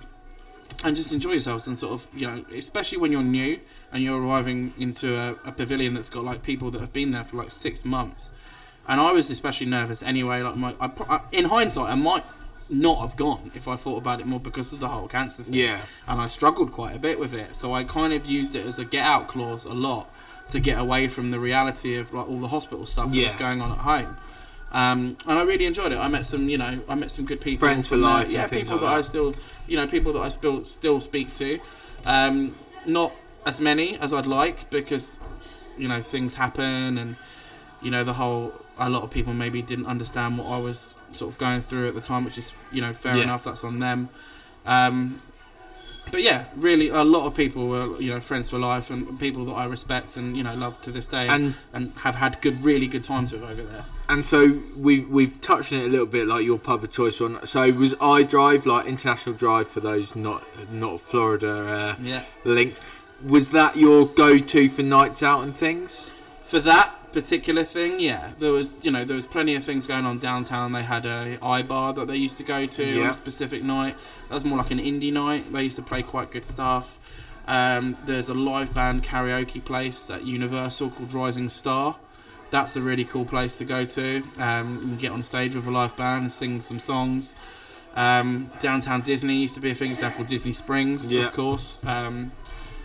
and 0.83 0.96
just 0.96 1.12
enjoy 1.12 1.33
yourselves 1.33 1.66
and 1.68 1.76
sort 1.79 1.92
of 1.92 2.09
you 2.12 2.26
know 2.26 2.44
especially 2.57 2.98
when 2.98 3.12
you're 3.12 3.22
new 3.22 3.61
and 3.92 4.03
you're 4.03 4.20
arriving 4.20 4.72
into 4.79 5.14
a, 5.16 5.37
a 5.44 5.53
pavilion 5.53 5.94
that's 5.94 6.09
got 6.09 6.24
like 6.24 6.42
people 6.42 6.70
that 6.72 6.81
have 6.81 6.92
been 6.92 7.11
there 7.11 7.22
for 7.24 7.37
like 7.37 7.50
six 7.50 7.85
months 7.85 8.33
and 8.88 8.98
i 8.98 9.12
was 9.12 9.31
especially 9.31 9.66
nervous 9.66 10.03
anyway 10.03 10.40
like 10.40 10.57
my 10.57 10.74
I, 10.81 10.90
I- 11.09 11.20
in 11.33 11.44
hindsight 11.44 11.90
i 11.90 11.94
might 11.94 12.24
not 12.70 13.00
have 13.00 13.16
gone 13.16 13.50
if 13.54 13.66
i 13.68 13.74
thought 13.76 13.98
about 13.98 14.20
it 14.20 14.26
more 14.26 14.40
because 14.40 14.72
of 14.72 14.78
the 14.80 14.88
whole 14.88 15.09
cancer 15.09 15.42
thing 15.42 15.54
Yeah. 15.54 15.80
and 16.06 16.20
i 16.20 16.26
struggled 16.28 16.70
quite 16.72 16.94
a 16.94 16.98
bit 16.98 17.18
with 17.18 17.35
it 17.35 17.56
so 17.56 17.72
i 17.74 17.83
kind 17.85 18.12
of 18.12 18.26
used 18.26 18.54
it 18.54 18.64
as 18.66 18.78
a 18.78 18.85
get 18.85 19.04
out 19.04 19.26
clause 19.28 19.64
a 19.64 19.72
lot 19.74 20.09
to 20.50 20.61
get 20.61 20.78
away 20.78 21.09
from 21.09 21.30
the 21.30 21.40
reality 21.40 21.96
of 21.96 22.12
like 22.12 22.28
all 22.28 22.38
the 22.38 22.48
hospital 22.48 22.87
stuff 22.87 23.11
that 23.11 23.16
Yeah. 23.16 23.26
was 23.26 23.37
going 23.37 23.61
on 23.61 23.72
at 23.72 23.78
home 23.78 24.16
um, 24.72 25.16
and 25.26 25.37
I 25.37 25.42
really 25.42 25.66
enjoyed 25.66 25.90
it. 25.90 25.98
I 25.98 26.06
met 26.06 26.24
some, 26.24 26.48
you 26.48 26.56
know, 26.56 26.78
I 26.88 26.94
met 26.94 27.11
some 27.11 27.24
good 27.24 27.40
people. 27.40 27.66
Friends 27.66 27.88
for 27.88 27.96
there. 27.96 28.04
life 28.04 28.30
Yeah, 28.30 28.46
people 28.46 28.74
like 28.76 28.83
that 28.83 28.98
I 28.98 29.02
still, 29.02 29.35
you 29.66 29.76
know, 29.76 29.88
people 29.88 30.12
that 30.12 30.20
I 30.20 30.28
still 30.28 30.64
still 30.64 31.00
speak 31.00 31.35
to. 31.35 31.59
Um, 32.06 32.54
not 32.87 33.11
as 33.44 33.59
many 33.61 33.98
as 33.98 34.14
I'd 34.14 34.26
like 34.26 34.70
because, 34.70 35.18
you 35.76 35.88
know, 35.88 36.00
things 36.00 36.37
happen 36.37 36.98
and, 36.98 37.16
you 37.83 37.90
know, 37.90 38.04
the 38.04 38.12
whole. 38.12 38.52
A 38.78 38.88
lot 38.88 39.02
of 39.02 39.11
people 39.11 39.33
maybe 39.35 39.61
didn't 39.62 39.87
understand 39.87 40.38
what 40.38 40.46
I 40.48 40.59
was 40.59 40.94
sort 41.12 41.33
of 41.33 41.38
going 41.38 41.61
through 41.61 41.88
at 41.88 41.94
the 41.94 42.00
time, 42.00 42.24
which 42.24 42.38
is, 42.38 42.54
you 42.72 42.80
know, 42.80 42.92
fair 42.92 43.16
Yeah. 43.16 43.24
enough. 43.24 43.44
That's 43.44 43.64
on 43.64 43.78
them. 43.78 44.09
Um, 44.66 45.20
but 46.11 46.22
yeah, 46.22 46.44
really, 46.56 46.88
a 46.88 47.04
lot 47.04 47.26
of 47.26 47.37
people 47.37 47.68
were, 47.68 48.00
you 48.00 48.11
know, 48.11 48.20
friends 48.20 48.50
for 48.50 48.59
life 48.59 48.90
and 48.90 49.18
people 49.20 49.44
that 49.44 49.52
I 49.52 49.64
respect 49.66 50.16
and 50.16 50.37
you 50.37 50.42
know 50.42 50.54
love 50.54 50.80
to 50.83 50.90
this 50.90 51.06
day, 51.06 51.28
and, 51.28 51.54
And 51.72 51.92
have 51.98 52.16
had 52.16 52.40
good, 52.40 52.64
really 52.64 52.88
good 52.88 53.04
times 53.04 53.33
with 53.33 53.42
over 53.44 53.62
there. 53.62 53.85
and 54.09 54.24
so 54.24 54.61
we've 54.76 55.09
we've 55.09 55.40
touched 55.40 55.72
on 55.72 55.78
it 55.80 55.85
a 55.87 55.88
little 55.88 56.06
bit, 56.06 56.26
like 56.26 56.44
your 56.44 56.59
pub 56.59 56.83
of 56.83 56.90
choice 56.90 57.20
one. 57.20 57.44
So 57.46 57.70
was 57.72 57.94
iDrive 57.94 58.66
like 58.66 58.87
international 58.87 59.37
drive 59.37 59.68
for 59.68 59.78
those 59.80 60.16
not 60.16 60.44
not 60.72 61.00
Florida 61.00 61.52
uh, 61.52 62.02
Yeah. 62.02 62.22
linked? 62.44 62.80
Was 63.24 63.50
that 63.50 63.76
your 63.76 64.06
go-to 64.06 64.68
for 64.68 64.83
nights 64.83 65.22
out 65.22 65.44
and 65.44 65.54
things? 65.54 66.11
For 66.42 66.59
that 66.61 66.92
particular 67.12 67.64
thing, 67.64 68.01
yeah, 68.01 68.31
there 68.38 68.53
was 68.53 68.79
you 68.83 68.90
know 68.90 69.05
there 69.05 69.16
was 69.16 69.27
plenty 69.27 69.55
of 69.55 69.64
things 69.64 69.87
going 69.87 70.07
on 70.07 70.18
downtown. 70.18 70.73
They 70.73 70.83
had 70.83 71.05
a 71.07 71.37
iBar 71.38 71.94
that 71.96 72.07
they 72.09 72.16
used 72.16 72.37
to 72.38 72.42
go 72.44 72.66
to 72.66 73.01
on 73.03 73.07
a 73.09 73.14
specific 73.14 73.62
night. 73.62 73.96
That 74.29 74.35
was 74.35 74.44
more 74.44 74.59
like 74.59 74.70
an 74.70 74.79
indie 74.79 75.12
night. 75.12 75.53
They 75.53 75.62
used 75.64 75.77
to 75.77 75.83
play 75.83 76.03
quite 76.03 76.31
good 76.31 76.44
stuff. 76.44 76.99
Um, 77.46 77.96
there's 78.07 78.29
a 78.29 78.35
live 78.35 78.73
band 78.75 79.03
karaoke 79.03 79.64
place 79.64 80.09
at 80.11 80.25
Universal 80.25 80.90
called 80.90 81.12
Rising 81.12 81.49
Star. 81.49 81.96
That's 82.51 82.77
a 82.77 82.81
really 82.81 83.05
cool 83.05 83.25
place 83.25 83.59
to 83.59 83.64
go 83.64 83.85
to. 83.85 84.23
Um, 84.38 84.75
you 84.75 84.81
can 84.88 84.96
get 84.96 85.12
on 85.12 85.23
stage 85.23 85.55
with 85.55 85.66
a 85.66 85.70
live 85.70 85.96
band 85.96 86.23
and 86.25 86.33
sing 86.33 86.61
some 86.61 86.79
songs. 86.79 87.35
Um, 87.96 88.51
downtown 88.61 89.01
Disney 89.01 89.37
used 89.37 89.55
to 89.57 89.61
be 89.61 89.70
a 89.70 89.75
thing. 89.75 89.90
It's 89.90 90.01
now 90.01 90.11
called 90.11 90.29
Disney 90.29 90.53
Springs, 90.53 91.11
Yeah. 91.11 91.27
of 91.27 91.33
course. 91.33 91.79
Um, 91.85 92.33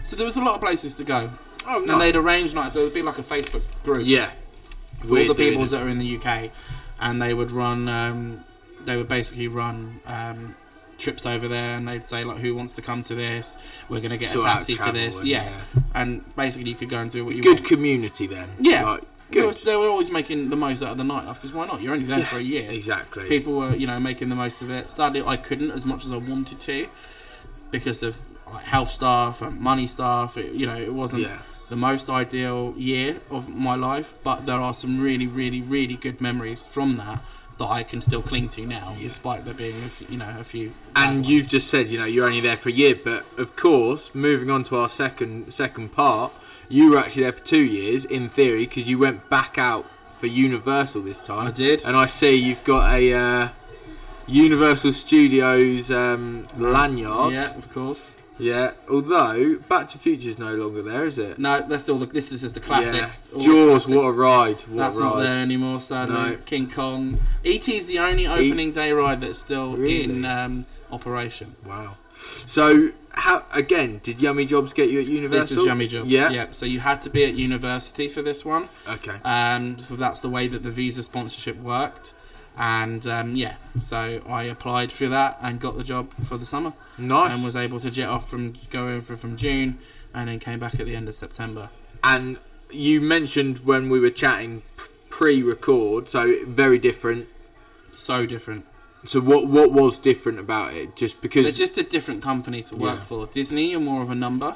so 0.04 0.16
there 0.16 0.26
was 0.26 0.38
a 0.38 0.42
lot 0.42 0.56
of 0.56 0.62
places 0.62 0.96
to 0.98 1.04
go. 1.04 1.32
Oh, 1.68 1.84
And 1.88 2.02
they'd 2.02 2.16
arrange 2.16 2.54
nights. 2.54 2.74
So 2.74 2.82
it'd 2.82 2.94
be 2.94 3.02
like 3.02 3.18
a 3.18 3.24
Facebook 3.24 3.62
group 3.84 4.06
yeah. 4.06 4.32
for 5.02 5.18
all 5.20 5.28
the 5.28 5.36
people 5.36 5.66
that 5.66 5.82
are 5.82 5.90
in 5.90 5.98
the 5.98 6.18
UK, 6.18 6.52
and 7.00 7.22
they 7.22 7.34
would 7.34 7.52
run. 7.52 7.88
Um, 7.90 8.44
they 8.86 8.98
would 8.98 9.08
basically 9.08 9.48
run 9.48 10.00
um, 10.06 10.56
trips 10.98 11.26
over 11.26 11.48
there, 11.48 11.76
and 11.76 11.88
they'd 11.88 12.04
say 12.04 12.24
like, 12.24 12.38
"Who 12.38 12.56
wants 12.56 12.76
to 12.76 12.82
come 12.82 13.02
to 13.04 13.16
this? 13.16 13.58
We're 13.90 14.00
going 14.00 14.12
to 14.12 14.18
get 14.18 14.30
Sort 14.30 14.46
a 14.46 14.48
out 14.48 14.54
taxi 14.56 14.74
to 14.74 14.78
travel 14.78 14.94
this." 14.94 15.20
and, 15.20 15.28
Yeah. 15.28 15.52
and 15.96 16.36
basically 16.36 16.70
you 16.70 16.76
could 16.76 16.90
go 16.90 17.00
and 17.00 17.10
do 17.12 17.26
what 17.26 17.36
you 17.36 17.42
Good 17.42 17.60
want. 17.62 17.66
community 17.68 18.28
then. 18.28 18.50
Yeah. 18.60 18.86
Like, 18.86 19.02
They 19.32 19.40
good. 19.42 19.48
were, 19.48 19.54
they 19.54 19.76
were 19.76 19.88
always 19.88 20.12
making 20.12 20.50
the 20.52 20.56
most 20.56 20.84
out 20.84 20.90
of 20.92 20.98
the 21.00 21.04
night 21.04 21.26
off 21.26 21.42
because 21.42 21.54
why 21.54 21.66
not? 21.66 21.82
You're 21.82 21.94
only 21.94 22.06
there 22.06 22.24
for 22.24 22.38
a 22.38 22.42
year. 22.42 22.70
Exactly. 22.70 23.28
People 23.28 23.54
were, 23.54 23.76
you 23.76 23.88
know, 23.88 24.00
making 24.00 24.30
the 24.30 24.36
most 24.36 24.62
of 24.62 24.70
it. 24.70 24.88
Sadly, 24.88 25.24
I 25.26 25.36
couldn't 25.38 25.72
as 25.72 25.84
much 25.86 26.06
as 26.06 26.12
I 26.12 26.18
wanted 26.18 26.60
to 26.62 26.88
because 27.72 28.04
of 28.04 28.18
like, 28.52 28.64
health 28.64 28.92
stuff 28.92 29.42
and 29.42 29.60
money 29.60 29.88
stuff. 29.88 30.38
It, 30.38 30.54
you 30.54 30.68
know, 30.68 30.78
it 30.78 30.94
wasn't 30.94 31.24
Yeah. 31.24 31.40
The 31.70 31.76
most 31.76 32.10
ideal 32.10 32.74
year 32.78 33.20
of 33.30 33.50
my 33.50 33.76
life, 33.76 34.14
but 34.24 34.46
there 34.46 34.60
are 34.60 34.74
some 34.74 35.00
really, 35.00 35.28
really, 35.28 35.62
really 35.62 35.96
good 35.96 36.22
memories 36.22 36.66
from 36.66 36.98
that 36.98 37.22
that 37.58 37.68
I 37.68 37.84
can 37.84 38.02
still 38.02 38.22
cling 38.22 38.50
to 38.50 38.66
now, 38.66 38.96
despite 39.00 39.46
there 39.46 39.54
being, 39.54 39.84
a 39.84 39.90
few, 39.90 40.08
you 40.10 40.18
know, 40.18 40.36
a 40.40 40.44
few. 40.44 40.74
And 40.96 41.18
ones. 41.18 41.30
you've 41.30 41.48
just 41.48 41.70
said, 41.70 41.88
you 41.88 41.98
know, 41.98 42.06
you're 42.06 42.26
only 42.26 42.42
there 42.42 42.58
for 42.58 42.70
a 42.70 42.74
year, 42.74 42.96
but 43.02 43.26
of 43.38 43.56
course, 43.56 44.14
moving 44.14 44.50
on 44.50 44.64
to 44.66 44.78
our 44.78 44.90
second 44.90 45.54
second 45.54 45.94
part, 45.94 46.34
you 46.68 46.92
were 46.92 46.98
actually 46.98 47.24
there 47.24 47.32
for 47.32 47.44
two 47.44 47.64
years 47.64 48.04
in 48.06 48.30
theory 48.30 48.66
because 48.66 48.90
you 48.90 49.00
went 49.00 49.30
back 49.30 49.58
out 49.58 49.86
for 50.18 50.28
Universal 50.28 51.04
this 51.04 51.22
time. 51.22 51.48
I 51.48 51.52
did. 51.52 51.86
and 51.86 51.96
I 51.96 52.08
see 52.08 52.36
you've 52.36 52.64
got 52.64 52.94
a 52.94 53.14
uh, 53.14 53.50
Universal 54.28 54.94
Studios 54.94 55.92
um, 55.92 56.48
lanyard. 56.58 57.34
Yeah, 57.34 57.56
of 57.56 57.72
course. 57.74 58.16
Yeah. 58.38 58.72
Although 58.90 59.58
Back 59.70 59.90
to 59.90 59.98
Future's 59.98 60.38
no 60.38 60.54
longer 60.56 60.82
there, 60.82 61.06
is 61.06 61.18
it? 61.18 61.40
No, 61.40 61.62
that's 61.62 61.88
all. 61.90 61.98
The, 61.98 62.06
this 62.06 62.32
is 62.32 62.42
just 62.42 62.56
the 62.56 62.62
classics. 62.62 63.30
Yeah. 63.32 63.38
the 63.38 63.44
Jaws, 63.46 63.86
classics. 63.86 63.96
what 63.96 64.04
a 64.04 64.12
ride! 64.12 64.62
What 64.64 64.78
That's 64.78 64.98
a 64.98 65.00
not 65.00 65.16
there 65.18 65.36
anymore, 65.36 65.80
sadly. 65.82 66.16
No. 66.16 66.38
King 66.46 66.70
Kong. 66.70 67.20
ET 67.44 67.68
is 67.70 67.88
the 67.88 68.00
only 68.00 68.28
opening 68.28 68.72
day 68.72 68.92
ride 68.92 69.22
that's 69.22 69.40
still 69.40 69.76
Really? 69.76 70.04
in 70.04 70.26
um, 70.26 70.66
operation. 70.92 71.56
Wow. 71.66 71.98
So, 72.46 72.92
how 73.12 73.46
again? 73.54 74.00
Did 74.04 74.20
Yummy 74.20 74.46
Jobs 74.46 74.74
get 74.74 74.90
you 74.90 75.00
at 75.00 75.06
Universal? 75.06 75.48
This 75.48 75.58
was 75.58 75.66
Yummy 75.66 75.88
Job. 75.88 76.08
Yeah. 76.08 76.30
Yep. 76.30 76.56
So 76.56 76.66
you 76.66 76.80
had 76.80 77.02
to 77.04 77.10
be 77.10 77.24
at 77.26 77.36
university 77.36 78.08
for 78.08 78.22
this 78.22 78.44
one. 78.44 78.70
Okay. 78.88 79.16
Um, 79.24 79.78
so 79.80 79.96
that's 79.96 80.20
the 80.22 80.30
way 80.30 80.48
that 80.48 80.64
the 80.64 80.72
visa 80.72 81.04
sponsorship 81.04 81.58
worked. 81.58 82.14
And 82.58 83.06
um, 83.08 83.36
yeah, 83.36 83.56
so 83.80 84.22
I 84.28 84.44
applied 84.44 84.92
for 84.92 85.08
that 85.10 85.38
and 85.42 85.60
got 85.60 85.78
the 85.78 85.84
job 85.84 86.14
for 86.26 86.38
the 86.38 86.46
summer 86.46 86.74
Nice. 86.98 87.34
and 87.36 87.44
was 87.44 87.56
able 87.56 87.80
to 87.82 87.90
jet 87.92 88.08
off 88.08 88.30
from 88.30 88.54
go 88.70 88.88
over 88.88 89.16
from 89.18 89.36
June 89.36 89.78
and 90.14 90.30
then 90.30 90.40
came 90.40 90.60
back 90.60 90.80
at 90.80 90.86
the 90.86 90.96
end 90.96 91.10
of 91.10 91.16
September. 91.16 91.70
And 92.04 92.38
you 92.72 93.02
mentioned 93.02 93.60
when 93.66 93.90
we 93.90 94.00
were 94.00 94.10
chatting 94.10 94.62
pre-record, 95.10 96.08
so 96.10 96.46
very 96.46 96.78
different. 96.80 97.28
So 97.92 98.26
different. 98.26 98.66
So 99.06 99.20
what 99.22 99.48
what 99.48 99.72
was 99.72 99.98
different 99.98 100.40
about 100.40 100.74
it? 100.74 100.96
Just 100.96 101.22
They're 101.22 101.52
just 101.52 101.78
a 101.78 101.84
different 101.84 102.24
company 102.24 102.64
to 102.64 102.76
work 102.76 102.96
Yeah. 103.00 103.02
for. 103.02 103.28
Disney 103.28 103.72
you're 103.72 103.80
more 103.80 104.02
of 104.02 104.10
a 104.10 104.16
number. 104.16 104.56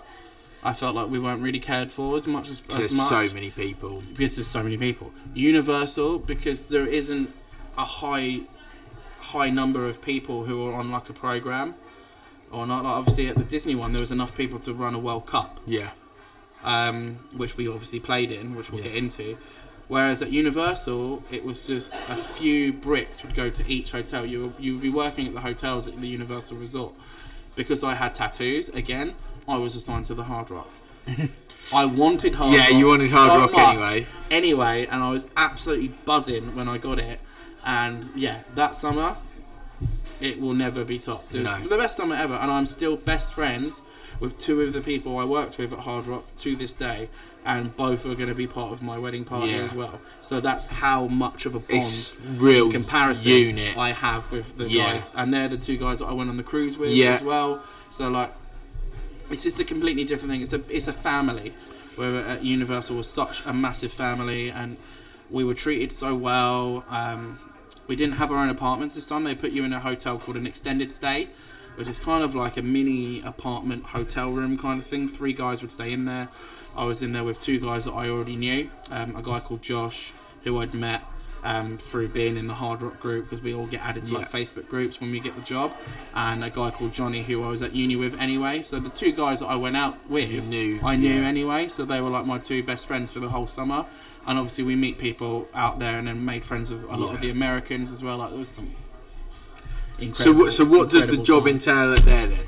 I 0.64 0.74
felt 0.74 0.96
like 0.96 1.10
we 1.10 1.20
weren't 1.20 1.42
really 1.42 1.60
cared 1.60 1.90
for 1.92 2.18
as 2.18 2.28
much 2.28 2.50
as, 2.50 2.62
as 2.70 2.78
there's 2.78 2.92
much 2.98 3.10
so 3.10 3.34
many 3.34 3.50
people. 3.50 4.04
because 4.10 4.36
there's 4.36 4.48
so 4.48 4.62
many 4.64 4.76
people. 4.78 5.12
Universal 5.34 6.20
because 6.20 6.68
there 6.68 6.86
isn't 6.86 7.34
a 7.78 7.86
high 7.86 8.42
high 9.20 9.50
number 9.50 9.86
of 9.86 10.02
people 10.02 10.46
who 10.46 10.68
are 10.68 10.74
on 10.74 10.90
like 10.92 11.10
a 11.10 11.14
program 11.14 11.76
or 12.52 12.66
not. 12.66 12.84
Like 12.84 12.94
obviously 12.94 13.28
at 13.28 13.36
the 13.36 13.44
Disney 13.44 13.76
one 13.76 13.92
there 13.92 14.02
was 14.02 14.12
enough 14.12 14.36
people 14.36 14.60
to 14.60 14.74
run 14.74 14.96
a 14.96 15.00
World 15.00 15.26
Cup, 15.26 15.60
Yeah. 15.66 15.90
um, 16.64 17.18
which 17.36 17.58
we 17.58 17.68
obviously 17.68 18.00
played 18.00 18.32
in, 18.32 18.56
which 18.56 18.72
we'll 18.72 18.82
Yeah. 18.82 18.90
get 18.90 18.96
into. 18.98 19.38
Whereas 19.88 20.22
at 20.22 20.32
Universal, 20.32 21.24
it 21.32 21.44
was 21.44 21.66
just 21.66 21.94
a 21.94 22.16
few 22.16 22.72
bricks 22.74 23.24
would 23.24 23.34
go 23.34 23.50
to 23.50 23.64
each 23.68 23.92
hotel. 23.92 24.24
You 24.26 24.42
would, 24.44 24.54
you 24.60 24.74
would 24.74 24.82
be 24.84 24.90
working 24.90 25.28
at 25.28 25.34
the 25.34 25.42
hotels 25.42 25.88
at 25.88 26.00
the 26.00 26.08
Universal 26.08 26.58
Resort. 26.58 26.94
Because 27.56 27.84
I 27.84 27.96
had 27.96 28.14
tattoos, 28.14 28.70
again, 28.70 29.16
I 29.48 29.58
was 29.58 29.76
assigned 29.76 30.06
to 30.08 30.14
the 30.14 30.24
Hard 30.26 30.52
Rock. 30.52 30.70
I 31.74 31.86
wanted 31.86 32.36
Hard 32.36 32.54
Yeah, 32.54 32.62
Rock. 32.66 32.74
you 32.74 32.88
wanted 32.88 33.10
Hard 33.12 33.32
so 33.32 33.40
Rock 33.40 33.52
much 33.52 33.68
anyway. 33.76 34.08
Anyway, 34.30 34.86
and 34.92 35.04
I 35.04 35.12
was 35.12 35.26
absolutely 35.36 35.88
buzzing 36.06 36.56
when 36.56 36.68
I 36.68 36.78
got 36.78 37.00
it. 37.00 37.20
And 37.66 38.10
yeah, 38.16 38.42
that 38.56 38.76
summer, 38.76 39.18
it 40.20 40.40
will 40.42 40.54
never 40.54 40.84
be 40.84 41.00
topped. 41.00 41.34
It 41.34 41.40
was 41.40 41.46
No. 41.60 41.68
the 41.68 41.78
best 41.78 41.96
summer 41.96 42.16
ever, 42.16 42.34
and 42.36 42.52
I'm 42.52 42.66
still 42.66 42.96
best 42.98 43.34
friends 43.34 43.82
with 44.20 44.38
two 44.38 44.62
of 44.62 44.74
the 44.74 44.82
people 44.82 45.18
I 45.18 45.24
worked 45.26 45.58
with 45.58 45.72
at 45.72 45.80
Hard 45.80 46.08
Rock 46.08 46.26
to 46.40 46.56
this 46.56 46.74
day, 46.74 47.08
and 47.46 47.76
both 47.78 48.06
are 48.06 48.16
going 48.16 48.28
to 48.30 48.36
be 48.36 48.48
part 48.48 48.74
of 48.74 48.82
my 48.82 48.98
wedding 48.98 49.24
party 49.24 49.52
Yeah. 49.52 49.60
as 49.60 49.74
well. 49.74 50.02
So 50.22 50.42
that's 50.42 50.68
how 50.68 51.08
much 51.08 51.46
of 51.46 51.56
a 51.56 51.60
bond 51.60 51.80
It's 51.80 52.18
real 52.36 52.66
in 52.66 52.72
comparison 52.72 53.32
unit. 53.32 53.78
I 53.78 53.92
have 53.92 54.30
with 54.32 54.58
the 54.58 54.70
Yeah. 54.70 54.92
guys, 54.94 55.12
and 55.16 55.34
they're 55.34 55.48
the 55.48 55.58
two 55.58 55.78
guys 55.78 56.00
that 56.00 56.08
I 56.08 56.14
went 56.14 56.30
on 56.30 56.36
the 56.38 56.44
cruise 56.44 56.78
with 56.78 56.90
Yeah. 56.92 57.14
as 57.14 57.22
well. 57.22 57.62
So 57.90 58.10
like, 58.10 58.34
it's 59.32 59.44
just 59.44 59.60
a 59.60 59.64
completely 59.64 60.04
different 60.04 60.32
thing. 60.32 60.42
It's 60.42 60.54
a 60.54 60.62
it's 60.70 60.88
a 60.88 60.94
family. 60.94 61.54
Where 61.96 62.26
at 62.26 62.44
Universal 62.46 62.96
was 62.96 63.10
such 63.10 63.46
a 63.46 63.52
massive 63.54 63.92
family, 63.92 64.50
and 64.50 64.78
we 65.30 65.44
were 65.44 65.54
treated 65.54 65.92
so 65.92 66.16
well. 66.16 66.86
Um, 66.90 67.40
we 67.90 67.96
didn't 67.96 68.14
have 68.16 68.32
our 68.32 68.38
own 68.38 68.50
apartments 68.50 68.94
this 68.96 69.08
time. 69.08 69.24
They 69.24 69.34
put 69.34 69.52
you 69.52 69.66
in 69.66 69.74
a 69.74 69.80
hotel 69.80 70.20
called 70.20 70.38
an 70.38 70.46
extended 70.46 70.92
stay, 70.92 71.28
which 71.76 71.88
is 71.88 72.00
kind 72.00 72.24
of 72.24 72.36
like 72.36 72.56
a 72.56 72.62
mini 72.62 73.22
apartment 73.24 73.84
hotel 73.84 74.32
room 74.32 74.60
kind 74.60 74.80
of 74.80 74.86
thing. 74.86 75.10
Three 75.10 75.34
guys 75.34 75.62
would 75.64 75.72
stay 75.72 75.92
in 75.92 76.06
there. 76.06 76.30
I 76.78 76.86
was 76.86 77.02
in 77.02 77.14
there 77.14 77.24
with 77.24 77.40
two 77.40 77.60
guys 77.60 77.86
that 77.86 77.94
I 77.94 78.08
already 78.10 78.36
knew. 78.36 78.70
Um, 78.92 79.16
a 79.16 79.24
guy 79.24 79.40
called 79.40 79.64
Josh, 79.64 80.14
who 80.44 80.60
I'd 80.60 80.76
met, 80.76 81.02
um, 81.44 81.80
through 81.80 82.10
being 82.10 82.38
in 82.38 82.46
the 82.46 82.54
Hard 82.54 82.84
Rock 82.84 83.00
group 83.00 83.26
because 83.26 83.42
we 83.42 83.56
all 83.56 83.66
get 83.66 83.84
added 83.84 84.06
to 84.06 84.14
like 84.14 84.30
Facebook 84.30 84.68
groups 84.68 85.02
when 85.02 85.10
we 85.10 85.20
get 85.20 85.36
the 85.36 85.42
job, 85.42 85.74
and 86.14 86.44
a 86.44 86.50
guy 86.52 86.70
called 86.70 86.94
Johnny 86.94 87.24
who 87.24 87.44
I 87.44 87.48
was 87.48 87.64
at 87.64 87.74
uni 87.74 87.96
with 87.96 88.20
anyway. 88.22 88.62
So 88.62 88.80
the 88.80 88.90
two 88.90 89.12
guys 89.12 89.40
that 89.40 89.48
I 89.48 89.56
went 89.56 89.78
out 89.78 89.98
with, 90.10 90.30
You 90.30 90.42
knew, 90.42 90.80
I 90.84 90.96
knew 90.96 91.22
yeah. 91.22 91.28
anyway. 91.28 91.70
So 91.70 91.86
they 91.86 92.02
were 92.02 92.10
like 92.12 92.28
my 92.28 92.38
two 92.38 92.62
best 92.62 92.86
friends 92.86 93.12
for 93.12 93.20
the 93.20 93.30
whole 93.30 93.48
summer. 93.48 93.86
And 94.28 94.38
obviously 94.38 94.64
we 94.64 94.76
meet 94.76 94.98
people 94.98 95.48
out 95.54 95.80
there, 95.80 95.98
and 95.98 96.08
then 96.08 96.24
made 96.24 96.44
friends 96.44 96.72
with 96.72 96.84
a 96.84 96.98
lot 96.98 97.14
of 97.16 97.22
the 97.22 97.30
Americans 97.32 97.92
as 97.92 98.04
well. 98.04 98.18
Like 98.18 98.30
there 98.32 98.40
was 98.40 98.50
some. 98.50 98.72
So 100.14 100.32
what? 100.32 100.54
So 100.54 100.64
what 100.66 100.90
does 100.90 101.08
the 101.08 101.18
job 101.18 101.46
times. 101.46 101.68
entail 101.68 101.94
at 101.94 102.06
there 102.06 102.28
then? 102.28 102.40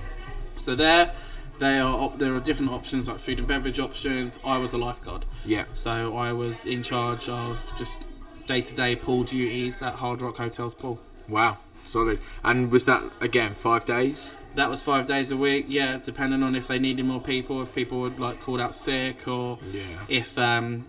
So 0.57 0.76
there, 0.76 1.11
they 1.59 1.80
are 1.80 1.91
op- 1.93 2.17
there 2.17 2.34
are 2.34 2.39
different 2.39 2.72
options 2.72 3.07
like 3.07 3.19
food 3.19 3.39
and 3.39 3.47
beverage 3.47 3.80
options. 3.80 4.39
I 4.45 4.57
was 4.57 4.74
a 4.74 4.78
lifeguard, 4.78 5.26
Yeah. 5.45 5.65
so 5.74 6.15
I 6.15 6.32
was 6.34 6.65
in 6.65 6.82
charge 6.84 7.28
of 7.28 7.74
just 7.78 7.99
day 8.47 8.61
to 8.61 8.76
day 8.76 8.95
pool 8.95 9.24
duties 9.24 9.82
at 9.82 9.95
Hard 9.95 10.22
Rock 10.22 10.38
Hotels 10.38 10.76
pool. 10.76 10.99
Wow. 11.28 11.57
Solid. 11.86 12.19
And 12.43 12.72
was 12.72 12.86
that 12.86 13.01
again 13.22 13.53
five 13.55 13.86
days? 13.86 14.34
That 14.55 14.69
was 14.69 14.82
five 14.84 15.05
days 15.07 15.32
a 15.32 15.38
week. 15.38 15.65
Yeah, 15.67 15.97
depending 16.01 16.43
on 16.43 16.55
if 16.55 16.67
they 16.67 16.78
needed 16.80 17.05
more 17.05 17.22
people, 17.22 17.61
if 17.61 17.74
people 17.74 18.01
would 18.01 18.19
like 18.19 18.39
called 18.39 18.61
out 18.61 18.76
sick, 18.76 19.28
or 19.28 19.57
Yeah. 19.74 19.82
if 20.07 20.38
um, 20.38 20.86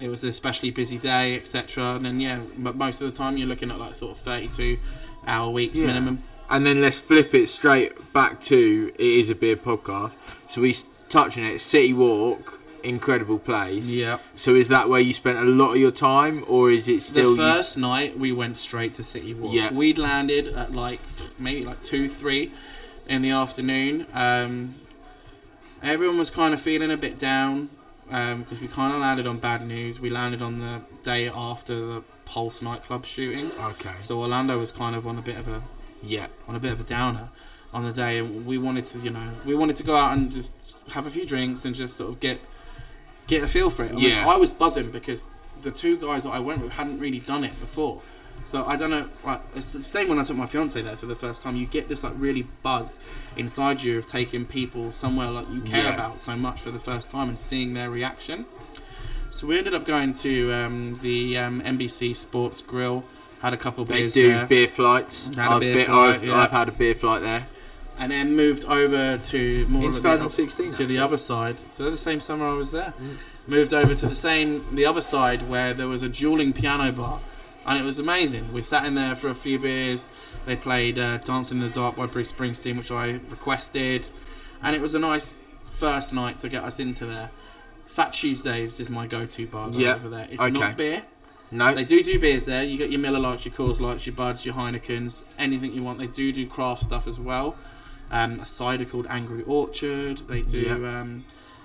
it 0.00 0.08
was 0.08 0.22
an 0.22 0.28
especially 0.30 0.70
busy 0.70 0.98
day, 0.98 1.36
etc. 1.36 1.94
And 1.96 2.04
then 2.04 2.20
yeah, 2.20 2.40
but 2.56 2.76
most 2.76 3.00
of 3.00 3.10
the 3.10 3.16
time 3.16 3.36
you're 3.36 3.48
looking 3.48 3.70
at 3.70 3.78
like 3.78 3.94
sort 3.96 4.12
of 4.12 4.18
32 4.22 4.78
hour 5.26 5.50
weeks 5.50 5.78
Yeah. 5.78 5.86
minimum. 5.86 6.22
And 6.50 6.64
then 6.64 6.80
let's 6.80 6.98
flip 6.98 7.34
it 7.34 7.48
straight 7.48 8.12
back 8.12 8.40
to 8.42 8.92
it 8.94 9.00
is 9.00 9.28
a 9.30 9.34
beer 9.34 9.56
podcast. 9.56 10.14
So 10.46 10.62
we 10.62 10.70
s- 10.70 10.86
touch 11.10 11.36
on 11.36 11.44
it. 11.44 11.60
City 11.60 11.92
Walk, 11.92 12.60
incredible 12.82 13.38
place. 13.38 13.86
Yeah. 13.86 14.18
So 14.34 14.54
is 14.54 14.68
that 14.68 14.88
where 14.88 15.00
you 15.00 15.12
spent 15.12 15.36
a 15.38 15.42
lot 15.44 15.72
of 15.72 15.76
your 15.76 15.90
time, 15.90 16.44
or 16.48 16.70
is 16.70 16.88
it 16.88 17.02
still? 17.02 17.34
the 17.36 17.42
you- 17.42 17.48
first 17.52 17.76
night 17.76 18.18
we 18.18 18.32
went 18.32 18.56
straight 18.56 18.94
to 18.94 19.02
City 19.04 19.34
Walk. 19.34 19.52
Yeah. 19.52 19.72
We'd 19.74 19.98
landed 19.98 20.48
at 20.48 20.72
like 20.74 21.00
maybe 21.38 21.64
like 21.66 21.82
two, 21.82 22.08
three 22.08 22.52
in 23.08 23.20
the 23.20 23.30
afternoon. 23.30 24.06
Um, 24.14 24.76
everyone 25.82 26.18
was 26.18 26.30
kind 26.30 26.54
of 26.54 26.60
feeling 26.62 26.90
a 26.90 26.96
bit 26.96 27.18
down 27.18 27.68
Um, 28.10 28.42
because 28.42 28.60
we 28.60 28.68
kind 28.68 28.92
of 28.94 29.00
landed 29.00 29.26
on 29.26 29.38
bad 29.38 29.66
news. 29.66 30.00
We 30.00 30.08
landed 30.10 30.40
on 30.40 30.60
the 30.60 30.80
day 31.02 31.28
after 31.28 31.74
the 31.74 32.02
Pulse 32.24 32.60
nightclub 32.62 33.04
shooting, 33.06 33.50
okay. 33.60 33.94
so 34.02 34.20
Orlando 34.20 34.58
was 34.58 34.70
kind 34.70 34.94
of 34.94 35.06
on 35.06 35.16
a 35.18 35.22
bit 35.22 35.38
of 35.38 35.48
a 35.48 35.62
Yeah. 36.02 36.26
on 36.46 36.54
a 36.54 36.60
bit 36.60 36.72
of 36.72 36.80
a 36.80 36.84
downer 36.84 37.30
on 37.72 37.84
the 37.84 37.92
day 37.92 38.18
and 38.18 38.46
we 38.46 38.56
wanted 38.58 38.84
to 38.86 38.98
you 39.00 39.10
know 39.10 39.30
we 39.44 39.54
wanted 39.54 39.76
to 39.76 39.82
go 39.82 39.94
out 39.96 40.12
and 40.16 40.32
just 40.32 40.52
have 40.92 41.06
a 41.06 41.10
few 41.10 41.26
drinks 41.26 41.64
and 41.66 41.74
just 41.74 41.96
sort 41.96 42.08
of 42.10 42.18
get 42.20 42.38
get 43.26 43.42
a 43.42 43.46
feel 43.46 43.68
for 43.68 43.84
it 43.84 43.92
I, 43.92 43.94
mean, 43.94 44.08
Yeah. 44.08 44.26
I 44.28 44.36
was 44.36 44.50
buzzing 44.52 44.90
because 44.90 45.36
the 45.62 45.70
two 45.70 45.98
guys 45.98 46.24
that 46.24 46.30
I 46.30 46.38
went 46.40 46.62
with 46.62 46.72
hadn't 46.72 46.98
really 46.98 47.20
done 47.20 47.44
it 47.44 47.58
before 47.60 48.00
so 48.46 48.64
I 48.66 48.76
don't 48.76 48.90
know 48.90 49.08
like 49.24 49.40
it's 49.54 49.72
the 49.72 49.82
same 49.82 50.08
when 50.08 50.18
I 50.18 50.24
took 50.24 50.36
my 50.36 50.46
fiance 50.46 50.80
there 50.80 50.96
for 50.96 51.06
the 51.06 51.14
first 51.16 51.42
time 51.42 51.56
you 51.56 51.66
get 51.66 51.88
this 51.88 52.02
like 52.04 52.14
really 52.16 52.46
buzz 52.62 52.98
inside 53.36 53.82
you 53.82 53.98
of 53.98 54.06
taking 54.06 54.44
people 54.46 54.92
somewhere 54.92 55.30
like 55.30 55.48
you 55.50 55.60
care 55.60 55.84
Yeah. 55.84 55.94
about 55.94 56.20
so 56.20 56.36
much 56.36 56.60
for 56.60 56.70
the 56.70 56.78
first 56.78 57.10
time 57.10 57.28
and 57.28 57.38
seeing 57.38 57.74
their 57.74 57.90
reaction 57.90 58.46
so 59.30 59.46
we 59.46 59.56
ended 59.58 59.74
up 59.74 59.84
going 59.86 60.14
to 60.14 60.52
um, 60.52 60.98
the 61.02 61.38
um, 61.38 61.60
NBC 61.62 62.16
Sports 62.16 62.60
Grill 62.60 63.04
had 63.40 63.52
a 63.52 63.56
couple 63.56 63.84
They 63.84 64.00
beers 64.00 64.14
do 64.14 64.28
there 64.28 64.46
beer 64.46 64.66
flights. 64.66 65.26
Had 65.36 65.50
a 65.50 65.54
I've, 65.54 65.60
beer 65.60 65.84
flight, 65.84 66.14
I've, 66.16 66.24
yeah. 66.24 66.36
I've 66.36 66.50
had 66.50 66.68
a 66.68 66.72
beer 66.72 66.94
flight 66.94 67.22
there. 67.22 67.46
and 68.00 68.10
then 68.10 68.34
moved 68.34 68.64
over 68.64 69.16
to 69.18 69.66
more 69.68 69.82
In 69.82 69.88
of 69.90 69.94
the, 69.94 70.00
2016, 70.00 70.72
to 70.72 70.86
the 70.86 70.98
other 70.98 71.16
side. 71.18 71.56
So 71.74 71.88
the 71.90 71.96
same 71.96 72.18
summer 72.20 72.46
I 72.48 72.54
was 72.54 72.72
there, 72.72 72.94
Mm. 73.00 73.16
moved 73.46 73.72
over 73.74 73.94
to 73.94 74.06
the 74.06 74.16
same 74.16 74.64
the 74.74 74.86
other 74.86 75.00
side 75.00 75.48
where 75.48 75.72
there 75.72 75.86
was 75.88 76.02
a 76.02 76.08
dueling 76.08 76.52
piano 76.52 76.90
bar, 76.90 77.20
and 77.68 77.78
it 77.78 77.84
was 77.84 77.98
amazing. 77.98 78.52
We 78.52 78.62
sat 78.62 78.84
in 78.84 78.94
there 78.94 79.14
for 79.14 79.28
a 79.28 79.34
few 79.34 79.58
beers. 79.58 80.08
They 80.46 80.56
played 80.56 80.98
uh, 80.98 81.18
"Dance 81.18 81.52
in 81.52 81.60
the 81.60 81.68
Dark" 81.68 81.96
by 81.96 82.06
Bruce 82.06 82.32
Springsteen, 82.32 82.76
which 82.76 82.90
I 82.90 83.20
requested, 83.28 84.08
and 84.62 84.74
it 84.74 84.80
was 84.82 84.94
a 84.94 84.98
nice 84.98 85.58
first 85.72 86.12
night 86.12 86.38
to 86.40 86.48
get 86.48 86.64
us 86.64 86.80
into 86.80 87.06
there. 87.06 87.30
Fat 87.86 88.12
Tuesdays 88.12 88.80
is 88.80 88.88
my 88.90 89.06
go-to 89.06 89.46
bar 89.46 89.70
Yeah, 89.72 89.94
over 89.94 90.08
there. 90.08 90.26
It's 90.30 90.40
okay. 90.40 90.50
not 90.50 90.76
beer. 90.76 91.02
No. 91.50 91.74
They 91.74 91.84
do 91.84 92.02
do 92.02 92.18
beers 92.18 92.44
there. 92.46 92.62
You 92.62 92.76
get 92.78 92.90
your 92.90 93.00
Miller 93.00 93.18
Lites, 93.18 93.44
your 93.44 93.54
Coors 93.54 93.80
Lights, 93.80 94.06
your 94.06 94.14
Buds, 94.14 94.44
your 94.44 94.54
Heinekens, 94.54 95.22
anything 95.38 95.72
you 95.72 95.82
want. 95.82 95.98
They 95.98 96.06
do 96.06 96.32
do 96.32 96.46
craft 96.46 96.82
stuff 96.84 97.06
as 97.06 97.18
well. 97.18 97.56
Um, 98.10 98.40
a 98.40 98.46
cider 98.46 98.84
called 98.84 99.06
Angry 99.08 99.42
Orchard. 99.44 100.18
They 100.18 100.42
do. 100.42 100.58
Yeah. 100.60 101.00
Um, 101.00 101.24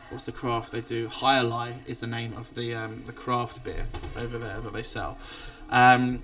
what's 0.09 0.25
the 0.25 0.31
craft? 0.31 0.71
They 0.71 0.81
do 0.81 1.07
Higher 1.07 1.43
Lie 1.43 1.75
is 1.85 1.99
the 1.99 2.07
name 2.07 2.33
of 2.37 2.53
the 2.55 2.73
um, 2.73 3.03
the 3.05 3.13
craft 3.13 3.63
beer 3.63 3.87
over 4.17 4.37
there 4.37 4.59
that 4.61 4.73
they 4.73 4.83
sell. 4.83 5.17
Um, 5.69 6.21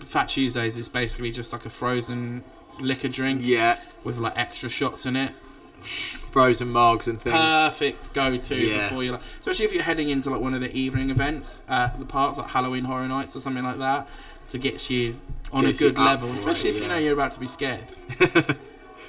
Fat 0.00 0.28
Tuesdays 0.28 0.78
is 0.78 0.88
basically 0.88 1.30
just 1.30 1.52
like 1.52 1.66
a 1.66 1.70
frozen 1.70 2.42
liquor 2.80 3.08
drink 3.08 3.42
yeah. 3.44 3.78
with 4.04 4.18
like 4.18 4.38
extra 4.38 4.68
shots 4.68 5.06
in 5.06 5.16
it. 5.16 5.32
Frozen 5.82 6.68
mugs 6.68 7.08
and 7.08 7.20
things. 7.20 7.34
Perfect 7.34 8.12
go 8.12 8.36
to 8.36 8.56
Yeah. 8.56 8.88
before 8.88 9.02
you 9.02 9.12
like, 9.12 9.20
especially 9.40 9.64
if 9.64 9.74
you're 9.74 9.82
heading 9.82 10.08
into 10.08 10.30
like 10.30 10.40
one 10.40 10.54
of 10.54 10.60
the 10.60 10.72
evening 10.72 11.10
events 11.10 11.62
at 11.68 11.98
the 11.98 12.06
parks, 12.06 12.38
like 12.38 12.48
Halloween 12.48 12.84
Horror 12.84 13.08
Nights 13.08 13.34
or 13.36 13.40
something 13.40 13.64
like 13.64 13.78
that, 13.78 14.08
to 14.50 14.58
get 14.58 14.88
you 14.88 15.18
on 15.52 15.64
Gets 15.64 15.80
a 15.80 15.84
good 15.84 15.98
level, 15.98 16.28
for 16.28 16.34
it, 16.34 16.38
especially 16.38 16.70
if 16.70 16.80
you 16.80 16.88
know 16.88 16.98
you're 16.98 17.12
about 17.12 17.32
to 17.32 17.40
be 17.40 17.48
scared. 17.48 17.84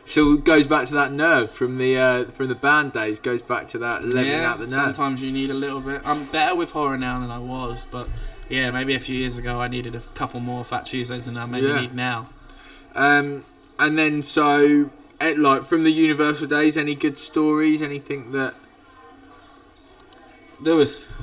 so 0.05 0.33
it 0.33 0.43
goes 0.43 0.67
back 0.67 0.87
to 0.87 0.93
that 0.95 1.11
nerves 1.11 1.53
from 1.53 1.77
the 1.77 1.97
uh, 1.97 2.25
from 2.25 2.47
the 2.47 2.55
band 2.55 2.93
days. 2.93 3.19
Goes 3.19 3.41
back 3.41 3.67
to 3.69 3.77
that 3.79 4.03
leveling 4.03 4.27
yeah, 4.27 4.51
out 4.51 4.57
the 4.57 4.65
nerves. 4.65 4.73
sometimes 4.73 5.21
you 5.21 5.31
need 5.31 5.51
a 5.51 5.55
little 5.55 5.79
bit. 5.79 6.01
I'm 6.05 6.25
better 6.25 6.55
with 6.55 6.71
horror 6.71 6.97
now 6.97 7.19
than 7.19 7.29
I 7.29 7.39
was, 7.39 7.87
but 7.89 8.09
yeah, 8.49 8.71
maybe 8.71 8.93
a 8.95 8.99
few 8.99 9.17
years 9.17 9.37
ago 9.37 9.59
I 9.61 9.67
needed 9.67 9.95
a 9.95 9.99
couple 10.15 10.39
more 10.39 10.63
Fat 10.63 10.85
Tuesdays 10.85 11.25
than 11.25 11.37
I 11.37 11.45
maybe 11.45 11.67
Yeah. 11.67 11.81
need 11.81 11.93
now. 11.95 12.27
Um, 12.95 13.43
and 13.79 13.97
then 13.97 14.21
so 14.23 14.89
eh, 15.19 15.33
like 15.37 15.65
from 15.65 15.83
the 15.83 15.91
Universal 15.91 16.47
days, 16.47 16.77
any 16.77 16.95
good 16.95 17.17
stories? 17.17 17.81
Anything 17.81 18.31
that 18.33 18.53
There 20.61 20.75
was 20.75 21.17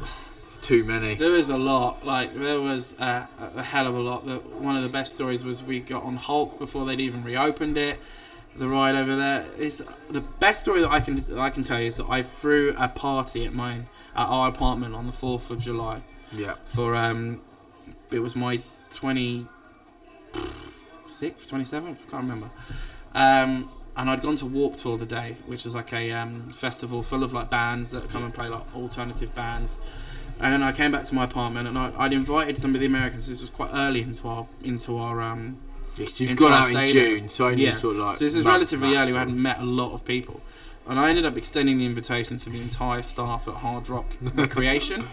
too 0.60 0.84
many? 0.84 1.14
There 1.14 1.30
was 1.32 1.48
a 1.48 1.56
lot. 1.56 2.04
Like 2.04 2.34
there 2.34 2.60
was 2.60 2.94
a, 3.00 3.28
a 3.56 3.62
hell 3.62 3.86
of 3.86 3.94
a 3.94 4.00
lot. 4.00 4.26
The, 4.26 4.36
one 4.36 4.76
of 4.76 4.82
the 4.82 4.88
best 4.88 5.14
stories 5.14 5.44
was 5.44 5.62
we 5.62 5.80
got 5.80 6.02
on 6.02 6.16
Hulk 6.16 6.58
before 6.58 6.84
they'd 6.84 7.00
even 7.00 7.24
reopened 7.24 7.78
it. 7.78 7.98
The 8.56 8.68
ride 8.68 8.96
over 8.96 9.14
there 9.14 9.46
is 9.58 9.82
the 10.10 10.20
best 10.20 10.60
story 10.60 10.80
that 10.80 10.90
I 10.90 11.00
can 11.00 11.22
that 11.22 11.38
I 11.38 11.50
can 11.50 11.62
tell 11.62 11.80
you 11.80 11.86
is 11.86 11.96
that 11.98 12.08
I 12.10 12.22
threw 12.22 12.74
a 12.76 12.88
party 12.88 13.46
at 13.46 13.54
mine 13.54 13.86
at 14.16 14.26
our 14.26 14.48
apartment 14.48 14.94
on 14.94 15.06
the 15.06 15.12
fourth 15.12 15.50
of 15.52 15.60
July 15.60 16.02
Yeah. 16.32 16.54
for 16.64 16.94
um 16.94 17.40
it 18.10 18.20
was 18.20 18.34
my 18.36 18.62
twenty 18.90 19.46
sixth, 21.06 21.48
twenty 21.48 21.64
seventh, 21.64 22.04
I 22.06 22.10
can't 22.10 22.22
remember. 22.24 22.50
Um 23.14 23.70
and 23.96 24.08
I'd 24.08 24.22
gone 24.22 24.36
to 24.36 24.46
Warped 24.46 24.78
Tour 24.78 24.96
the 24.96 25.04
day, 25.06 25.36
which 25.46 25.66
is 25.66 25.74
like 25.74 25.92
a 25.92 26.12
um, 26.12 26.48
festival 26.50 27.02
full 27.02 27.24
of 27.24 27.32
like 27.32 27.50
bands 27.50 27.90
that 27.90 28.08
come 28.08 28.24
and 28.24 28.32
play 28.32 28.48
like 28.48 28.62
alternative 28.74 29.34
bands. 29.34 29.80
And 30.38 30.52
then 30.54 30.62
I 30.62 30.72
came 30.72 30.92
back 30.92 31.04
to 31.06 31.14
my 31.14 31.24
apartment 31.24 31.66
and 31.68 31.76
I, 31.76 31.92
I'd 31.98 32.12
invited 32.12 32.56
some 32.56 32.72
of 32.74 32.80
the 32.80 32.86
Americans. 32.86 33.26
This 33.28 33.40
was 33.40 33.50
quite 33.50 33.70
early 33.74 34.00
into 34.02 34.26
our 34.28 34.46
into 34.62 34.96
our 34.96 35.20
um, 35.20 35.58
Yes, 35.96 36.18
you've 36.20 36.40
our 36.40 36.52
out 36.52 36.68
in 36.70 36.74
stadium. 36.88 37.18
June, 37.20 37.28
so 37.28 37.46
only 37.48 37.64
Yeah. 37.64 37.72
sort 37.72 37.96
of 37.96 38.02
like. 38.02 38.16
so 38.18 38.24
this 38.24 38.36
is 38.36 38.46
relatively 38.46 38.96
early. 38.96 39.12
We 39.12 39.18
hadn't 39.18 39.42
met 39.42 39.58
a 39.58 39.64
lot 39.66 39.92
of 39.92 40.04
people, 40.04 40.40
and 40.86 40.98
I 40.98 41.10
ended 41.10 41.26
up 41.26 41.36
extending 41.36 41.76
the 41.78 41.84
invitation 41.84 42.38
to 42.38 42.48
the 42.48 42.60
entire 42.60 43.02
staff 43.02 43.48
at 43.48 43.54
Hard 43.54 43.88
Rock 43.90 44.06
Recreation, 44.22 45.08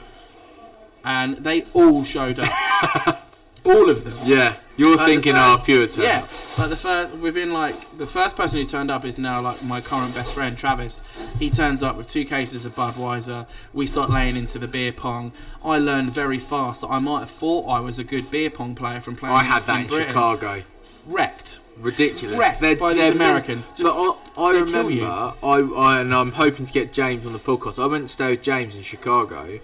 and 1.07 1.37
they 1.37 1.63
all 1.73 2.03
showed 2.03 2.37
up. 2.39 2.51
all 3.65 3.89
of 3.89 4.03
them. 4.03 4.13
Yeah, 4.25 4.55
you're 4.77 4.97
Like, 4.97 5.07
thinking, 5.07 5.33
ah, 5.35 5.51
first- 5.51 5.61
oh, 5.63 5.65
Puritan. 5.65 6.03
Yeah, 6.03 6.19
like 6.59 6.69
the 6.69 6.75
first 6.75 7.15
within 7.15 7.51
like 7.53 7.75
the 7.97 8.05
first 8.05 8.35
person 8.35 8.59
who 8.59 8.65
turned 8.65 8.91
up 8.91 9.05
is 9.05 9.17
now 9.17 9.41
like 9.41 9.63
my 9.63 9.79
current 9.81 10.13
best 10.13 10.33
friend 10.35 10.57
Travis. 10.57 11.37
He 11.39 11.49
turns 11.49 11.81
up 11.83 11.95
with 11.97 12.09
two 12.09 12.25
cases 12.25 12.65
of 12.65 12.75
Budweiser. 12.75 13.47
We 13.73 13.87
start 13.87 14.09
laying 14.09 14.35
into 14.35 14.59
the 14.59 14.67
beer 14.67 14.91
pong. 14.91 15.31
I 15.63 15.77
learned 15.79 16.11
very 16.11 16.39
fast 16.39 16.81
that 16.81 16.87
I 16.89 16.99
might 16.99 17.21
have 17.21 17.29
thought 17.29 17.67
I 17.67 17.79
was 17.79 17.99
a 17.99 18.03
good 18.03 18.29
beer 18.31 18.49
pong 18.49 18.75
player 18.75 18.99
from 19.01 19.15
playing. 19.15 19.35
I 19.35 19.43
had 19.43 19.63
that 19.63 19.81
in 19.81 19.87
Britain. 19.87 20.07
Chicago. 20.09 20.63
Wrecked. 21.07 21.59
Ridiculous. 21.77 22.37
Wrecked 22.37 22.79
by 22.79 22.93
these 22.93 23.11
Americans. 23.11 23.71
Just- 23.73 23.83
but 23.83 23.93
I, 23.95 24.41
I 24.41 24.51
remember. 24.59 25.05
I, 25.05 25.33
I 25.43 25.99
and 26.01 26.13
I'm 26.13 26.31
hoping 26.31 26.65
to 26.65 26.73
get 26.73 26.91
James 26.91 27.25
on 27.25 27.33
the 27.33 27.39
podcast. 27.39 27.81
I 27.81 27.85
went 27.87 28.07
to 28.07 28.13
stay 28.13 28.31
with 28.31 28.41
James 28.41 28.75
in 28.75 28.81
Chicago, 28.81 29.59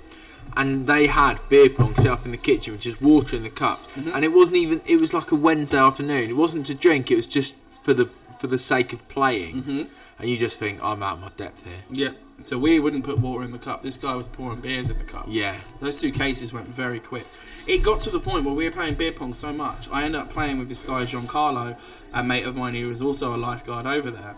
and 0.55 0.87
they 0.87 1.07
had 1.07 1.39
beer 1.49 1.69
pong 1.69 1.95
set 1.95 2.07
up 2.07 2.25
in 2.25 2.31
the 2.31 2.37
kitchen 2.37 2.73
with 2.73 2.81
just 2.81 3.01
water 3.01 3.35
in 3.35 3.43
the 3.43 3.49
cups, 3.49 3.91
Mm-hmm. 3.93 4.09
and 4.15 4.23
it 4.25 4.33
wasn't 4.33 4.57
even. 4.57 4.81
It 4.85 4.99
was 4.99 5.13
like 5.13 5.31
a 5.31 5.35
Wednesday 5.35 5.77
afternoon. 5.77 6.29
It 6.29 6.35
wasn't 6.37 6.65
to 6.67 6.75
drink. 6.75 7.11
It 7.11 7.15
was 7.15 7.25
just 7.27 7.55
for 7.83 7.93
the 7.93 8.09
for 8.39 8.47
the 8.47 8.59
sake 8.59 8.93
of 8.93 9.07
playing. 9.09 9.61
Mm-hmm. 9.63 9.81
And 10.19 10.29
you 10.29 10.37
just 10.37 10.59
think, 10.59 10.81
I'm 10.83 11.01
out 11.01 11.15
of 11.15 11.21
my 11.21 11.29
depth 11.35 11.63
here. 11.65 11.73
Yeah. 11.89 12.11
So 12.43 12.57
we 12.57 12.79
wouldn't 12.79 13.03
put 13.03 13.17
water 13.19 13.43
in 13.43 13.51
the 13.51 13.57
cup. 13.57 13.81
This 13.81 13.97
guy 13.97 14.15
was 14.15 14.27
pouring 14.27 14.61
beers 14.61 14.89
in 14.89 14.97
the 14.99 15.03
cups. 15.03 15.29
Yeah. 15.29 15.55
Those 15.81 15.99
two 15.99 16.11
cases 16.11 16.53
went 16.53 16.67
very 16.67 16.99
quick. 16.99 17.25
It 17.67 17.81
got 17.83 17.99
to 18.01 18.09
the 18.11 18.19
point 18.19 18.45
where 18.45 18.53
we 18.53 18.65
were 18.65 18.71
playing 18.71 18.93
beer 18.95 19.11
pong 19.11 19.33
so 19.33 19.51
much, 19.51 19.89
I 19.91 20.03
ended 20.03 20.21
up 20.21 20.29
playing 20.29 20.59
with 20.59 20.69
this 20.69 20.83
guy, 20.83 21.03
Giancarlo, 21.03 21.75
a 22.13 22.23
mate 22.23 22.45
of 22.45 22.55
mine 22.55 22.75
who 22.75 22.89
was 22.89 23.01
also 23.01 23.35
a 23.35 23.37
lifeguard 23.37 23.87
over 23.87 24.11
there. 24.11 24.35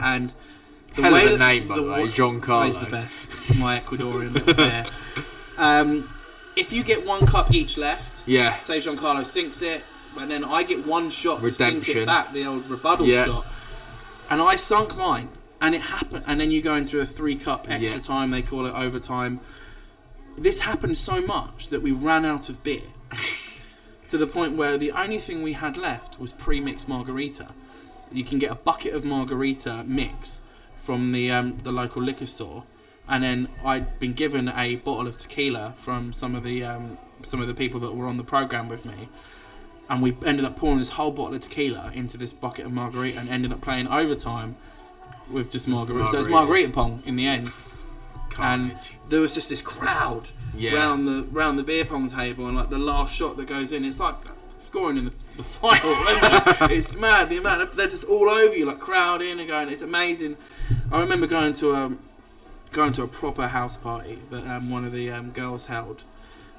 And 0.00 0.32
the 0.96 1.02
Hell 1.02 1.14
of 1.16 1.32
a 1.34 1.38
name, 1.38 1.68
by 1.68 1.76
the 1.76 1.82
way, 1.82 1.88
wa- 2.02 2.06
Giancarlo. 2.08 2.68
is 2.68 2.80
the 2.80 2.86
best. 2.86 3.56
My 3.58 3.78
Ecuadorian 3.80 4.32
little 4.34 4.54
bear. 4.54 4.86
Um, 5.58 6.06
if 6.54 6.70
you 6.70 6.84
get 6.84 7.06
one 7.06 7.24
cup 7.24 7.50
each 7.54 7.78
left, 7.78 8.28
Yeah. 8.28 8.58
say 8.58 8.78
Giancarlo 8.78 9.24
sinks 9.24 9.62
it, 9.62 9.82
and 10.18 10.30
then 10.30 10.44
I 10.44 10.64
get 10.64 10.84
one 10.86 11.08
shot 11.08 11.40
to 11.40 11.54
sink 11.54 11.88
it 11.88 12.04
back, 12.04 12.34
the 12.34 12.44
old 12.44 12.68
rebuttal 12.68 13.06
Yeah. 13.06 13.24
shot, 13.24 13.46
and 14.28 14.42
I 14.42 14.56
sunk 14.56 14.98
mine, 14.98 15.30
and 15.62 15.74
it 15.74 15.80
happened, 15.80 16.24
and 16.26 16.38
then 16.38 16.50
you 16.50 16.60
go 16.60 16.74
into 16.74 17.00
a 17.00 17.06
three 17.06 17.36
cup 17.36 17.70
extra 17.70 17.94
Yeah. 17.96 18.02
time, 18.02 18.32
they 18.32 18.42
call 18.42 18.66
it 18.66 18.74
overtime. 18.74 19.40
This 20.36 20.60
happened 20.60 20.98
so 20.98 21.22
much 21.22 21.70
that 21.70 21.80
we 21.80 21.90
ran 21.90 22.26
out 22.26 22.50
of 22.50 22.62
beer. 22.62 22.82
to 24.08 24.18
the 24.18 24.26
point 24.26 24.56
where 24.56 24.76
the 24.76 24.90
only 24.92 25.18
thing 25.18 25.42
we 25.42 25.54
had 25.54 25.78
left 25.78 26.20
was 26.20 26.32
pre-mixed 26.32 26.86
margarita. 26.86 27.46
You 28.12 28.24
can 28.24 28.38
get 28.38 28.50
a 28.50 28.54
bucket 28.56 28.92
of 28.92 29.06
margarita 29.06 29.84
mix 29.86 30.42
from 30.86 31.10
the 31.10 31.30
um, 31.32 31.58
the 31.64 31.72
local 31.72 32.00
liquor 32.00 32.26
store, 32.26 32.62
and 33.08 33.24
then 33.24 33.48
I'd 33.64 33.98
been 33.98 34.12
given 34.12 34.48
a 34.48 34.76
bottle 34.76 35.08
of 35.08 35.16
tequila 35.18 35.74
from 35.76 36.12
some 36.12 36.36
of 36.36 36.44
the 36.44 36.62
um, 36.64 36.96
some 37.22 37.40
of 37.40 37.48
the 37.48 37.54
people 37.54 37.80
that 37.80 37.92
were 37.94 38.06
on 38.06 38.16
the 38.18 38.24
program 38.24 38.68
with 38.68 38.84
me, 38.84 39.08
and 39.90 40.00
we 40.00 40.16
ended 40.24 40.44
up 40.44 40.56
pouring 40.56 40.78
this 40.78 40.90
whole 40.90 41.10
bottle 41.10 41.34
of 41.34 41.40
tequila 41.40 41.90
into 41.92 42.16
this 42.16 42.32
bucket 42.32 42.66
of 42.66 42.72
margarita, 42.72 43.18
and 43.18 43.28
ended 43.28 43.52
up 43.52 43.60
playing 43.60 43.88
overtime 43.88 44.54
with 45.28 45.50
just 45.50 45.66
margarita. 45.66 46.08
So 46.10 46.18
it's 46.20 46.28
margarita 46.28 46.72
pong 46.72 47.02
in 47.04 47.16
the 47.16 47.26
end, 47.26 47.50
and 48.40 48.76
there 49.08 49.20
was 49.20 49.34
just 49.34 49.48
this 49.48 49.60
crowd 49.62 50.28
Yeah. 50.56 50.74
round 50.76 51.08
the 51.08 51.24
round 51.32 51.58
the 51.58 51.64
beer 51.64 51.84
pong 51.84 52.06
table, 52.06 52.46
and 52.46 52.56
like 52.56 52.70
the 52.70 52.78
last 52.78 53.12
shot 53.12 53.36
that 53.38 53.48
goes 53.48 53.72
in, 53.72 53.84
it's 53.84 53.98
like 53.98 54.14
scoring 54.56 54.96
in 54.96 55.04
the, 55.06 55.12
the 55.36 55.42
final. 55.42 55.80
it? 55.84 56.70
it's 56.76 56.94
mad 56.94 57.28
the 57.28 57.36
amount 57.36 57.60
of 57.62 57.76
they're 57.76 57.88
just 57.88 58.04
all 58.04 58.30
over 58.30 58.54
you, 58.56 58.64
like 58.64 58.78
crowding 58.78 59.38
and 59.38 59.48
going. 59.48 59.68
It's 59.68 59.82
amazing. 59.82 60.36
I 60.92 61.00
remember 61.00 61.26
going 61.26 61.52
to 61.54 61.72
a 61.72 61.96
going 62.72 62.92
to 62.92 63.02
a 63.02 63.08
proper 63.08 63.48
house 63.48 63.76
party 63.76 64.18
that 64.30 64.46
um, 64.46 64.70
one 64.70 64.84
of 64.84 64.92
the 64.92 65.10
um, 65.10 65.30
girls 65.30 65.66
held. 65.66 66.04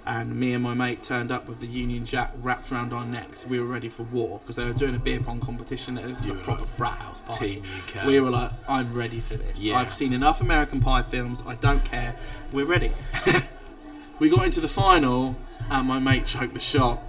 And 0.05 0.39
me 0.39 0.53
and 0.53 0.63
my 0.63 0.73
mate 0.73 1.01
turned 1.01 1.33
up 1.33 1.49
with 1.49 1.59
the 1.59 1.67
Union 1.67 2.05
Jack 2.05 2.31
wrapped 2.41 2.71
around 2.71 2.93
our 2.93 3.03
necks. 3.03 3.45
We 3.45 3.59
were 3.59 3.65
ready 3.65 3.89
for 3.89 4.03
war 4.03 4.39
because 4.39 4.55
they 4.55 4.63
were 4.63 4.71
doing 4.71 4.95
a 4.95 4.99
beer 4.99 5.19
pong 5.19 5.41
competition. 5.41 5.97
It 5.97 6.05
was 6.05 6.29
a 6.29 6.33
proper 6.33 6.61
like, 6.61 6.69
frat 6.69 6.97
house 6.97 7.19
party. 7.19 7.55
Team 7.55 7.65
UK. 7.93 8.05
We 8.05 8.21
were 8.21 8.29
like, 8.29 8.51
I'm 8.69 8.93
ready 8.93 9.19
for 9.19 9.35
this. 9.35 9.61
Yeah. 9.61 9.77
I've 9.77 9.93
seen 9.93 10.13
enough 10.13 10.39
American 10.39 10.79
Pie 10.79 11.03
films. 11.03 11.43
I 11.45 11.55
don't 11.55 11.83
care. 11.83 12.15
We're 12.53 12.65
ready. 12.65 12.93
we 14.19 14.29
got 14.29 14.45
into 14.45 14.61
the 14.61 14.69
final, 14.69 15.35
and 15.69 15.85
my 15.85 15.99
mate 15.99 16.25
choked 16.25 16.53
the 16.53 16.59
shot, 16.61 17.01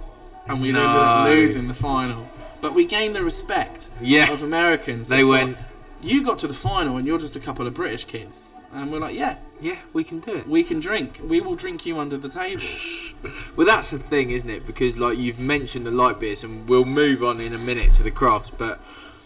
and 0.47 0.61
we 0.61 0.67
ended 0.69 0.83
up 0.83 1.25
losing 1.29 1.69
the 1.69 1.73
final. 1.73 2.29
But 2.59 2.73
we 2.73 2.83
gained 2.83 3.15
the 3.15 3.23
respect 3.23 3.89
Yeah. 4.01 4.29
of 4.33 4.43
Americans. 4.43 5.07
They 5.07 5.21
thought, 5.21 5.29
went, 5.29 5.57
You 6.01 6.23
got 6.23 6.39
to 6.39 6.47
the 6.47 6.53
final, 6.53 6.97
and 6.97 7.05
you're 7.05 7.19
just 7.19 7.35
a 7.35 7.39
couple 7.39 7.67
of 7.67 7.73
British 7.73 8.05
kids. 8.05 8.47
And 8.71 8.91
we're 8.91 8.99
like, 8.99 9.15
yeah, 9.15 9.37
yeah, 9.59 9.77
we 9.93 10.03
can 10.03 10.19
do 10.19 10.35
it. 10.35 10.47
we 10.47 10.63
can 10.63 10.79
drink. 10.79 11.19
We 11.23 11.41
will 11.41 11.55
drink 11.55 11.85
you 11.87 11.97
under 11.99 12.17
the 12.17 12.29
table. 12.29 12.63
Well, 13.57 13.67
that's 13.67 13.91
the 13.91 13.99
thing, 13.99 14.31
isn't 14.31 14.49
it? 14.49 14.65
Because 14.65 14.95
like 14.95 15.17
you've 15.17 15.39
mentioned 15.39 15.85
the 15.85 15.91
light 15.91 16.21
beers, 16.21 16.45
and 16.45 16.69
we'll 16.69 16.85
move 16.85 17.21
on 17.21 17.41
in 17.41 17.53
a 17.53 17.57
minute 17.57 17.93
to 17.95 18.03
the 18.03 18.11
crafts. 18.11 18.49
But 18.49 18.79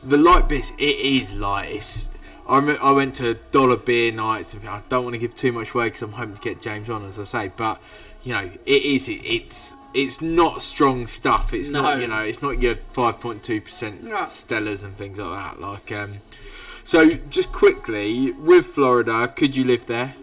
the 0.04 0.18
light 0.18 0.48
beers, 0.50 0.72
it 0.80 1.00
is 1.00 1.36
light. 1.36 1.70
it's. 1.76 2.10
I 2.50 2.58
rem- 2.58 2.80
I 2.82 2.92
went 2.92 3.14
to 3.18 3.36
dollar 3.52 3.78
beer 3.78 4.12
nights. 4.12 4.56
and 4.56 4.68
I 4.68 4.82
don't 4.90 5.04
want 5.04 5.14
to 5.14 5.20
give 5.20 5.36
too 5.36 5.52
much 5.52 5.76
away 5.76 5.86
because 5.88 6.02
I'm 6.02 6.14
hoping 6.14 6.34
to 6.34 6.42
get 6.42 6.60
James 6.60 6.90
on, 6.90 7.06
as 7.06 7.20
I 7.20 7.24
say. 7.24 7.52
But 7.56 7.80
you 8.24 8.34
know, 8.34 8.50
it 8.66 8.84
is. 8.84 9.08
It, 9.08 9.24
it's 9.24 9.76
it's 9.94 10.22
not 10.22 10.64
strong 10.64 11.06
stuff. 11.06 11.54
It's 11.54 11.70
No. 11.70 11.84
not 11.84 12.00
you 12.02 12.08
know. 12.08 12.22
It's 12.22 12.42
not 12.42 12.60
your 12.60 12.74
five 12.76 13.20
point 13.20 13.44
two 13.44 13.62
percent 13.62 14.04
No. 14.04 14.16
Stellas 14.22 14.84
and 14.84 14.98
things 14.98 15.20
like 15.20 15.30
that. 15.58 15.62
Like 15.62 15.92
um. 15.92 16.16
So 16.84 17.10
just 17.30 17.52
quickly 17.52 18.32
with 18.32 18.66
Florida, 18.66 19.28
could 19.28 19.56
you 19.56 19.64
live 19.64 19.86
there? 19.88 20.16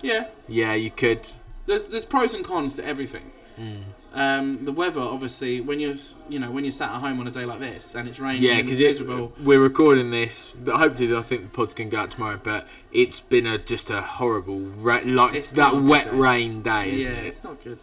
Yeah, 0.00 0.28
Yeah, 0.46 0.74
you 0.74 0.90
could. 0.90 1.28
there's 1.66 1.88
there's 1.90 2.04
pros 2.04 2.34
and 2.34 2.44
cons 2.44 2.76
to 2.76 2.84
everything. 2.84 3.32
Hmm. 3.56 3.76
Um, 4.14 4.64
the 4.64 4.72
weather, 4.72 5.00
obviously, 5.00 5.60
when 5.60 5.80
you're 5.80 5.96
you 6.28 6.38
know 6.38 6.50
when 6.50 6.64
you're 6.64 6.72
sat 6.72 6.90
at 6.90 7.00
home 7.00 7.18
on 7.20 7.26
a 7.26 7.30
day 7.30 7.44
like 7.44 7.58
this 7.58 7.94
and 7.96 8.08
it's 8.08 8.18
raining, 8.20 8.42
Yeah, 8.42 8.62
because 8.62 9.02
we're 9.40 9.60
recording 9.60 10.10
this. 10.12 10.54
But 10.64 10.76
hopefully, 10.78 11.14
I 11.16 11.22
think 11.22 11.42
the 11.42 11.48
pod's 11.48 11.74
can 11.74 11.88
go 11.88 11.98
out 11.98 12.12
tomorrow. 12.12 12.40
But 12.42 12.66
it's 12.92 13.18
been 13.20 13.46
a 13.46 13.58
just 13.58 13.90
a 13.90 14.00
horrible, 14.00 14.60
ra- 14.60 15.00
like 15.04 15.34
It's 15.34 15.50
that 15.50 15.56
not 15.56 15.74
a 15.74 15.76
good 15.80 15.88
wet 15.90 16.10
day. 16.12 16.16
rain 16.16 16.62
day, 16.62 16.90
yeah, 16.92 17.08
isn't 17.08 17.12
it? 17.24 17.26
it's 17.26 17.44
not 17.44 17.62
good. 17.64 17.78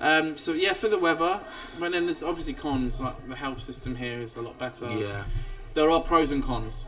Um, 0.00 0.36
so 0.36 0.52
yeah, 0.52 0.74
for 0.74 0.88
the 0.88 0.98
weather, 0.98 1.40
but 1.80 1.92
then 1.92 2.04
there's 2.04 2.22
obviously 2.22 2.52
cons. 2.52 3.00
Like 3.00 3.26
the 3.26 3.34
health 3.36 3.60
system 3.62 3.96
here 3.96 4.18
is 4.20 4.36
a 4.36 4.42
lot 4.42 4.58
better. 4.58 4.88
Yeah, 4.92 5.24
there 5.72 5.90
are 5.90 6.00
pros 6.02 6.30
and 6.30 6.42
cons. 6.44 6.86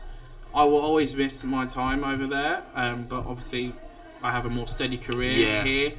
I 0.57 0.63
will 0.63 0.79
always 0.79 1.15
miss 1.15 1.43
my 1.43 1.65
time 1.67 2.03
over 2.03 2.25
there, 2.25 2.63
um, 2.75 3.05
but 3.07 3.25
obviously 3.27 3.73
I 4.23 4.31
have 4.31 4.45
a 4.47 4.49
more 4.49 4.67
steady 4.67 4.97
career 4.97 5.31
Yeah. 5.31 5.63
here 5.63 5.93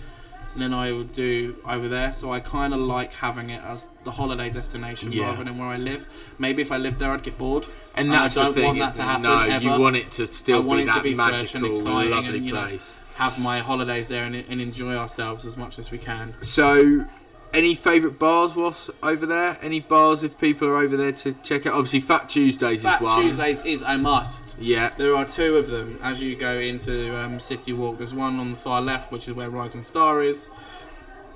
than 0.57 0.75
I 0.75 0.91
would 0.91 1.13
do 1.13 1.55
over 1.65 1.87
there. 1.89 2.13
So 2.13 2.33
I 2.33 2.41
kind 2.41 2.75
of 2.75 2.81
like 2.81 3.13
having 3.13 3.51
it 3.51 3.63
as 3.63 3.93
the 4.03 4.11
holiday 4.11 4.51
destination 4.51 5.13
Yeah. 5.13 5.27
rather 5.31 5.45
than 5.45 5.59
where 5.59 5.69
I 5.69 5.77
live. 5.77 6.09
Maybe 6.41 6.61
if 6.63 6.73
I 6.73 6.77
lived 6.79 6.99
there, 6.99 7.13
I'd 7.13 7.23
get 7.23 7.39
bored. 7.39 7.67
and 7.95 8.09
And 8.09 8.17
I 8.17 8.23
that's 8.23 8.35
don't 8.35 8.47
the 8.49 8.55
thing. 8.55 8.65
want 8.67 8.79
that 8.81 8.95
to 8.97 9.03
happen 9.03 9.23
no, 9.23 9.39
ever. 9.43 9.65
you 9.65 9.79
want 9.79 9.95
it 9.97 10.11
to 10.13 10.27
still 10.27 10.57
I 10.57 10.61
want 10.61 10.79
be 10.79 10.83
it 10.83 10.87
to 10.87 10.93
that 10.95 11.03
be 11.05 11.15
fresh 11.15 11.55
and 11.55 11.63
magical, 11.63 11.71
exciting 11.73 12.13
and, 12.13 12.27
lovely 12.27 12.41
know, 12.41 12.53
place. 12.67 12.99
Have 13.17 13.39
my 13.41 13.59
holidays 13.61 14.09
there 14.09 14.25
and, 14.25 14.35
and 14.37 14.61
enjoy 14.61 14.95
ourselves 14.97 15.47
as 15.47 15.57
much 15.57 15.79
as 15.79 15.91
we 15.93 15.99
can. 15.99 16.35
So, 16.41 17.05
any 17.53 17.75
favourite 17.75 18.19
bars 18.19 18.55
was 18.55 18.91
over 19.03 19.25
there? 19.27 19.59
Any 19.63 19.81
bars 19.81 20.23
if 20.23 20.39
people 20.39 20.69
are 20.69 20.77
over 20.77 20.97
there 20.97 21.13
to 21.13 21.33
check 21.43 21.67
out? 21.67 21.75
Obviously, 21.75 22.01
Fat 22.01 22.29
Tuesdays 22.29 22.83
Fat 22.83 23.01
is 23.01 23.05
one. 23.05 23.23
Tuesdays 23.23 23.65
is 23.65 23.83
a 23.83 23.97
must. 23.97 24.57
Yeah, 24.59 24.91
There 24.97 25.15
are 25.15 25.25
two 25.25 25.57
of 25.57 25.69
them 25.69 25.99
as 26.03 26.21
you 26.21 26.37
go 26.37 26.59
into 26.59 27.17
um, 27.17 27.41
City 27.41 27.73
Walk. 27.73 27.99
There's 27.99 28.15
one 28.15 28.39
on 28.39 28.51
the 28.51 28.57
far 28.57 28.81
left, 28.81 29.11
which 29.11 29.29
is 29.29 29.35
where 29.35 29.51
Rising 29.51 29.83
Star 29.83 30.23
is, 30.23 30.51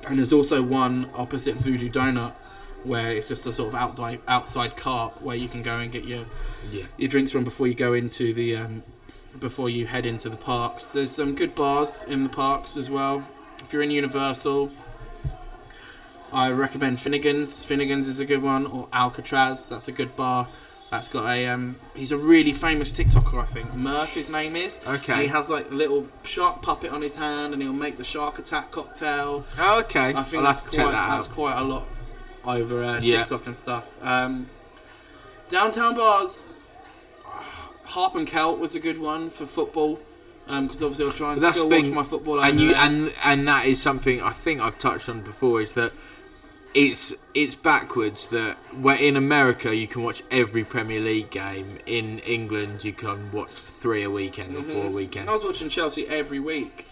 and 0.07 0.19
there's 0.19 0.33
also 0.33 0.63
one 0.63 1.09
opposite 1.15 1.55
Voodoo 1.57 1.89
Donut, 1.89 2.35
where 2.85 3.11
it's 3.11 3.29
just 3.29 3.47
a 3.47 3.53
sort 3.53 3.69
of 3.69 3.75
outside 3.75 4.21
outside 4.29 4.77
cart 4.77 5.23
where 5.23 5.37
you 5.37 5.49
can 5.49 5.63
go 5.63 5.79
and 5.79 5.91
get 5.91 6.05
your 6.05 6.25
yeah. 6.71 6.85
your 6.99 7.09
drinks 7.09 7.31
from 7.33 7.45
before 7.45 7.67
you 7.67 7.75
go 7.75 7.95
into 7.95 8.35
the 8.35 8.57
um, 8.57 8.83
before 9.41 9.71
you 9.71 9.87
head 9.87 10.05
into 10.05 10.29
the 10.29 10.37
parks. 10.37 10.87
There's 10.87 11.11
some 11.11 11.35
good 11.35 11.55
bars 11.55 12.05
in 12.09 12.23
the 12.23 12.29
parks 12.29 12.77
as 12.77 12.91
well. 12.91 13.27
If 13.61 13.73
you're 13.73 13.83
in 13.83 13.91
Universal, 13.91 14.71
I 16.33 16.51
recommend 16.51 16.99
Finnegan's. 17.01 17.63
Finnegan's 17.63 18.07
is 18.09 18.21
a 18.21 18.25
good 18.25 18.43
one, 18.43 18.67
or 18.67 18.89
Alcatraz. 18.93 19.69
That's 19.69 19.89
a 19.89 19.93
good 19.93 20.17
bar. 20.17 20.49
That's 20.91 21.09
got 21.09 21.25
a 21.27 21.47
um, 21.49 21.77
he's 21.95 22.13
a 22.13 22.19
really 22.19 22.53
famous 22.53 22.93
TikToker, 22.93 23.41
I 23.43 23.47
think. 23.47 23.73
Murph, 23.75 24.13
his 24.15 24.29
name 24.31 24.57
is. 24.57 24.81
Okay. 24.87 25.13
And 25.13 25.23
he 25.23 25.29
has 25.29 25.49
like 25.49 25.71
a 25.71 25.75
little 25.75 26.07
shark 26.25 26.61
puppet 26.63 26.91
on 26.93 27.01
his 27.03 27.17
hand, 27.17 27.53
and 27.55 27.63
he'll 27.63 27.73
make 27.73 27.97
the 27.97 28.05
shark 28.05 28.39
attack 28.39 28.71
cocktail. 28.71 29.45
Oh, 29.59 29.81
okay. 29.81 30.13
I 30.15 30.23
think 30.23 30.41
I'll 30.41 30.43
that's 30.45 30.61
have 30.61 30.71
to 30.71 30.77
check 30.77 30.85
quite 30.87 30.93
that 30.93 31.11
that's 31.15 31.29
quite 31.29 31.59
a 31.59 31.65
lot 31.65 31.87
over 32.45 32.83
uh, 32.83 33.01
Yeah. 33.01 33.19
TikTok 33.21 33.47
and 33.47 33.57
stuff. 33.57 33.91
Um, 34.03 34.49
downtown 35.49 35.95
bars, 35.95 36.53
Harp 37.85 38.15
and 38.15 38.27
Celt 38.29 38.59
was 38.59 38.75
a 38.75 38.81
good 38.81 38.99
one 38.99 39.31
for 39.31 39.47
football 39.47 39.99
because 40.47 40.83
obviously 40.83 41.07
I'll 41.07 41.13
try 41.13 41.33
and 41.35 41.41
that's 41.41 41.57
still 41.57 41.69
the 41.69 41.77
watch 41.81 41.91
my 41.91 42.03
football. 42.03 42.41
and 42.43 42.61
you 42.61 42.69
there. 42.73 42.77
and 42.79 43.15
and 43.25 43.49
that 43.49 43.65
is 43.67 43.81
something 43.81 44.21
I 44.21 44.33
think 44.33 44.61
I've 44.61 44.79
touched 44.79 45.09
on 45.09 45.23
before 45.23 45.61
is 45.63 45.73
that 45.75 45.93
it's 46.75 47.13
it's 47.35 47.55
backwards 47.55 48.27
that 48.29 48.57
where 48.81 48.97
in 48.97 49.17
America 49.17 49.75
you 49.75 49.87
can 49.87 50.03
watch 50.03 50.23
every 50.31 50.65
Premier 50.65 51.01
League 51.01 51.31
game 51.31 51.79
in 51.87 52.19
England 52.21 52.83
you 52.85 52.93
can 52.93 53.31
watch 53.33 53.51
three 53.51 54.03
a 54.03 54.11
weekend 54.11 54.57
or 54.57 54.63
four 54.63 54.87
a 54.87 54.89
Mhm. 54.89 54.93
weekend. 54.95 55.29
I 55.29 55.33
was 55.35 55.45
watching 55.45 55.69
Chelsea 55.69 56.07
every 56.09 56.39
week 56.41 56.87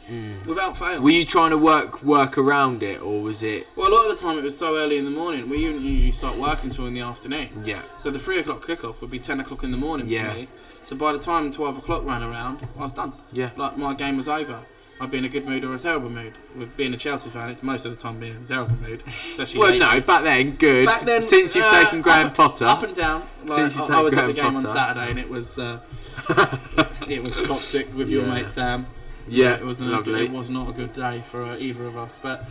without 0.47 0.77
fail. 0.77 1.01
Were 1.01 1.11
you 1.11 1.25
trying 1.25 1.51
to 1.51 1.59
work 1.59 2.03
work 2.03 2.37
around 2.37 2.83
it 2.83 3.01
or 3.03 3.23
was 3.23 3.43
it 3.43 3.69
well, 3.77 3.89
a 3.89 3.95
lot 3.95 4.11
of 4.11 4.17
the 4.17 4.23
time 4.23 4.37
it 4.39 4.45
was 4.45 4.57
so 4.57 4.77
early 4.77 4.97
in 4.99 5.05
the 5.05 5.11
morning. 5.11 5.49
We 5.49 5.59
usually 5.59 6.11
start 6.11 6.37
working 6.37 6.71
until 6.71 6.87
in 6.87 6.95
the 6.95 7.01
afternoon. 7.03 7.49
yeah 7.65 7.83
So 7.99 8.11
the 8.11 8.19
three 8.19 8.39
o'clock 8.39 8.65
kickoff 8.67 9.01
would 9.01 9.11
be 9.11 9.19
ten 9.19 9.41
o'clock 9.41 9.63
in 9.63 9.71
the 9.71 9.79
morning 9.79 10.09
Yeah. 10.09 10.31
for 10.33 10.37
me. 10.41 10.49
So 10.83 10.97
by 10.97 11.13
the 11.13 11.19
time 11.19 11.53
twelve 11.53 11.79
o'clock 11.79 12.05
ran 12.05 12.23
around, 12.23 12.67
I 12.79 12.83
was 12.83 12.93
done. 12.93 13.13
yeah 13.33 13.51
Like 13.57 13.77
my 13.77 13.95
game 13.95 14.17
was 14.17 14.29
over. 14.29 14.61
I'd 15.03 15.11
be 15.11 15.17
in 15.17 15.25
a 15.25 15.31
good 15.31 15.47
mood 15.47 15.65
or 15.65 15.75
a 15.75 15.79
terrible 15.79 16.11
mood. 16.11 16.35
With 16.57 16.77
being 16.77 16.93
a 16.93 16.97
Chelsea 16.99 17.31
fan, 17.31 17.49
it's 17.49 17.63
most 17.63 17.87
of 17.87 17.97
the 17.97 18.03
time 18.03 18.19
being 18.21 18.37
in 18.37 18.43
a 18.43 18.47
terrible 18.47 18.77
mood. 18.77 19.03
Especially 19.07 19.61
well 19.61 19.79
no 19.79 20.01
back 20.01 20.25
then 20.25 20.51
good 20.57 20.85
Back 20.87 21.03
then, 21.03 21.23
since 21.23 21.55
you've 21.57 21.65
uh, 21.65 21.85
taken 21.85 22.03
Graham 22.03 22.27
up, 22.29 22.35
Potter 22.35 22.65
up 22.67 22.83
and 22.83 22.95
down. 22.95 23.23
Like, 23.45 23.77
I, 23.77 23.99
I 23.99 24.01
was 24.03 24.13
taken 24.15 24.31
at 24.31 24.35
the 24.35 24.41
Graham 24.41 24.53
game 24.53 24.57
on 24.57 24.67
Saturday, 24.67 25.11
and 25.11 25.19
it 25.19 25.29
was 25.29 25.59
uh, 25.59 25.81
it 27.09 27.23
was 27.23 27.41
toxic 27.43 27.95
with 27.95 28.11
your 28.11 28.25
Yeah. 28.27 28.35
mate 28.35 28.49
Sam. 28.49 28.87
yeah 29.29 29.55
it 29.55 29.65
wasn't. 29.65 29.91
A, 29.91 29.93
lovely 29.95 30.25
it 30.27 30.31
was 30.31 30.51
not 30.51 30.69
a 30.69 30.73
good 30.73 30.93
day 30.93 31.23
for 31.23 31.45
uh, 31.45 31.57
either 31.57 31.85
of 31.87 31.97
us. 31.97 32.19
But 32.19 32.45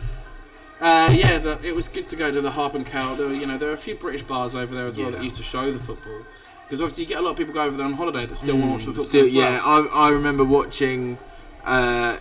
uh, 0.80 1.12
yeah, 1.16 1.38
the, 1.38 1.60
it 1.62 1.74
was 1.74 1.88
good 1.88 2.08
to 2.08 2.16
go 2.16 2.30
to 2.32 2.40
the 2.40 2.50
Harp 2.50 2.74
and 2.74 2.86
Cow. 2.86 3.14
There 3.14 3.26
were, 3.28 3.34
you 3.34 3.46
know, 3.46 3.58
there 3.58 3.70
are 3.70 3.74
a 3.74 3.76
few 3.76 3.94
British 3.94 4.22
bars 4.22 4.54
over 4.54 4.74
there 4.74 4.86
as 4.86 4.96
well 4.96 5.10
that 5.10 5.22
used 5.22 5.36
to 5.36 5.42
show 5.42 5.70
the 5.70 5.78
football. 5.78 6.22
Because 6.70 6.80
obviously 6.82 7.02
you 7.02 7.08
get 7.08 7.18
a 7.18 7.22
lot 7.22 7.32
of 7.32 7.36
people 7.36 7.52
go 7.52 7.62
over 7.64 7.76
there 7.76 7.84
on 7.84 7.94
holiday 7.94 8.26
that 8.26 8.36
still 8.38 8.56
want 8.56 8.66
to 8.66 8.72
watch 8.72 8.84
the 8.84 8.90
Mm, 8.92 8.94
football. 8.94 9.26
still- 9.26 9.40
well. 9.42 9.52
yeah 9.52 9.60
I, 9.64 10.06
I 10.06 10.08
remember 10.10 10.44
watching 10.44 11.18
uh 11.64 12.16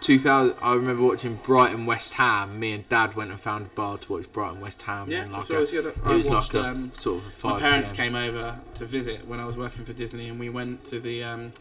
2000 0.00 0.54
I 0.62 0.74
remember 0.74 1.02
watching 1.02 1.36
Brighton 1.36 1.86
West 1.86 2.12
Ham 2.14 2.60
me 2.60 2.72
and 2.72 2.88
dad 2.88 3.14
went 3.16 3.30
and 3.30 3.40
found 3.40 3.66
a 3.66 3.68
bar 3.70 3.98
to 3.98 4.12
watch 4.12 4.32
Brighton 4.32 4.60
West 4.60 4.82
Ham 4.82 5.10
Yeah, 5.10 5.22
and 5.22 5.32
like 5.32 5.46
so 5.46 5.54
a, 5.54 5.56
I 5.56 5.60
was, 5.62 5.72
yeah, 5.72 5.80
it 5.80 6.04
was 6.04 6.26
watched, 6.28 6.54
like 6.54 6.64
a 6.64 6.68
um, 6.68 6.92
sort 6.92 7.22
of 7.24 7.44
a 7.44 7.48
My 7.48 7.58
parents 7.60 7.90
PM. 7.92 7.96
came 8.12 8.14
over 8.14 8.60
to 8.76 8.86
visit 8.86 9.26
when 9.26 9.40
I 9.40 9.46
was 9.46 9.56
working 9.56 9.84
for 9.84 9.92
Disney, 9.94 10.28
and 10.28 10.38
we 10.38 10.48
went 10.50 10.84
to 10.84 11.00
the. 11.00 11.24
Um, 11.24 11.52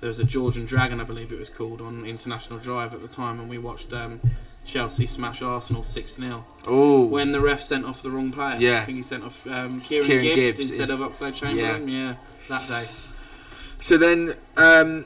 there 0.00 0.08
was 0.08 0.18
a 0.18 0.24
Georgian 0.24 0.64
Dragon, 0.64 1.00
I 1.00 1.04
believe 1.04 1.32
it 1.32 1.38
was 1.38 1.48
called, 1.48 1.80
on 1.80 2.04
International 2.04 2.58
Drive 2.58 2.92
at 2.94 3.02
the 3.02 3.06
time, 3.08 3.38
and 3.38 3.48
we 3.48 3.58
watched 3.58 3.92
um, 3.92 4.20
Chelsea 4.64 5.06
smash 5.06 5.42
Arsenal 5.42 5.82
six 5.82 6.14
0 6.14 6.44
Oh, 6.66 7.04
when 7.04 7.32
the 7.32 7.40
ref 7.40 7.60
sent 7.60 7.84
off 7.84 8.02
the 8.02 8.10
wrong 8.10 8.32
player. 8.32 8.56
Yeah. 8.58 8.80
I 8.80 8.84
think 8.84 8.96
he 8.96 9.02
sent 9.02 9.24
off 9.24 9.46
um, 9.46 9.80
Kieran, 9.80 10.06
Kieran 10.06 10.24
Gibbs, 10.24 10.56
Gibbs 10.56 10.70
instead 10.70 10.90
of 10.90 11.00
Oxlade 11.00 11.34
Chamberlain. 11.34 11.88
Yeah. 11.88 12.14
that 12.48 12.66
day. 12.68 12.86
So 13.80 13.96
then, 13.96 14.34
um, 14.56 15.04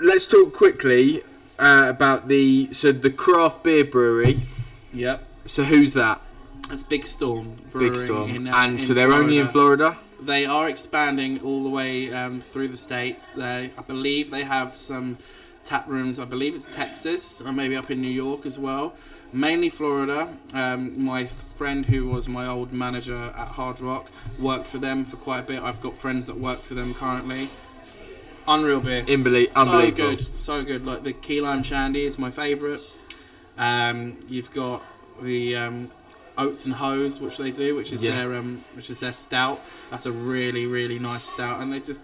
let's 0.00 0.26
talk 0.26 0.52
quickly 0.52 1.22
uh, 1.58 1.86
about 1.88 2.28
the 2.28 2.72
so 2.72 2.92
the 2.92 3.10
craft 3.10 3.62
beer 3.62 3.84
brewery. 3.84 4.40
Yep. 4.92 5.26
So 5.46 5.64
who's 5.64 5.92
that? 5.94 6.22
That's 6.68 6.82
Big 6.82 7.06
Storm. 7.06 7.56
Big 7.78 7.94
Storm, 7.94 8.30
in, 8.30 8.48
uh, 8.48 8.54
and 8.56 8.82
so 8.82 8.94
they're 8.94 9.12
only 9.12 9.38
in 9.38 9.48
Florida. 9.48 9.98
They 10.20 10.46
are 10.46 10.68
expanding 10.68 11.40
all 11.42 11.64
the 11.64 11.70
way 11.70 12.12
um, 12.12 12.40
through 12.40 12.68
the 12.68 12.76
states. 12.76 13.32
They, 13.32 13.70
I 13.76 13.82
believe 13.86 14.30
they 14.30 14.44
have 14.44 14.76
some 14.76 15.18
tap 15.64 15.86
rooms. 15.88 16.18
I 16.18 16.24
believe 16.24 16.54
it's 16.54 16.66
Texas 16.66 17.40
or 17.40 17.52
maybe 17.52 17.76
up 17.76 17.90
in 17.90 18.00
New 18.00 18.08
York 18.10 18.46
as 18.46 18.58
well. 18.58 18.94
Mainly 19.32 19.68
Florida. 19.68 20.28
Um, 20.54 21.02
my 21.04 21.26
friend, 21.26 21.86
who 21.86 22.06
was 22.08 22.26
my 22.28 22.46
old 22.46 22.72
manager 22.72 23.16
at 23.36 23.48
Hard 23.48 23.80
Rock, 23.80 24.10
worked 24.40 24.66
for 24.66 24.78
them 24.78 25.04
for 25.04 25.16
quite 25.16 25.40
a 25.40 25.42
bit. 25.42 25.62
I've 25.62 25.80
got 25.80 25.96
friends 25.96 26.26
that 26.26 26.36
work 26.38 26.60
for 26.60 26.74
them 26.74 26.94
currently. 26.94 27.48
Unreal 28.48 28.80
beer. 28.80 29.04
Unbelie- 29.04 29.52
So 29.54 29.90
good, 29.92 30.26
so 30.40 30.64
good. 30.64 30.84
Like 30.84 31.04
the 31.04 31.12
key 31.12 31.40
lime 31.40 31.62
shandy 31.62 32.04
is 32.04 32.18
my 32.18 32.30
favourite. 32.30 32.80
Um, 33.58 34.16
you've 34.28 34.50
got 34.50 34.82
the 35.22 35.54
um, 35.56 35.90
oats 36.38 36.64
and 36.64 36.74
hose, 36.74 37.20
which 37.20 37.36
they 37.36 37.50
do, 37.50 37.76
which 37.76 37.92
is 37.92 38.02
Yeah. 38.02 38.16
their 38.16 38.34
um, 38.36 38.64
which 38.74 38.90
is 38.90 38.98
their 39.00 39.12
stout. 39.12 39.60
That's 39.90 40.06
a 40.06 40.12
really 40.12 40.66
really 40.66 40.98
nice 40.98 41.24
stout, 41.24 41.60
and 41.60 41.72
they 41.72 41.80
just 41.80 42.02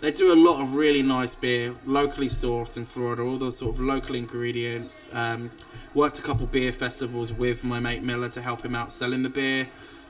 they 0.00 0.12
do 0.12 0.32
a 0.32 0.36
lot 0.36 0.60
of 0.60 0.74
really 0.74 1.02
nice 1.02 1.34
beer, 1.34 1.74
locally 1.86 2.28
sourced 2.28 2.76
in 2.76 2.84
Florida. 2.84 3.22
All 3.22 3.38
those 3.38 3.58
sort 3.58 3.74
of 3.74 3.80
local 3.80 4.14
ingredients. 4.14 5.08
Um, 5.12 5.50
worked 5.94 6.18
a 6.18 6.22
couple 6.22 6.46
beer 6.46 6.72
festivals 6.72 7.32
with 7.32 7.64
my 7.64 7.80
mate 7.80 8.02
Miller 8.02 8.28
to 8.28 8.42
help 8.42 8.64
him 8.64 8.74
out 8.74 8.92
selling 8.92 9.22
the 9.22 9.28
beer 9.28 9.68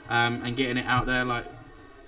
um, 0.09 0.43
and 0.45 0.57
getting 0.57 0.78
it 0.78 0.87
out 0.87 1.07
there. 1.07 1.24
Like 1.24 1.45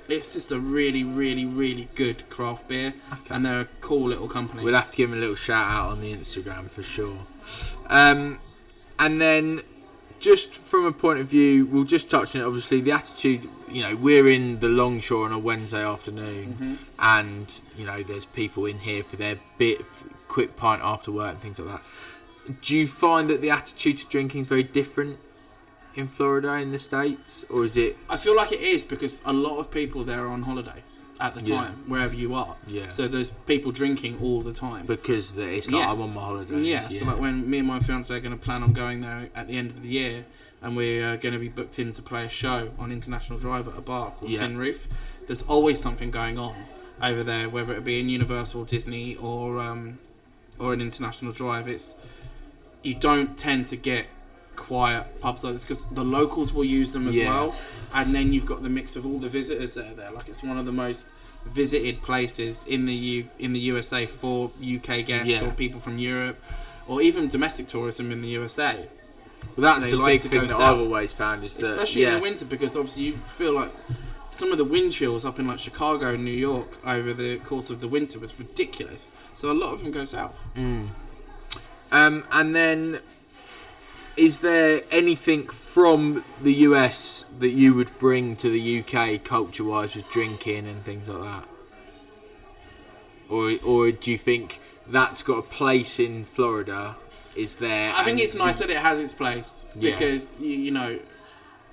it's 0.09 0.35
just 0.35 0.53
a 0.53 0.59
really 0.59 1.05
really 1.05 1.45
really 1.45 1.89
good 1.95 2.29
craft 2.31 2.69
beer, 2.69 2.95
and 3.31 3.45
they're 3.45 3.63
a 3.63 3.69
cool 3.81 4.09
little 4.09 4.29
company. 4.29 4.65
We'll 4.65 4.75
have 4.75 4.91
to 4.91 4.97
give 4.97 5.11
them 5.11 5.19
a 5.19 5.21
little 5.21 5.37
shout 5.37 5.69
out 5.69 5.91
on 5.91 6.01
the 6.01 6.13
Instagram 6.13 6.69
for 6.69 6.83
sure. 6.83 7.19
Um, 7.89 8.39
and 8.99 9.21
then, 9.21 9.61
just 10.21 10.57
from 10.57 10.85
a 10.87 10.93
point 10.93 11.19
of 11.21 11.27
view, 11.29 11.67
we'll 11.67 11.85
just 11.85 12.11
touch 12.11 12.35
on 12.35 12.43
it. 12.43 12.45
Obviously, 12.45 12.81
the 12.81 12.93
attitude. 12.93 13.49
You 13.71 13.83
know, 13.83 13.97
we're 13.97 14.29
in 14.29 14.61
the 14.61 14.69
Longshore 14.69 15.25
on 15.27 15.33
a 15.33 15.39
Wednesday 15.39 15.85
afternoon, 15.85 16.57
Mhm. 16.61 16.79
and 17.01 17.61
you 17.77 17.85
know, 17.85 18.03
there's 18.03 18.25
people 18.27 18.65
in 18.67 18.79
here 18.81 19.03
for 19.03 19.17
their 19.17 19.39
bit 19.59 19.85
quick 20.29 20.55
pint 20.57 20.83
after 20.83 21.11
work 21.11 21.33
and 21.33 21.41
things 21.41 21.59
like 21.59 21.69
that. 21.69 21.83
Do 22.63 22.77
you 22.77 22.87
find 22.87 23.29
that 23.29 23.41
the 23.43 23.51
attitude 23.51 23.99
to 23.99 24.07
drinking 24.07 24.43
is 24.43 24.49
very 24.49 24.63
different 24.63 25.19
in 25.97 26.07
Florida 26.07 26.55
in 26.55 26.71
the 26.71 26.79
states, 26.79 27.45
or 27.51 27.65
is 27.65 27.77
it? 27.77 27.97
I 28.09 28.17
feel 28.17 28.37
like 28.37 28.53
it 28.53 28.61
is 28.61 28.85
because 28.85 29.21
a 29.25 29.33
lot 29.33 29.59
of 29.59 29.71
people 29.71 30.05
there 30.05 30.25
are 30.25 30.29
on 30.29 30.43
holiday 30.43 30.83
at 31.21 31.35
the 31.35 31.43
Yeah. 31.43 31.57
time, 31.57 31.85
wherever 31.87 32.15
you 32.15 32.35
are. 32.35 32.57
Yeah. 32.67 32.89
So 32.91 33.09
there's 33.09 33.31
people 33.47 33.73
drinking 33.73 34.19
all 34.23 34.43
the 34.43 34.53
time. 34.53 34.87
because 34.87 35.33
the, 35.33 35.49
it's 35.57 35.71
like 35.71 35.83
Yeah. 35.85 35.93
I'm 35.93 36.01
on 36.03 36.15
my 36.15 36.21
holidays. 36.21 36.63
yeah, 36.63 36.89
so 36.89 37.05
like 37.05 37.19
when 37.19 37.49
me 37.49 37.59
and 37.59 37.67
my 37.69 37.81
fiance 37.81 38.15
are 38.15 38.21
going 38.21 38.37
to 38.39 38.43
plan 38.45 38.63
on 38.63 38.73
going 38.73 39.01
there 39.01 39.31
at 39.35 39.49
the 39.49 39.57
end 39.57 39.71
of 39.71 39.83
the 39.83 39.89
year, 39.89 40.25
and 40.63 40.77
we're 40.77 41.17
going 41.19 41.33
to 41.35 41.39
be 41.39 41.49
booked 41.49 41.79
in 41.79 41.93
to 41.93 42.03
play 42.03 42.25
a 42.25 42.29
show 42.29 42.71
on 42.79 42.91
International 42.93 43.39
Drive 43.39 43.69
at 43.69 43.77
a 43.77 43.81
bar 43.81 44.11
called 44.19 44.31
Yeah. 44.31 44.41
Tin 44.41 44.57
Roof. 44.59 44.89
There's 45.27 45.43
always 45.43 45.81
something 45.81 46.11
going 46.11 46.39
on 46.39 46.55
over 47.03 47.23
there, 47.23 47.49
whether 47.49 47.73
it 47.75 47.85
be 47.85 48.01
in 48.01 48.09
Universal, 48.09 48.65
Disney, 48.65 49.17
or 49.17 49.59
um, 49.59 49.99
or 50.59 50.73
an 50.73 50.81
International 50.81 51.33
Drive. 51.33 51.69
It's 51.69 51.95
you 52.83 52.95
don't 52.95 53.37
tend 53.37 53.67
to 53.67 53.77
get 53.77 54.07
quiet 54.57 55.21
pubs 55.21 55.45
like 55.45 55.53
this 55.55 55.63
because 55.63 55.85
the 55.87 56.05
locals 56.05 56.53
will 56.53 56.65
use 56.65 56.93
them 56.93 57.07
as 57.09 57.15
Yeah. 57.17 57.29
well, 57.29 57.57
and 57.95 58.15
then 58.15 58.33
you've 58.33 58.47
got 58.47 58.63
the 58.63 58.69
mix 58.69 58.97
of 58.97 59.07
all 59.07 59.19
the 59.19 59.29
visitors 59.29 59.75
that 59.75 59.87
are 59.87 59.95
there. 59.95 60.11
Like 60.11 60.29
it's 60.29 60.43
one 60.43 60.59
of 60.59 60.67
the 60.67 60.73
most 60.73 61.09
visited 61.45 62.03
places 62.03 62.65
in 62.67 62.87
the 62.87 62.95
U- 62.95 63.29
in 63.39 63.53
the 63.53 63.61
USA 63.61 64.07
for 64.07 64.51
UK 64.61 65.03
guests 65.03 65.31
Yeah. 65.31 65.47
or 65.47 65.53
people 65.53 65.81
from 65.81 65.99
Europe, 65.99 66.43
or 66.89 67.01
even 67.03 67.29
domestic 67.29 67.69
tourism 67.69 68.11
in 68.11 68.21
the 68.23 68.29
USA. 68.29 68.87
Well, 69.57 69.65
that's 69.73 69.85
They 69.85 69.91
the 69.93 69.97
like 69.99 70.23
big 70.23 70.31
thing 70.33 70.41
that 70.43 70.51
south. 70.51 70.61
I've 70.61 70.81
always 70.81 71.13
found 71.13 71.45
is 71.45 71.55
that 71.57 71.71
especially 71.71 72.03
yeah, 72.03 72.09
in 72.09 72.15
the 72.15 72.21
winter 72.21 72.45
because 72.45 72.75
obviously 72.75 73.05
you 73.05 73.13
feel 73.13 73.53
like 73.53 73.73
some 74.33 74.51
of 74.53 74.59
the 74.59 74.65
wind 74.65 74.91
chills 74.93 75.25
up 75.25 75.39
in 75.39 75.47
like 75.47 75.59
Chicago 75.61 76.15
and 76.15 76.25
New 76.25 76.31
York 76.33 76.79
over 76.85 77.13
the 77.15 77.37
course 77.39 77.71
of 77.71 77.81
the 77.81 77.89
winter 77.89 78.19
was 78.19 78.39
ridiculous. 78.39 79.13
So 79.35 79.51
a 79.51 79.55
lot 79.55 79.73
of 79.73 79.83
them 79.83 79.93
go 79.93 80.05
south. 80.05 80.39
Mm. 80.57 80.89
Um, 81.93 82.25
and 82.33 82.55
then, 82.55 82.99
is 84.17 84.39
there 84.41 84.81
anything 84.91 85.43
from 85.47 86.25
the 86.43 86.53
US 86.69 87.25
that 87.39 87.51
you 87.51 87.75
would 87.75 87.99
bring 87.99 88.37
to 88.37 88.49
the 88.49 88.81
UK 88.81 89.23
culture-wise 89.23 89.95
with 89.95 90.11
drinking 90.11 90.67
and 90.67 90.83
things 90.83 91.09
like 91.09 91.23
that, 91.23 91.45
or 93.29 93.53
or 93.65 93.91
do 93.93 94.11
you 94.11 94.19
think 94.19 94.61
that's 94.87 95.23
got 95.23 95.39
a 95.39 95.43
place 95.43 95.99
in 95.99 96.25
Florida? 96.25 96.97
Is 97.35 97.57
there? 97.57 97.93
I 97.95 98.03
think 98.05 98.19
it's 98.19 98.35
nice 98.35 98.59
that 98.59 98.71
it 98.71 98.79
has 98.79 98.99
its 98.99 99.13
place 99.13 99.67
Yeah. 99.75 99.91
because 99.93 100.41
you, 100.41 100.57
you 100.57 100.71
know 100.71 100.99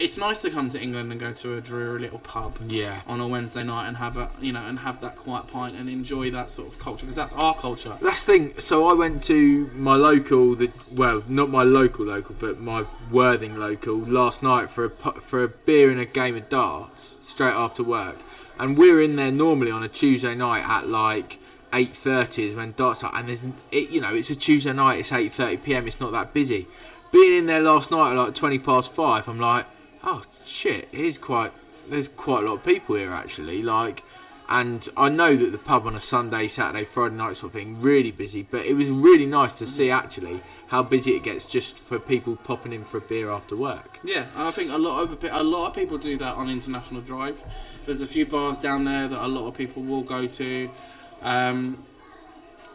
it's 0.04 0.18
nice 0.18 0.42
to 0.42 0.50
come 0.50 0.70
to 0.70 0.80
England 0.80 1.10
and 1.12 1.20
go 1.20 1.32
to 1.32 1.58
a 1.58 1.62
dreary 1.62 2.00
little 2.00 2.20
pub 2.20 2.58
Yeah, 2.68 3.02
on 3.08 3.22
a 3.22 3.28
Wednesday 3.28 3.64
night 3.64 3.88
and 3.88 3.96
have 3.98 4.18
a 4.18 4.30
you 4.42 4.52
know 4.52 4.62
and 4.62 4.80
have 4.80 5.00
that 5.00 5.16
quiet 5.16 5.48
pint 5.48 5.78
and 5.78 5.90
enjoy 5.90 6.30
that 6.32 6.50
sort 6.50 6.68
of 6.68 6.78
culture 6.78 7.06
because 7.06 7.16
that's 7.16 7.34
our 7.34 7.56
culture. 7.56 7.96
That's 8.02 8.24
the 8.24 8.32
thing. 8.34 8.60
So 8.60 8.90
I 8.90 8.94
went 8.94 9.24
to 9.26 9.68
my 9.74 9.96
local, 9.96 10.56
the 10.56 10.72
well, 10.92 11.24
not 11.30 11.50
my 11.50 11.64
local 11.64 12.06
local, 12.06 12.36
but 12.38 12.60
my 12.60 12.86
Worthing 13.12 13.58
local 13.58 13.98
last 14.00 14.42
night 14.44 14.70
for 14.70 14.86
a 14.86 14.90
for 14.90 15.44
a 15.44 15.48
beer 15.48 15.92
and 15.92 16.00
a 16.00 16.06
game 16.06 16.36
of 16.36 16.50
darts 16.50 17.16
straight 17.22 17.54
after 17.54 17.84
work, 17.84 18.18
and 18.60 18.78
we're 18.78 19.02
in 19.02 19.16
there 19.16 19.32
normally 19.32 19.72
on 19.72 19.84
a 19.84 19.88
Tuesday 19.88 20.36
night 20.36 20.64
at 20.68 20.88
like 20.88 21.38
eight 21.74 21.96
thirty 21.96 22.48
is 22.48 22.56
when 22.56 22.74
darts 22.74 23.04
are, 23.04 23.12
and 23.14 23.30
there's 23.30 23.42
it, 23.72 23.90
you 23.90 24.02
know 24.02 24.14
it's 24.14 24.30
a 24.30 24.36
Tuesday 24.36 24.74
night, 24.74 25.00
it's 25.00 25.12
eight 25.12 25.32
thirty 25.32 25.58
p.m. 25.58 25.88
It's 25.88 26.00
not 26.00 26.12
that 26.12 26.34
busy. 26.34 26.68
Being 27.12 27.38
in 27.38 27.46
there 27.46 27.62
last 27.62 27.92
night 27.92 28.12
at 28.12 28.18
like 28.18 28.34
twenty 28.34 28.58
past 28.58 28.92
five, 28.92 29.28
I'm 29.30 29.40
like, 29.40 29.68
oh 30.04 30.22
shit, 30.46 30.88
here's 30.92 31.18
quite 31.18 31.52
there's 31.90 32.08
quite 32.08 32.44
a 32.44 32.48
lot 32.48 32.56
of 32.56 32.66
people 32.66 32.96
here 32.96 33.12
actually, 33.12 33.62
like. 33.62 34.04
And 34.50 34.88
I 34.98 35.08
know 35.08 35.38
that 35.38 35.52
the 35.54 35.58
pub 35.58 35.88
on 35.88 35.96
a 35.96 36.02
Sunday, 36.02 36.48
Saturday, 36.48 36.84
Friday 36.84 37.16
night 37.16 37.38
sort 37.38 37.52
of 37.52 37.60
thing 37.60 37.82
really 37.82 38.12
busy, 38.12 38.44
but 38.44 38.66
it 38.66 38.74
was 38.74 38.90
really 38.90 39.26
nice 39.26 39.54
to 39.54 39.66
see 39.66 39.90
actually 39.90 40.42
how 40.68 40.84
busy 40.84 41.12
it 41.12 41.24
gets 41.24 41.46
just 41.46 41.80
for 41.80 41.98
people 41.98 42.36
popping 42.36 42.74
in 42.74 42.84
for 42.84 42.98
a 42.98 43.02
beer 43.02 43.30
after 43.30 43.56
work. 43.56 44.00
Yeah, 44.04 44.26
and 44.36 44.44
I 44.44 44.52
think 44.52 44.72
a 44.72 44.78
lot 44.78 45.02
of 45.02 45.24
a 45.24 45.44
lot 45.44 45.68
of 45.68 45.76
people 45.76 45.98
do 45.98 46.18
that 46.18 46.36
on 46.36 46.50
International 46.50 47.00
Drive. 47.00 47.44
There's 47.86 48.02
a 48.02 48.08
few 48.08 48.26
bars 48.26 48.60
down 48.60 48.84
there 48.84 49.08
that 49.08 49.26
a 49.26 49.28
lot 49.28 49.48
of 49.48 49.56
people 49.56 49.82
will 49.82 50.02
go 50.02 50.28
to. 50.28 50.70
Um, 51.22 51.86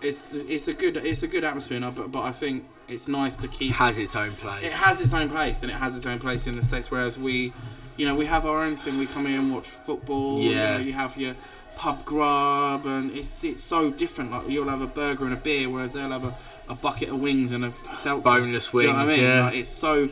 it's 0.01 0.33
it's 0.35 0.68
a 0.68 0.74
good 0.74 0.97
it's 0.97 1.22
a 1.22 1.29
good 1.29 1.45
atmosphere, 1.45 1.81
but 1.95 2.11
but 2.11 2.22
I 2.22 2.33
think 2.33 2.64
it's 2.89 3.09
nice 3.09 3.36
to 3.39 3.49
keep. 3.49 3.72
has 3.74 3.99
its 3.99 4.16
own 4.16 4.30
place. 4.32 4.62
It 4.62 4.72
has 4.72 5.01
its 5.01 5.12
own 5.14 5.28
place, 5.28 5.62
and 5.62 5.70
it 5.70 5.74
has 5.74 5.95
its 5.97 6.07
own 6.07 6.18
place 6.18 6.47
in 6.47 6.57
the 6.57 6.64
states. 6.64 6.91
Whereas 6.91 7.18
we, 7.18 7.53
you 7.97 8.07
know, 8.07 8.14
we 8.14 8.26
have 8.26 8.47
our 8.47 8.62
own 8.62 8.76
thing. 8.76 8.99
We 8.99 9.07
come 9.07 9.26
in 9.26 9.34
and 9.34 9.53
watch 9.53 9.66
football. 9.66 10.41
you 10.41 10.51
Yeah. 10.51 10.76
know, 10.78 10.82
you 10.84 10.93
have 10.93 11.16
your 11.16 11.34
pub 11.76 12.05
grub, 12.05 12.86
and 12.86 13.11
it's 13.16 13.45
it's 13.45 13.62
so 13.62 13.91
different. 13.91 14.30
Like 14.32 14.49
you'll 14.49 14.68
have 14.68 14.82
a 14.82 14.86
burger 14.86 15.24
and 15.24 15.34
a 15.34 15.36
beer, 15.36 15.68
whereas 15.68 15.93
they'll 15.93 16.11
have 16.11 16.24
a, 16.24 16.34
a 16.68 16.74
bucket 16.74 17.09
of 17.11 17.20
wings 17.20 17.53
and 17.53 17.64
a 17.64 17.72
seltzer. 17.97 18.24
Boneless 18.24 18.68
Do 18.70 18.80
you 18.80 18.86
know 18.89 18.93
what 18.95 19.03
I 19.03 19.07
mean? 19.07 19.20
yeah. 19.22 19.45
Like, 19.45 19.55
it's 19.57 19.70
so 19.70 20.09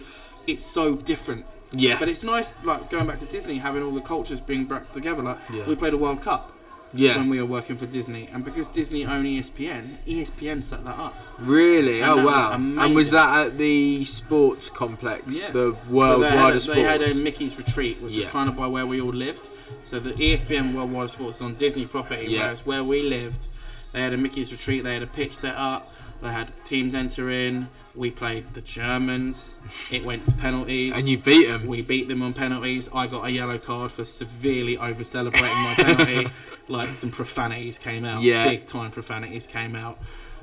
it's 0.47 0.65
so 0.65 0.95
different. 0.97 1.45
Yeah. 1.73 1.99
But 1.99 2.09
it's 2.09 2.23
nice, 2.23 2.65
like 2.65 2.89
going 2.91 3.07
back 3.09 3.19
to 3.19 3.27
Disney, 3.27 3.59
having 3.59 3.83
all 3.83 3.91
the 3.91 4.01
cultures 4.01 4.41
being 4.41 4.65
brought 4.67 4.91
together. 4.93 5.23
Like 5.23 5.39
Yeah. 5.53 5.65
we 5.67 5.75
played 5.75 5.93
a 5.95 5.97
World 5.99 6.23
Cup 6.23 6.53
yeah. 6.95 7.17
when 7.17 7.29
we 7.29 7.39
were 7.41 7.47
working 7.47 7.77
for 7.77 7.87
Disney, 7.87 8.29
and 8.33 8.45
because 8.45 8.69
Disney 8.69 9.05
own 9.05 9.25
ESPN, 9.25 9.97
ESPN 10.07 10.63
set 10.63 10.85
that 10.85 10.99
up. 10.99 11.15
Really? 11.39 12.01
And 12.01 12.11
oh 12.13 12.17
that 12.17 12.25
was 12.25 12.33
wow! 12.35 12.53
And 12.85 12.95
was 12.95 13.11
that 13.11 13.47
at 13.47 13.59
the 13.59 14.05
sports 14.05 14.71
complex, 14.71 15.23
Yeah. 15.29 15.51
the 15.51 15.77
World 15.91 16.23
Sports? 16.61 16.67
they 16.67 16.83
had 16.83 17.03
a 17.03 17.15
Mickey's 17.15 17.57
Retreat, 17.59 18.01
which 18.01 18.13
Yeah. 18.13 18.25
was 18.25 18.33
kind 18.33 18.49
of 18.49 18.57
by 18.57 18.67
where 18.67 18.87
we 18.87 19.01
all 19.01 19.13
lived. 19.13 19.49
So 19.85 19.99
the 20.01 20.13
ESPN 20.13 20.75
World 20.75 20.93
Wider 20.93 21.09
Sports 21.09 21.37
is 21.37 21.43
on 21.43 21.55
Disney 21.55 21.87
property, 21.87 22.27
Yeah. 22.29 22.43
whereas 22.45 22.65
where 22.67 22.85
we 22.85 23.03
lived, 23.03 23.49
they 23.93 24.01
had 24.01 24.13
a 24.13 24.17
Mickey's 24.17 24.53
Retreat. 24.53 24.85
They 24.85 24.95
had 24.95 25.03
a 25.03 25.07
pitch 25.07 25.33
set 25.33 25.55
up. 25.57 25.93
They 26.23 26.29
had 26.29 26.53
teams 26.65 26.95
enter 26.95 27.31
in. 27.31 27.69
We 27.95 28.11
played 28.11 28.53
the 28.55 28.61
Germans. 28.61 29.57
It 29.91 30.05
went 30.05 30.25
to 30.25 30.33
penalties. 30.35 30.97
and 30.97 31.07
you 31.09 31.19
beat 31.19 31.47
them. 31.49 31.67
We 31.67 31.83
beat 31.83 32.09
them 32.09 32.23
on 32.23 32.33
penalties. 32.33 32.89
I 32.95 33.07
got 33.07 33.27
a 33.27 33.31
yellow 33.31 33.59
card 33.59 33.93
for 33.93 34.05
severely 34.05 34.77
over 34.79 35.05
celebrating 35.05 35.49
my 35.49 35.75
penalty. 35.77 36.29
like 36.69 36.95
some 36.95 37.11
profanities 37.11 37.79
came 37.79 38.05
out. 38.05 38.23
Yeah. 38.23 38.45
Big 38.49 38.65
time 38.67 38.91
profanities 38.91 39.47
came 39.47 39.75
out. 39.77 39.99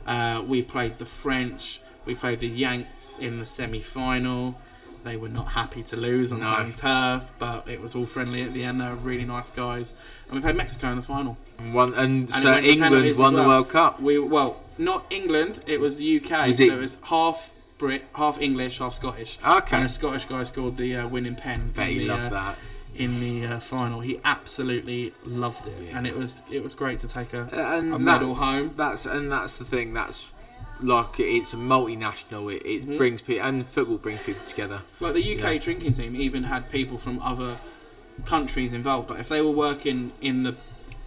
Uh, 0.05 0.43
we 0.45 0.61
played 0.61 0.97
the 0.97 1.05
French. 1.05 1.79
We 2.05 2.15
played 2.15 2.39
the 2.39 2.47
Yanks 2.47 3.17
in 3.19 3.39
the 3.39 3.45
semi 3.45 3.79
final. 3.79 4.59
They 5.03 5.17
were 5.17 5.29
not 5.29 5.49
happy 5.49 5.83
to 5.83 5.97
lose 5.97 6.31
on 6.31 6.39
No. 6.39 6.45
home 6.51 6.73
turf, 6.73 7.31
but 7.39 7.67
it 7.67 7.81
was 7.81 7.93
all 7.95 8.05
friendly 8.05 8.41
at 8.43 8.53
the 8.53 8.63
end. 8.63 8.79
They 8.79 8.87
were 8.87 8.95
really 8.95 9.25
nice 9.25 9.49
guys. 9.49 9.93
And 10.27 10.35
we 10.35 10.41
played 10.41 10.55
Mexico 10.55 10.89
in 10.89 10.95
the 10.95 11.01
final. 11.01 11.37
And, 11.59 11.73
won, 11.73 11.93
and, 11.95 12.29
it 12.29 12.33
so 12.33 12.57
England 12.57 12.93
won 13.17 13.35
as 13.35 13.41
the. 13.41 13.47
World 13.47 13.69
Cup. 13.69 13.99
We 14.01 14.17
well, 14.19 14.61
not 14.77 15.05
England. 15.09 15.61
It 15.67 15.79
was 15.81 15.97
the 15.97 16.17
UK. 16.23 16.47
Was 16.47 16.57
so 16.57 16.63
it- 16.63 16.73
it 16.73 16.79
was 16.79 16.99
half 17.03 17.51
Brit, 17.77 18.05
half 18.15 18.39
English, 18.39 18.79
half 18.79 18.93
Scottish. 18.93 19.39
Okay. 19.45 19.75
And 19.77 19.85
a 19.85 19.89
Scottish 19.89 20.25
guy 20.25 20.43
scored 20.45 20.77
the 20.77 20.95
uh, 20.95 21.07
winning 21.07 21.35
pen. 21.35 21.71
Bet 21.75 21.87
he 21.89 21.99
the, 21.99 22.05
loved 22.05 22.27
uh, 22.27 22.29
that. 22.29 22.57
in 22.95 23.19
the 23.19 23.45
uh, 23.45 23.59
final. 23.59 23.99
He 23.99 24.21
absolutely 24.23 25.13
loved 25.25 25.67
it, 25.67 25.73
Yeah. 25.89 25.97
and 25.97 26.07
it 26.07 26.15
was 26.15 26.43
it 26.49 26.63
was 26.63 26.75
great 26.75 26.99
to 26.99 27.07
take 27.09 27.33
a, 27.33 27.49
and 27.51 27.93
a 27.93 27.99
medal 27.99 28.35
home. 28.35 28.71
That's 28.77 29.05
and 29.05 29.29
that's 29.29 29.57
the 29.57 29.65
thing. 29.65 29.93
That's 29.93 30.29
like 30.83 31.19
it's 31.19 31.53
a 31.53 31.57
multinational. 31.57 32.53
It, 32.53 32.65
it 32.65 32.87
Mhm. 32.87 32.97
brings 32.97 33.21
people 33.21 33.45
and 33.47 33.65
football 33.67 33.97
brings 33.97 34.21
people 34.21 34.45
together. 34.45 34.81
Like 34.99 35.13
the 35.13 35.21
UK 35.23 35.53
Yeah. 35.53 35.57
drinking 35.59 35.93
team 35.93 36.15
even 36.15 36.43
had 36.43 36.69
people 36.71 36.97
from 36.97 37.19
other 37.21 37.57
countries 38.25 38.73
involved. 38.73 39.09
Like 39.09 39.19
if 39.19 39.29
they 39.29 39.41
were 39.41 39.51
working 39.51 40.11
in 40.21 40.43
the 40.43 40.55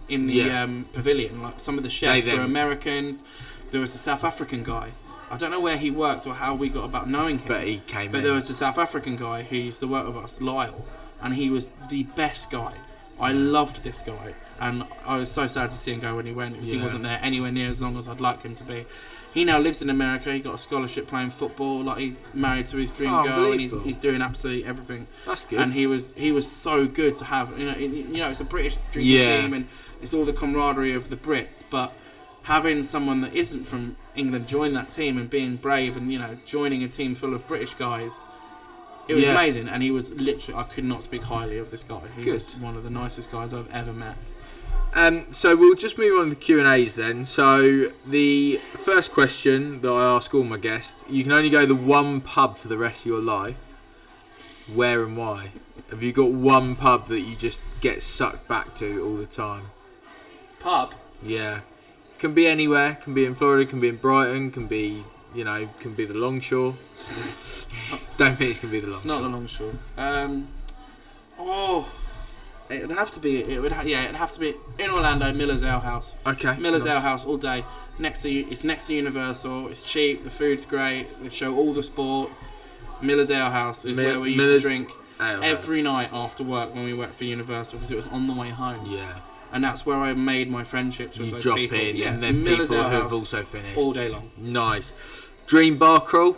in 0.09 0.27
the 0.27 0.35
Yeah. 0.35 0.63
um, 0.63 0.85
pavilion, 0.93 1.41
like 1.43 1.59
some 1.59 1.77
of 1.77 1.83
the 1.83 1.89
chefs 1.89 2.23
They 2.25 2.31
were 2.31 2.37
then- 2.37 2.45
Americans. 2.45 3.23
There 3.71 3.81
was 3.81 3.93
a 3.93 3.97
South 3.97 4.23
African 4.23 4.63
guy. 4.63 4.91
I 5.29 5.35
don't 5.35 5.51
know 5.51 5.59
where 5.59 5.75
he 5.75 5.91
worked 5.91 6.25
or 6.25 6.33
how 6.35 6.55
we 6.55 6.69
got 6.69 6.85
about 6.85 7.09
knowing 7.09 7.39
him. 7.39 7.47
But 7.49 7.67
he 7.67 7.81
came 7.87 8.11
But 8.11 8.19
in. 8.19 8.23
there 8.23 8.33
was 8.33 8.49
a 8.49 8.53
South 8.53 8.77
African 8.77 9.17
guy 9.17 9.43
who 9.43 9.57
used 9.57 9.81
to 9.81 9.87
work 9.87 10.07
with 10.07 10.15
us, 10.15 10.39
Lyle, 10.39 10.85
and 11.21 11.35
he 11.35 11.49
was 11.49 11.73
the 11.89 12.03
best 12.03 12.49
guy. 12.49 12.75
I 13.19 13.33
loved 13.33 13.83
this 13.83 14.01
guy, 14.01 14.35
and 14.61 14.85
I 15.05 15.17
was 15.17 15.29
so 15.29 15.45
sad 15.47 15.71
to 15.71 15.75
see 15.75 15.91
him 15.91 15.99
go 15.99 16.15
when 16.15 16.25
he 16.25 16.31
went 16.31 16.53
because 16.53 16.69
he 16.69 16.77
wasn't 16.77 17.03
there 17.03 17.19
anywhere 17.21 17.51
near 17.51 17.67
as 17.69 17.81
long 17.81 17.97
as 17.97 18.07
I'd 18.07 18.21
liked 18.21 18.43
him 18.43 18.55
to 18.55 18.63
be. 18.63 18.85
He 19.37 19.45
now 19.45 19.59
lives 19.59 19.83
in 19.83 19.91
America. 19.91 20.33
He 20.33 20.39
got 20.39 20.55
a 20.55 20.57
scholarship 20.57 21.05
playing 21.05 21.29
football. 21.29 21.83
Like 21.83 21.99
he's 21.99 22.23
married 22.33 22.65
to 22.67 22.77
his 22.77 22.89
dream 22.89 23.13
Oh, 23.13 23.23
girl, 23.23 23.51
and 23.51 23.61
he's, 23.61 23.79
he's 23.83 23.99
doing 23.99 24.19
absolutely 24.19 24.65
everything. 24.65 25.05
that's 25.27 25.45
good. 25.45 25.59
And 25.59 25.73
he 25.73 25.85
was 25.85 26.13
he 26.13 26.31
was 26.31 26.49
so 26.51 26.87
good 26.87 27.17
to 27.17 27.25
have. 27.25 27.57
You 27.59 27.65
know, 27.67 27.73
it- 27.73 27.91
you 27.91 28.17
know, 28.17 28.29
it's 28.29 28.39
a 28.39 28.43
British 28.45 28.77
drinking 28.91 29.13
Yeah. 29.15 29.41
team, 29.41 29.53
and 29.53 29.67
it's 30.01 30.11
all 30.11 30.25
the 30.25 30.33
camaraderie 30.33 30.93
of 30.95 31.11
the 31.11 31.17
Brits. 31.17 31.63
But 31.69 31.93
having 32.43 32.81
someone 32.81 33.21
that 33.21 33.35
isn't 33.35 33.65
from 33.65 33.95
England 34.15 34.47
join 34.47 34.73
that 34.73 34.89
team 34.89 35.19
and 35.19 35.29
being 35.29 35.55
brave 35.57 35.97
and 35.97 36.11
you 36.11 36.17
know 36.17 36.35
joining 36.47 36.83
a 36.83 36.87
team 36.87 37.13
full 37.13 37.35
of 37.35 37.47
British 37.47 37.75
guys, 37.75 38.23
it 39.07 39.13
was 39.13 39.25
Yeah. 39.25 39.33
amazing. 39.33 39.69
And 39.69 39.83
he 39.83 39.91
was 39.91 40.09
literally 40.19 40.59
I 40.59 40.63
could 40.63 40.83
not 40.83 41.03
speak 41.03 41.21
highly 41.21 41.59
of 41.59 41.69
this 41.69 41.83
guy. 41.83 42.01
He 42.15 42.23
Good. 42.23 42.33
was 42.33 42.55
one 42.55 42.75
of 42.75 42.83
the 42.83 42.89
nicest 42.89 43.31
guys 43.31 43.53
I've 43.53 43.71
ever 43.71 43.93
met. 43.93 44.17
Um, 44.97 45.31
so 45.31 45.55
we'll 45.55 45.75
just 45.75 45.99
move 45.99 46.17
on 46.19 46.23
to 46.25 46.29
the 46.31 46.35
Q 46.35 46.57
and 46.57 46.67
A's 46.67 46.95
then. 46.95 47.23
So 47.23 47.91
the 48.07 48.55
first 48.83 49.11
question 49.13 49.79
that 49.81 49.91
I 49.91 50.03
ask 50.15 50.33
all 50.33 50.43
my 50.43 50.57
guests: 50.57 51.05
you 51.07 51.21
can 51.23 51.31
only 51.33 51.51
go 51.51 51.67
to 51.67 51.75
one 51.75 52.19
pub 52.19 52.57
for 52.57 52.67
the 52.67 52.79
rest 52.79 53.01
of 53.01 53.05
your 53.11 53.21
life. 53.21 53.63
Where 54.73 55.03
and 55.03 55.15
why? 55.15 55.51
Have 55.91 56.01
you 56.01 56.11
got 56.11 56.31
one 56.31 56.75
pub 56.75 57.07
that 57.09 57.19
you 57.21 57.35
just 57.35 57.61
get 57.79 58.01
sucked 58.01 58.47
back 58.47 58.75
to 58.77 59.05
all 59.05 59.15
the 59.17 59.27
time? 59.27 59.65
Pub. 60.59 60.95
Yeah, 61.21 61.59
can 62.17 62.33
be 62.33 62.47
anywhere. 62.47 62.95
Can 62.95 63.13
be 63.13 63.23
in 63.25 63.35
Florida. 63.35 63.69
Can 63.69 63.79
be 63.79 63.89
in 63.89 63.97
Brighton. 63.97 64.49
Can 64.49 64.65
be 64.65 65.03
you 65.35 65.43
know. 65.43 65.69
Can 65.79 65.93
be 65.93 66.05
the 66.05 66.15
Longshore. 66.15 66.73
Don't 68.17 68.35
think 68.35 68.49
it's 68.49 68.59
gonna 68.59 68.71
be 68.71 68.79
the 68.79 68.87
It's 68.87 69.05
Longshore. 69.05 69.05
not 69.05 69.21
the 69.21 69.29
longshore. 69.29 69.73
Um, 69.95 70.47
oh, 71.37 71.87
it 72.69 72.87
would 72.87 72.97
have 72.97 73.11
to 73.11 73.19
be. 73.19 73.43
It 73.43 73.61
would. 73.61 73.71
Ha- 73.71 73.83
yeah, 73.85 74.03
it'd 74.03 74.15
have 74.15 74.31
to 74.33 74.39
be 74.39 74.53
in 74.79 74.89
Orlando, 74.89 75.31
Miller's 75.33 75.63
Ale 75.63 75.79
House. 75.79 76.15
Okay. 76.25 76.55
Miller's 76.57 76.83
nice. 76.85 76.93
Ale 76.95 76.99
House 77.01 77.25
all 77.25 77.37
day. 77.37 77.63
Next 77.99 78.21
to 78.23 78.29
it's 78.31 78.63
next 78.63 78.87
to 78.87 78.93
Universal. 78.93 79.69
It's 79.69 79.81
cheap. 79.83 80.23
The 80.23 80.29
food's 80.29 80.65
great. 80.65 81.07
They 81.23 81.29
show 81.29 81.55
all 81.55 81.73
the 81.73 81.83
sports. 81.83 82.51
Miller's 83.01 83.29
Ale 83.31 83.49
House 83.49 83.85
is 83.85 83.97
Mi- 83.97 84.05
where 84.05 84.19
we 84.19 84.29
used 84.31 84.37
Miller's 84.39 84.61
to 84.63 84.67
drink 84.67 84.91
Ale 85.21 85.43
every 85.43 85.81
night 85.81 86.09
after 86.11 86.43
work 86.43 86.73
when 86.75 86.83
we 86.83 86.93
worked 86.93 87.13
for 87.15 87.23
Universal 87.25 87.79
because 87.79 87.91
it 87.91 87.95
was 87.95 88.07
on 88.07 88.27
the 88.27 88.33
way 88.33 88.49
home, 88.49 88.85
Yeah. 88.87 89.13
and 89.53 89.63
that's 89.63 89.85
where 89.85 89.97
I 89.97 90.13
made 90.13 90.49
my 90.49 90.63
friendships 90.63 91.17
with 91.17 91.27
You 91.27 91.31
those 91.33 91.43
drop 91.43 91.57
people. 91.57 91.77
in, 91.79 91.95
yeah, 91.95 92.13
and 92.13 92.23
then 92.23 92.43
Miller's 92.43 92.69
people 92.69 92.75
Ale 92.77 92.83
who 92.89 92.89
have 92.95 93.03
House 93.03 93.13
also 93.13 93.43
finished. 93.43 93.77
all 93.77 93.93
day 93.93 94.09
long. 94.09 94.31
Nice. 94.37 94.93
Dream 95.47 95.77
bar 95.77 96.01
crawl. 96.01 96.37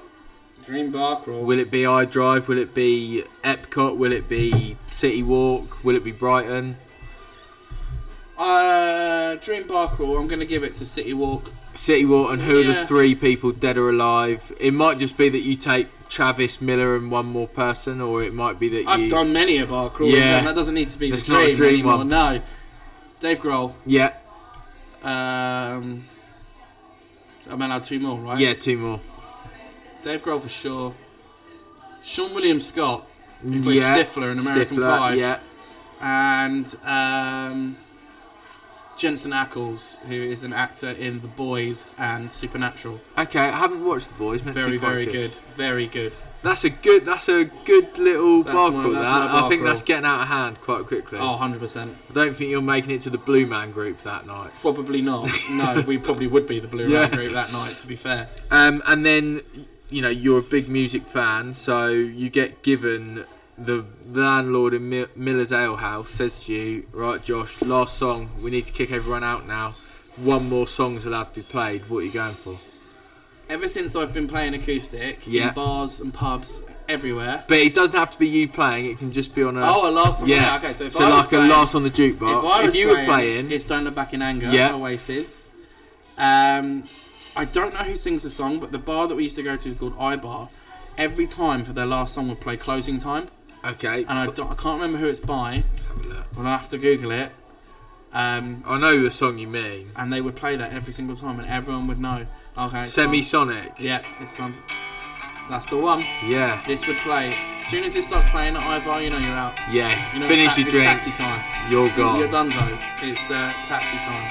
Dream 0.70 0.92
bar 0.92 1.20
crawl. 1.20 1.42
Will 1.46 1.58
it 1.58 1.72
be 1.72 1.82
iDrive? 1.82 2.48
Will 2.48 2.60
it 2.60 2.76
be 2.76 3.24
Epcot? 3.44 3.98
Will 3.98 4.12
it 4.12 4.30
be 4.30 4.78
City 4.92 5.24
Walk? 5.24 5.84
Will 5.84 5.96
it 5.96 6.04
be 6.04 6.12
Brighton? 6.12 6.78
Uh, 8.38 9.34
Dream 9.38 9.66
bar 9.66 9.88
crawl. 9.88 10.20
I'm 10.20 10.28
going 10.28 10.42
to 10.42 10.46
give 10.46 10.64
it 10.64 10.76
to 10.76 10.86
City 10.86 11.16
Walk. 11.16 11.52
City 11.74 12.06
Walk, 12.06 12.32
and 12.34 12.44
who 12.44 12.60
are 12.60 12.64
the 12.64 12.86
three 12.86 13.16
people 13.16 13.52
dead 13.52 13.80
or 13.80 13.90
alive? 13.90 14.52
It 14.60 14.76
might 14.76 15.00
just 15.00 15.18
be 15.18 15.28
that 15.30 15.40
you 15.42 15.56
take 15.56 15.88
Travis 16.08 16.62
Miller 16.62 16.96
and 16.96 17.10
one 17.10 17.26
more 17.26 17.48
person, 17.48 18.00
or 18.00 18.22
it 18.22 18.36
might 18.36 18.60
be 18.60 18.70
that 18.70 18.82
you 18.84 18.88
I've 18.88 19.00
you. 19.00 19.10
done 19.10 19.34
many 19.34 19.58
a 19.58 19.66
bar 19.66 19.90
crawl. 19.90 20.12
Yeah. 20.12 20.42
that 20.44 20.56
doesn't 20.56 20.76
need 20.76 20.92
to 20.92 21.00
be 21.00 21.10
That's 21.10 21.24
the 21.26 21.34
dream, 21.34 21.56
dream 21.56 21.74
anymore. 21.74 21.98
one. 21.98 22.10
No, 22.10 22.40
Dave 23.20 23.40
Grohl. 23.40 23.74
Yeah, 23.88 24.14
Um, 25.02 26.04
I'm 27.50 27.60
allowed 27.60 27.86
two 27.86 28.00
more, 28.00 28.20
right? 28.20 28.40
yeah, 28.40 28.54
two 28.54 28.78
more. 28.78 29.00
Dave 30.04 30.24
Grohl 30.24 30.42
for 30.42 30.50
sure. 30.50 30.94
Seann 32.02 32.34
William 32.34 32.60
Scott, 32.60 33.06
who 33.42 33.62
plays 33.62 33.82
yeah, 33.82 33.98
Stifler 34.04 34.32
in 34.32 34.40
American 34.40 34.78
Stifler, 34.78 34.98
Pie, 34.98 35.14
Yeah, 35.16 35.40
and 36.02 36.76
um, 36.86 37.78
Jensen 38.98 39.32
Ackles, 39.32 39.98
who 40.06 40.14
is 40.14 40.44
an 40.44 40.54
actor 40.54 40.90
in 40.92 41.22
The 41.22 41.28
Boys 41.28 41.96
and 42.00 42.32
Supernatural. 42.32 43.00
okay. 43.18 43.40
I 43.40 43.58
haven't 43.58 43.84
watched 43.84 44.08
the 44.10 44.14
boys. 44.16 44.42
Very, 44.42 44.78
very 44.78 45.06
good. 45.06 45.32
Very 45.56 45.88
good. 45.88 46.18
That's 46.42 46.64
a 46.64 46.70
good. 46.70 47.04
That's 47.04 47.28
a 47.28 47.44
good 47.66 47.98
little 47.98 48.44
That's 48.44 48.56
bar 48.56 48.72
crawl. 48.72 48.92
That 48.94 49.04
my 49.04 49.46
I 49.46 49.50
think 49.50 49.62
crawl. 49.62 49.74
that's 49.74 49.84
getting 49.84 50.06
out 50.06 50.22
of 50.22 50.28
hand 50.30 50.62
quite 50.62 50.86
quickly. 50.86 51.20
Oh, 51.22 51.38
100%. 51.42 51.94
I 52.10 52.14
don't 52.14 52.34
think 52.34 52.50
you're 52.50 52.62
making 52.62 52.92
it 52.92 53.02
to 53.02 53.10
the 53.10 53.18
Blue 53.18 53.46
Man 53.46 53.72
group 53.72 54.00
that 54.00 54.26
night. 54.26 54.52
Probably 54.62 55.02
not. 55.02 55.30
no, 55.52 55.84
we 55.86 55.98
probably 55.98 56.28
would 56.28 56.48
be 56.48 56.62
the 56.62 56.70
Blue 56.70 56.88
Yeah. 56.90 57.02
Man 57.02 57.12
group 57.12 57.34
that 57.34 57.52
night, 57.52 57.76
to 57.82 57.88
be 57.88 57.96
fair. 57.96 58.30
Um, 58.52 58.82
and 58.88 59.06
then, 59.06 59.42
you 59.90 60.02
know, 60.02 60.10
you're 60.10 60.40
a 60.40 60.44
big 60.44 60.70
music 60.70 61.06
fan, 61.06 61.54
so 61.54 61.88
you 61.90 62.30
get 62.30 62.62
given 62.64 63.26
the 63.58 63.86
landlord 64.06 64.74
in 64.74 64.88
Mi- 64.90 65.06
Miller's 65.16 65.52
Ale 65.52 65.76
House 65.78 66.10
says 66.12 66.46
to 66.46 66.54
you, 66.54 66.88
right, 66.94 67.22
Josh, 67.24 67.62
last 67.62 67.98
song, 67.98 68.30
we 68.42 68.52
need 68.52 68.66
to 68.68 68.72
kick 68.74 68.92
everyone 68.92 69.24
out 69.24 69.46
now. 69.48 69.76
One 70.18 70.48
more 70.50 70.68
song's 70.68 71.06
allowed 71.06 71.34
to 71.34 71.42
be 71.42 71.42
played. 71.42 71.90
What 71.90 72.00
are 72.00 72.06
you 72.06 72.12
going 72.14 72.36
for? 72.36 72.60
Ever 73.50 73.68
since 73.68 73.96
I've 73.96 74.14
been 74.14 74.28
playing 74.28 74.54
acoustic 74.54 75.24
Yeah. 75.26 75.48
in 75.50 75.54
bars 75.56 76.00
and 76.00 76.14
pubs 76.14 76.62
everywhere. 76.88 77.44
But 77.48 77.58
it 77.58 77.74
doesn't 77.74 77.96
have 77.98 78.12
to 78.12 78.20
be 78.20 78.28
you 78.28 78.48
playing. 78.48 78.86
It 78.86 79.00
can 79.00 79.12
just 79.12 79.34
be 79.34 79.44
on 79.44 79.58
a 79.58 79.62
Oh, 79.64 79.90
a 79.90 79.92
last 79.92 80.20
song. 80.20 80.30
yeah. 80.30 80.36
Yeah. 80.36 80.58
Okay, 80.58 80.74
so 80.74 80.84
if 80.86 80.94
so 80.94 81.04
I 81.06 81.10
like 81.10 81.30
playing, 81.30 81.46
a 81.46 81.48
last 81.50 81.74
on 81.76 81.82
the 81.84 81.90
if 81.90 81.96
jukebox. 81.96 82.44
I 82.54 82.60
If, 82.60 82.66
was 82.68 82.76
you 82.76 82.88
playing, 82.90 83.08
were 83.08 83.14
playing, 83.14 83.52
it's 83.52 83.66
Don't 83.66 83.84
Look 83.86 83.96
Back 83.96 84.14
in 84.14 84.22
Anger, 84.22 84.50
Yeah. 84.52 84.76
Oasis. 84.76 85.46
Um, 86.18 86.84
I 87.36 87.46
don't 87.46 87.74
know 87.74 87.82
who 87.82 87.96
sings 87.96 88.24
the 88.24 88.30
song, 88.30 88.60
but 88.60 88.72
the 88.72 88.78
bar 88.80 89.08
that 89.08 89.16
we 89.16 89.24
used 89.24 89.36
to 89.38 89.44
go 89.44 89.56
to 89.56 89.70
is 89.72 89.78
called 89.80 89.98
iBar. 89.98 90.50
Every 90.98 91.28
time 91.28 91.64
for 91.64 91.72
their 91.74 91.86
last 91.86 92.14
song 92.14 92.28
would 92.30 92.42
play 92.42 92.58
Closing 92.58 93.00
Time, 93.00 93.28
okay. 93.64 94.00
and 94.04 94.20
I, 94.20 94.26
don't, 94.28 94.52
I 94.52 94.56
can't 94.56 94.82
remember 94.82 94.98
who 94.98 95.08
it's 95.08 95.20
by. 95.22 95.64
Let's 95.74 95.86
have 95.86 96.06
a 96.06 96.08
look. 96.10 96.26
I'll 96.38 96.44
have 96.44 96.70
to 96.70 96.78
Google 96.78 97.12
it. 97.12 97.32
Um, 98.12 98.64
I 98.66 98.80
know 98.80 99.00
the 99.02 99.12
song 99.12 99.38
you 99.38 99.48
mean. 99.48 99.92
and 99.96 100.12
they 100.12 100.20
would 100.20 100.36
play 100.36 100.56
that 100.58 100.74
every 100.74 100.92
single 100.92 101.16
time, 101.16 101.40
and 101.40 101.48
everyone 101.48 101.88
would 101.88 102.00
know. 102.00 102.26
Okay, 102.58 102.84
Semi 102.86 103.18
time- 103.20 103.24
Sonic. 103.24 103.74
Yeah, 103.80 104.02
it's 104.20 104.36
time. 104.36 104.54
to- 104.54 104.60
That's 105.50 105.68
the 105.68 105.78
one. 105.78 106.04
Yeah. 106.26 106.62
This 106.68 106.86
would 106.88 106.98
play. 106.98 107.34
As 107.62 107.68
soon 107.70 107.84
as 107.84 107.96
it 107.96 108.04
starts 108.04 108.28
playing 108.30 108.56
at 108.58 108.64
iBar, 108.84 109.04
you 109.04 109.10
know 109.12 109.20
you're 109.20 109.30
out. 109.32 109.58
Yeah. 109.72 110.14
You 110.14 110.20
know, 110.22 110.28
Finish 110.28 110.48
ta- 110.48 110.56
your 110.58 110.68
it's 110.68 110.76
drink. 110.76 110.90
taxi 110.90 111.12
time. 111.12 111.72
You're 111.72 111.90
gone. 111.96 112.20
You're 112.20 112.28
donezo's. 112.30 112.82
It's 113.02 113.30
uh, 113.32 113.54
taxi 113.68 113.98
time. 113.98 114.26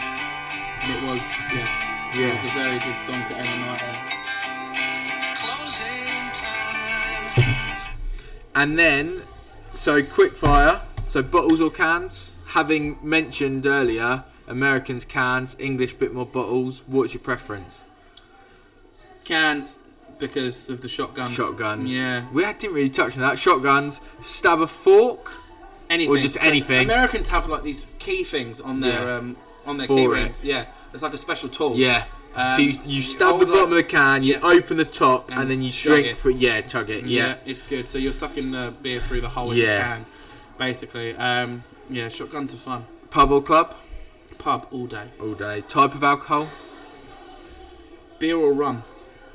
And 0.82 0.92
it 0.92 1.02
was, 1.08 1.22
yeah, 1.54 1.66
it 2.14 2.34
It's 2.34 2.44
a 2.44 2.56
very 2.56 2.78
good 2.78 2.96
song 3.06 3.22
to 3.28 3.36
end 3.36 3.48
the 3.48 3.66
night 3.66 3.82
on. 3.82 5.34
Closing 5.36 6.32
time. 6.32 7.76
And 8.54 8.78
then, 8.78 9.22
so 9.74 10.02
quick 10.02 10.32
fire. 10.34 10.82
So 11.06 11.22
bottles 11.22 11.60
or 11.60 11.70
cans? 11.70 12.36
Having 12.48 12.98
mentioned 13.02 13.66
earlier, 13.66 14.24
Americans 14.46 15.04
cans, 15.04 15.54
English 15.58 15.94
bit 15.94 16.14
more 16.14 16.26
bottles. 16.26 16.82
What's 16.86 17.14
your 17.14 17.22
preference? 17.22 17.84
Cans 19.24 19.78
because 20.18 20.70
of 20.70 20.80
the 20.80 20.88
shotguns. 20.88 21.32
Shotguns. 21.32 21.92
Yeah. 21.94 22.26
We 22.32 22.44
didn't 22.44 22.72
really 22.72 22.88
touch 22.88 23.14
on 23.16 23.20
that. 23.22 23.38
Shotguns. 23.38 24.00
Stab 24.20 24.60
a 24.60 24.66
fork. 24.66 25.30
Anything. 25.90 26.16
Or 26.16 26.18
just 26.18 26.42
anything. 26.42 26.84
Americans 26.86 27.28
have 27.28 27.48
like 27.48 27.62
these 27.62 27.86
key 27.98 28.24
things 28.24 28.60
on 28.60 28.80
their 28.80 29.04
Yeah. 29.04 29.16
um 29.16 29.36
on 29.66 29.76
their 29.78 29.86
For 29.86 29.96
key 29.96 30.06
rings. 30.06 30.44
Yeah. 30.44 30.66
It's 30.92 31.02
like 31.02 31.14
a 31.14 31.18
special 31.18 31.48
tool. 31.48 31.76
Yeah. 31.76 32.04
Um, 32.34 32.54
so 32.54 32.60
you, 32.62 32.70
you 32.70 32.78
you 32.96 33.02
stab 33.02 33.28
hold 33.30 33.40
the 33.42 33.46
bottom 33.46 33.70
like- 33.70 33.70
of 33.70 33.76
the 33.76 33.82
can, 33.84 34.22
you 34.22 34.34
Yeah. 34.34 34.40
open 34.42 34.76
the 34.76 34.84
top, 34.84 35.30
and, 35.30 35.40
And 35.40 35.50
then 35.50 35.62
you 35.62 35.70
drink. 35.70 36.06
it. 36.06 36.18
For, 36.18 36.30
yeah, 36.30 36.60
chug 36.60 36.88
it. 36.90 37.04
Yeah, 37.06 37.26
Yeah. 37.26 37.34
it's 37.46 37.62
good. 37.62 37.88
So 37.88 37.98
you're 37.98 38.12
sucking 38.12 38.52
the 38.52 38.72
beer 38.82 39.00
through 39.00 39.20
the 39.22 39.28
hole 39.30 39.50
in 39.52 39.58
Yeah. 39.58 39.78
the 39.78 39.84
can, 39.84 40.06
basically. 40.58 41.16
Um, 41.16 41.64
yeah, 41.90 42.08
shotguns 42.08 42.54
are 42.54 42.58
fun. 42.58 42.84
Pub 43.10 43.30
or 43.32 43.42
club? 43.42 43.74
Pub 44.38 44.66
all 44.70 44.86
day. 44.86 45.08
All 45.20 45.34
day. 45.34 45.62
Type 45.62 45.94
of 45.94 46.04
alcohol? 46.04 46.48
Beer 48.18 48.36
or 48.36 48.52
rum. 48.52 48.84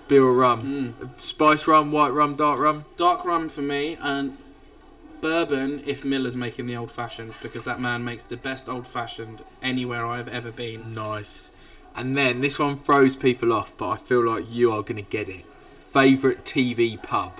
Beer 0.07 0.23
or 0.23 0.33
rum? 0.33 0.95
Mm. 0.99 1.19
Spice 1.19 1.67
rum, 1.67 1.91
white 1.91 2.11
rum, 2.13 2.35
dark 2.35 2.59
rum? 2.59 2.85
Dark 2.97 3.25
rum 3.25 3.49
for 3.49 3.61
me, 3.61 3.97
and 4.01 4.37
bourbon 5.24 5.82
if 5.86 6.03
Miller's 6.03 6.36
making 6.36 6.67
the 6.67 6.76
old 6.76 6.91
fashions 6.91 7.38
because 7.41 7.63
that 7.63 7.80
man 7.80 8.03
makes 8.03 8.28
the 8.28 8.36
best 8.36 8.67
old 8.67 8.86
fashioned 8.86 9.41
anywhere 9.61 10.05
I've 10.05 10.28
ever 10.28 10.51
been. 10.51 10.91
Nice. 10.91 11.49
And 11.95 12.13
then 12.13 12.41
this 12.41 12.59
one 12.59 12.76
throws 12.76 13.15
people 13.15 13.53
off, 13.53 13.76
but 13.78 13.89
I 13.89 13.95
feel 13.95 14.28
like 14.28 14.51
you 14.51 14.74
are 14.74 14.82
going 14.82 14.97
to 14.97 15.09
get 15.09 15.30
it. 15.30 15.45
Favorite 15.93 16.43
TV 16.43 17.01
pub. 17.01 17.39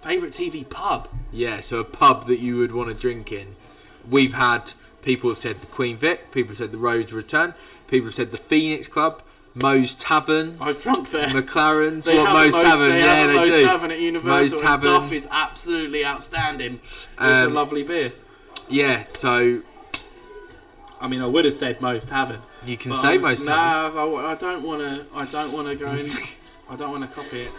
Favorite 0.00 0.32
TV 0.32 0.66
pub. 0.68 1.10
Yeah, 1.30 1.60
so 1.60 1.80
a 1.80 1.84
pub 1.84 2.26
that 2.28 2.38
you 2.38 2.56
would 2.56 2.72
want 2.72 2.88
to 2.88 2.94
drink 2.94 3.30
in. 3.30 3.56
We've 4.08 4.32
had 4.32 4.72
people 5.02 5.28
have 5.28 5.38
said 5.38 5.60
the 5.60 5.66
Queen 5.66 5.98
Vic, 5.98 6.30
people 6.30 6.48
have 6.48 6.56
said 6.56 6.72
the 6.72 6.78
Rovers 6.78 7.12
Return, 7.12 7.52
people 7.88 8.06
have 8.06 8.14
said 8.14 8.30
the 8.30 8.38
Phoenix 8.38 8.88
Club, 8.88 9.22
Moe's 9.60 9.94
Tavern, 9.94 10.56
I've 10.60 10.80
drunk 10.82 11.10
there. 11.10 11.28
McLaren's. 11.28 12.04
They 12.04 12.16
what 12.18 12.32
Moe's 12.32 12.54
Tavern? 12.54 12.90
They 12.90 12.98
yeah, 13.00 13.14
have 13.14 13.28
they 13.30 13.34
Moe's 13.36 13.50
do. 13.54 13.64
Tavern 13.64 13.90
at 13.90 13.98
Universal. 14.00 14.58
Moe's 14.58 14.60
Tavern. 14.62 14.84
Duff 14.92 15.12
is 15.12 15.26
absolutely 15.30 16.04
outstanding. 16.04 16.80
It's 16.84 17.08
a 17.18 17.46
Um, 17.46 17.54
lovely 17.54 17.82
beer. 17.82 18.12
Yeah, 18.68 19.04
so 19.08 19.62
I 21.00 21.08
mean, 21.08 21.22
I 21.22 21.26
would 21.26 21.44
have 21.46 21.54
said 21.54 21.80
Moe's 21.80 22.04
Tavern. 22.06 22.40
you 22.66 22.76
can 22.76 22.94
say 22.96 23.16
was- 23.16 23.24
Moe's 23.24 23.44
Tavern. 23.46 23.94
Nah, 23.96 24.02
I, 24.28 24.32
I 24.32 24.34
don't 24.34 24.62
want 24.62 24.80
to. 24.82 25.06
I 25.14 25.24
don't 25.24 25.52
want 25.52 25.68
to 25.68 25.74
go 25.74 25.90
in. 25.90 26.10
I 26.70 26.76
don't 26.76 26.90
want 26.90 27.08
to 27.08 27.14
copy 27.14 27.42
it. 27.42 27.52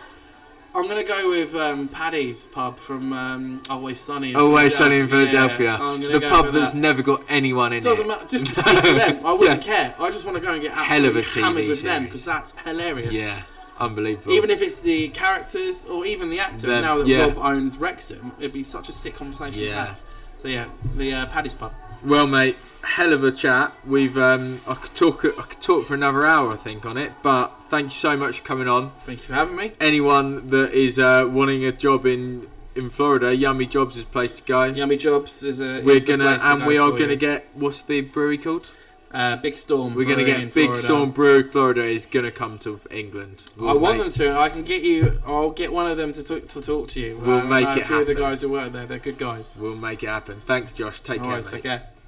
I'm 0.75 0.87
gonna 0.87 1.03
go 1.03 1.29
with 1.29 1.55
um, 1.55 1.87
Paddy's 1.87 2.45
pub 2.45 2.77
from 2.77 3.11
um, 3.13 3.61
Always 3.69 3.99
Sunny. 3.99 4.31
In 4.31 4.35
Always 4.35 4.75
sunny 4.75 4.97
in 4.97 5.07
Philadelphia. 5.07 5.77
Yeah, 5.79 6.19
the 6.19 6.27
pub 6.29 6.53
that's 6.53 6.71
that. 6.71 6.77
never 6.77 7.01
got 7.01 7.23
anyone 7.29 7.73
in 7.73 7.79
it. 7.79 7.83
Doesn't 7.83 8.05
it. 8.05 8.07
matter. 8.07 8.27
Just 8.27 8.45
to 8.53 8.53
speak 8.61 8.83
to 8.83 8.93
them, 8.93 9.25
I 9.25 9.33
wouldn't 9.33 9.65
Yeah. 9.65 9.73
care. 9.89 9.95
I 9.99 10.11
just 10.11 10.25
want 10.25 10.37
to 10.37 10.41
go 10.43 10.53
and 10.53 10.61
get 10.61 10.73
Hell 10.73 11.05
of 11.05 11.15
a 11.15 11.19
absolutely 11.19 11.41
hammered 11.41 11.63
TV 11.63 11.69
with 11.69 11.81
them 11.83 12.03
because 12.05 12.25
that's 12.25 12.53
hilarious. 12.63 13.13
Yeah, 13.13 13.41
unbelievable. 13.79 14.33
Even 14.33 14.49
if 14.51 14.61
it's 14.61 14.79
the 14.81 15.09
characters 15.09 15.85
or 15.85 16.05
even 16.05 16.29
the 16.29 16.39
actor, 16.39 16.67
Them, 16.67 16.83
now 16.83 16.97
that 16.97 17.07
yeah. 17.07 17.19
Rob 17.25 17.37
owns 17.39 17.77
Wrexham, 17.77 18.31
it'd 18.37 18.53
be 18.53 18.63
such 18.63 18.89
a 18.89 18.91
sick 18.93 19.15
conversation 19.15 19.63
to 19.63 19.71
have. 19.73 20.01
So 20.41 20.47
yeah, 20.47 20.65
the 20.95 21.13
uh, 21.13 21.25
Paddy's 21.27 21.55
pub. 21.55 21.73
Well, 22.05 22.27
mate, 22.27 22.55
hell 22.87 23.13
of 23.13 23.23
a 23.23 23.31
chat. 23.31 23.73
We've 23.85 24.17
um, 24.17 24.61
I 24.67 24.73
could 24.75 24.95
talk 24.95 25.25
I 25.25 25.29
could 25.43 25.61
talk 25.61 25.85
for 25.85 25.93
another 25.93 26.25
hour, 26.25 26.51
I 26.51 26.55
think, 26.55 26.85
on 26.85 26.97
it. 26.97 27.11
But 27.21 27.47
thank 27.69 27.85
you 27.85 27.89
so 27.91 28.15
much 28.17 28.39
for 28.39 28.45
coming 28.45 28.67
on. 28.67 28.91
Thank 29.05 29.19
you 29.19 29.25
for 29.25 29.33
having 29.33 29.55
me. 29.55 29.71
Anyone 29.79 30.49
that 30.49 30.73
is 30.73 30.97
uh, 30.99 31.27
wanting 31.29 31.63
a 31.65 31.71
job 31.71 32.05
in 32.05 32.47
in 32.75 32.89
Florida, 32.91 33.35
Yummy 33.35 33.65
Jobs 33.65 33.97
is 33.97 34.03
the 34.05 34.11
place 34.11 34.31
to 34.33 34.43
go. 34.43 34.63
Yummy 34.65 34.97
Jobs 34.97 35.43
is 35.43 35.59
a. 35.59 35.81
We're 35.83 35.97
is 35.97 36.03
gonna 36.03 36.37
to 36.37 36.45
and 36.47 36.61
go 36.61 36.67
we 36.67 36.77
are 36.77 36.91
gonna 36.91 37.07
you. 37.09 37.15
get 37.15 37.47
what's 37.53 37.81
the 37.81 38.01
brewery 38.01 38.37
called? 38.37 38.71
uh, 39.13 39.37
Big 39.37 39.57
Storm. 39.57 39.95
We're 39.95 40.03
gonna 40.05 40.25
get 40.25 40.41
Big 40.53 40.65
Florida. 40.65 40.81
Storm 40.81 41.11
Brewery 41.11 41.43
Florida 41.43 41.85
is 41.85 42.05
gonna 42.05 42.29
come 42.29 42.59
to 42.59 42.79
England. 42.91 43.45
I 43.57 43.61
We'll 43.63 43.79
want 43.79 43.97
make- 43.97 44.13
them 44.13 44.33
to. 44.35 44.37
I 44.37 44.49
can 44.49 44.63
get 44.63 44.83
you. 44.83 45.21
I'll 45.25 45.49
get 45.51 45.71
one 45.73 45.89
of 45.89 45.95
them 45.97 46.11
to 46.13 46.21
talk 46.23 46.47
to, 46.49 46.61
talk 46.61 46.89
to 46.89 46.99
you. 47.01 47.17
We'll 47.17 47.39
Um, 47.39 47.49
make 47.49 47.65
I 47.65 47.75
know 47.75 47.81
it 47.81 47.83
A 47.83 47.87
few 47.87 47.95
of 48.01 48.05
the 48.05 48.13
happen. 48.13 48.23
guys 48.29 48.41
who 48.41 48.49
work 48.49 48.71
there, 48.73 48.85
they're 48.85 48.99
good 48.99 49.17
guys. 49.17 49.57
We'll 49.59 49.75
make 49.75 50.03
it 50.03 50.07
happen. 50.09 50.41
Thanks, 50.45 50.73
Josh. 50.73 50.99
Take 50.99 51.17
care, 51.21 51.25
Alright, 51.25 51.45
mate. 51.45 51.51
take 51.51 51.63
care. 51.63 51.87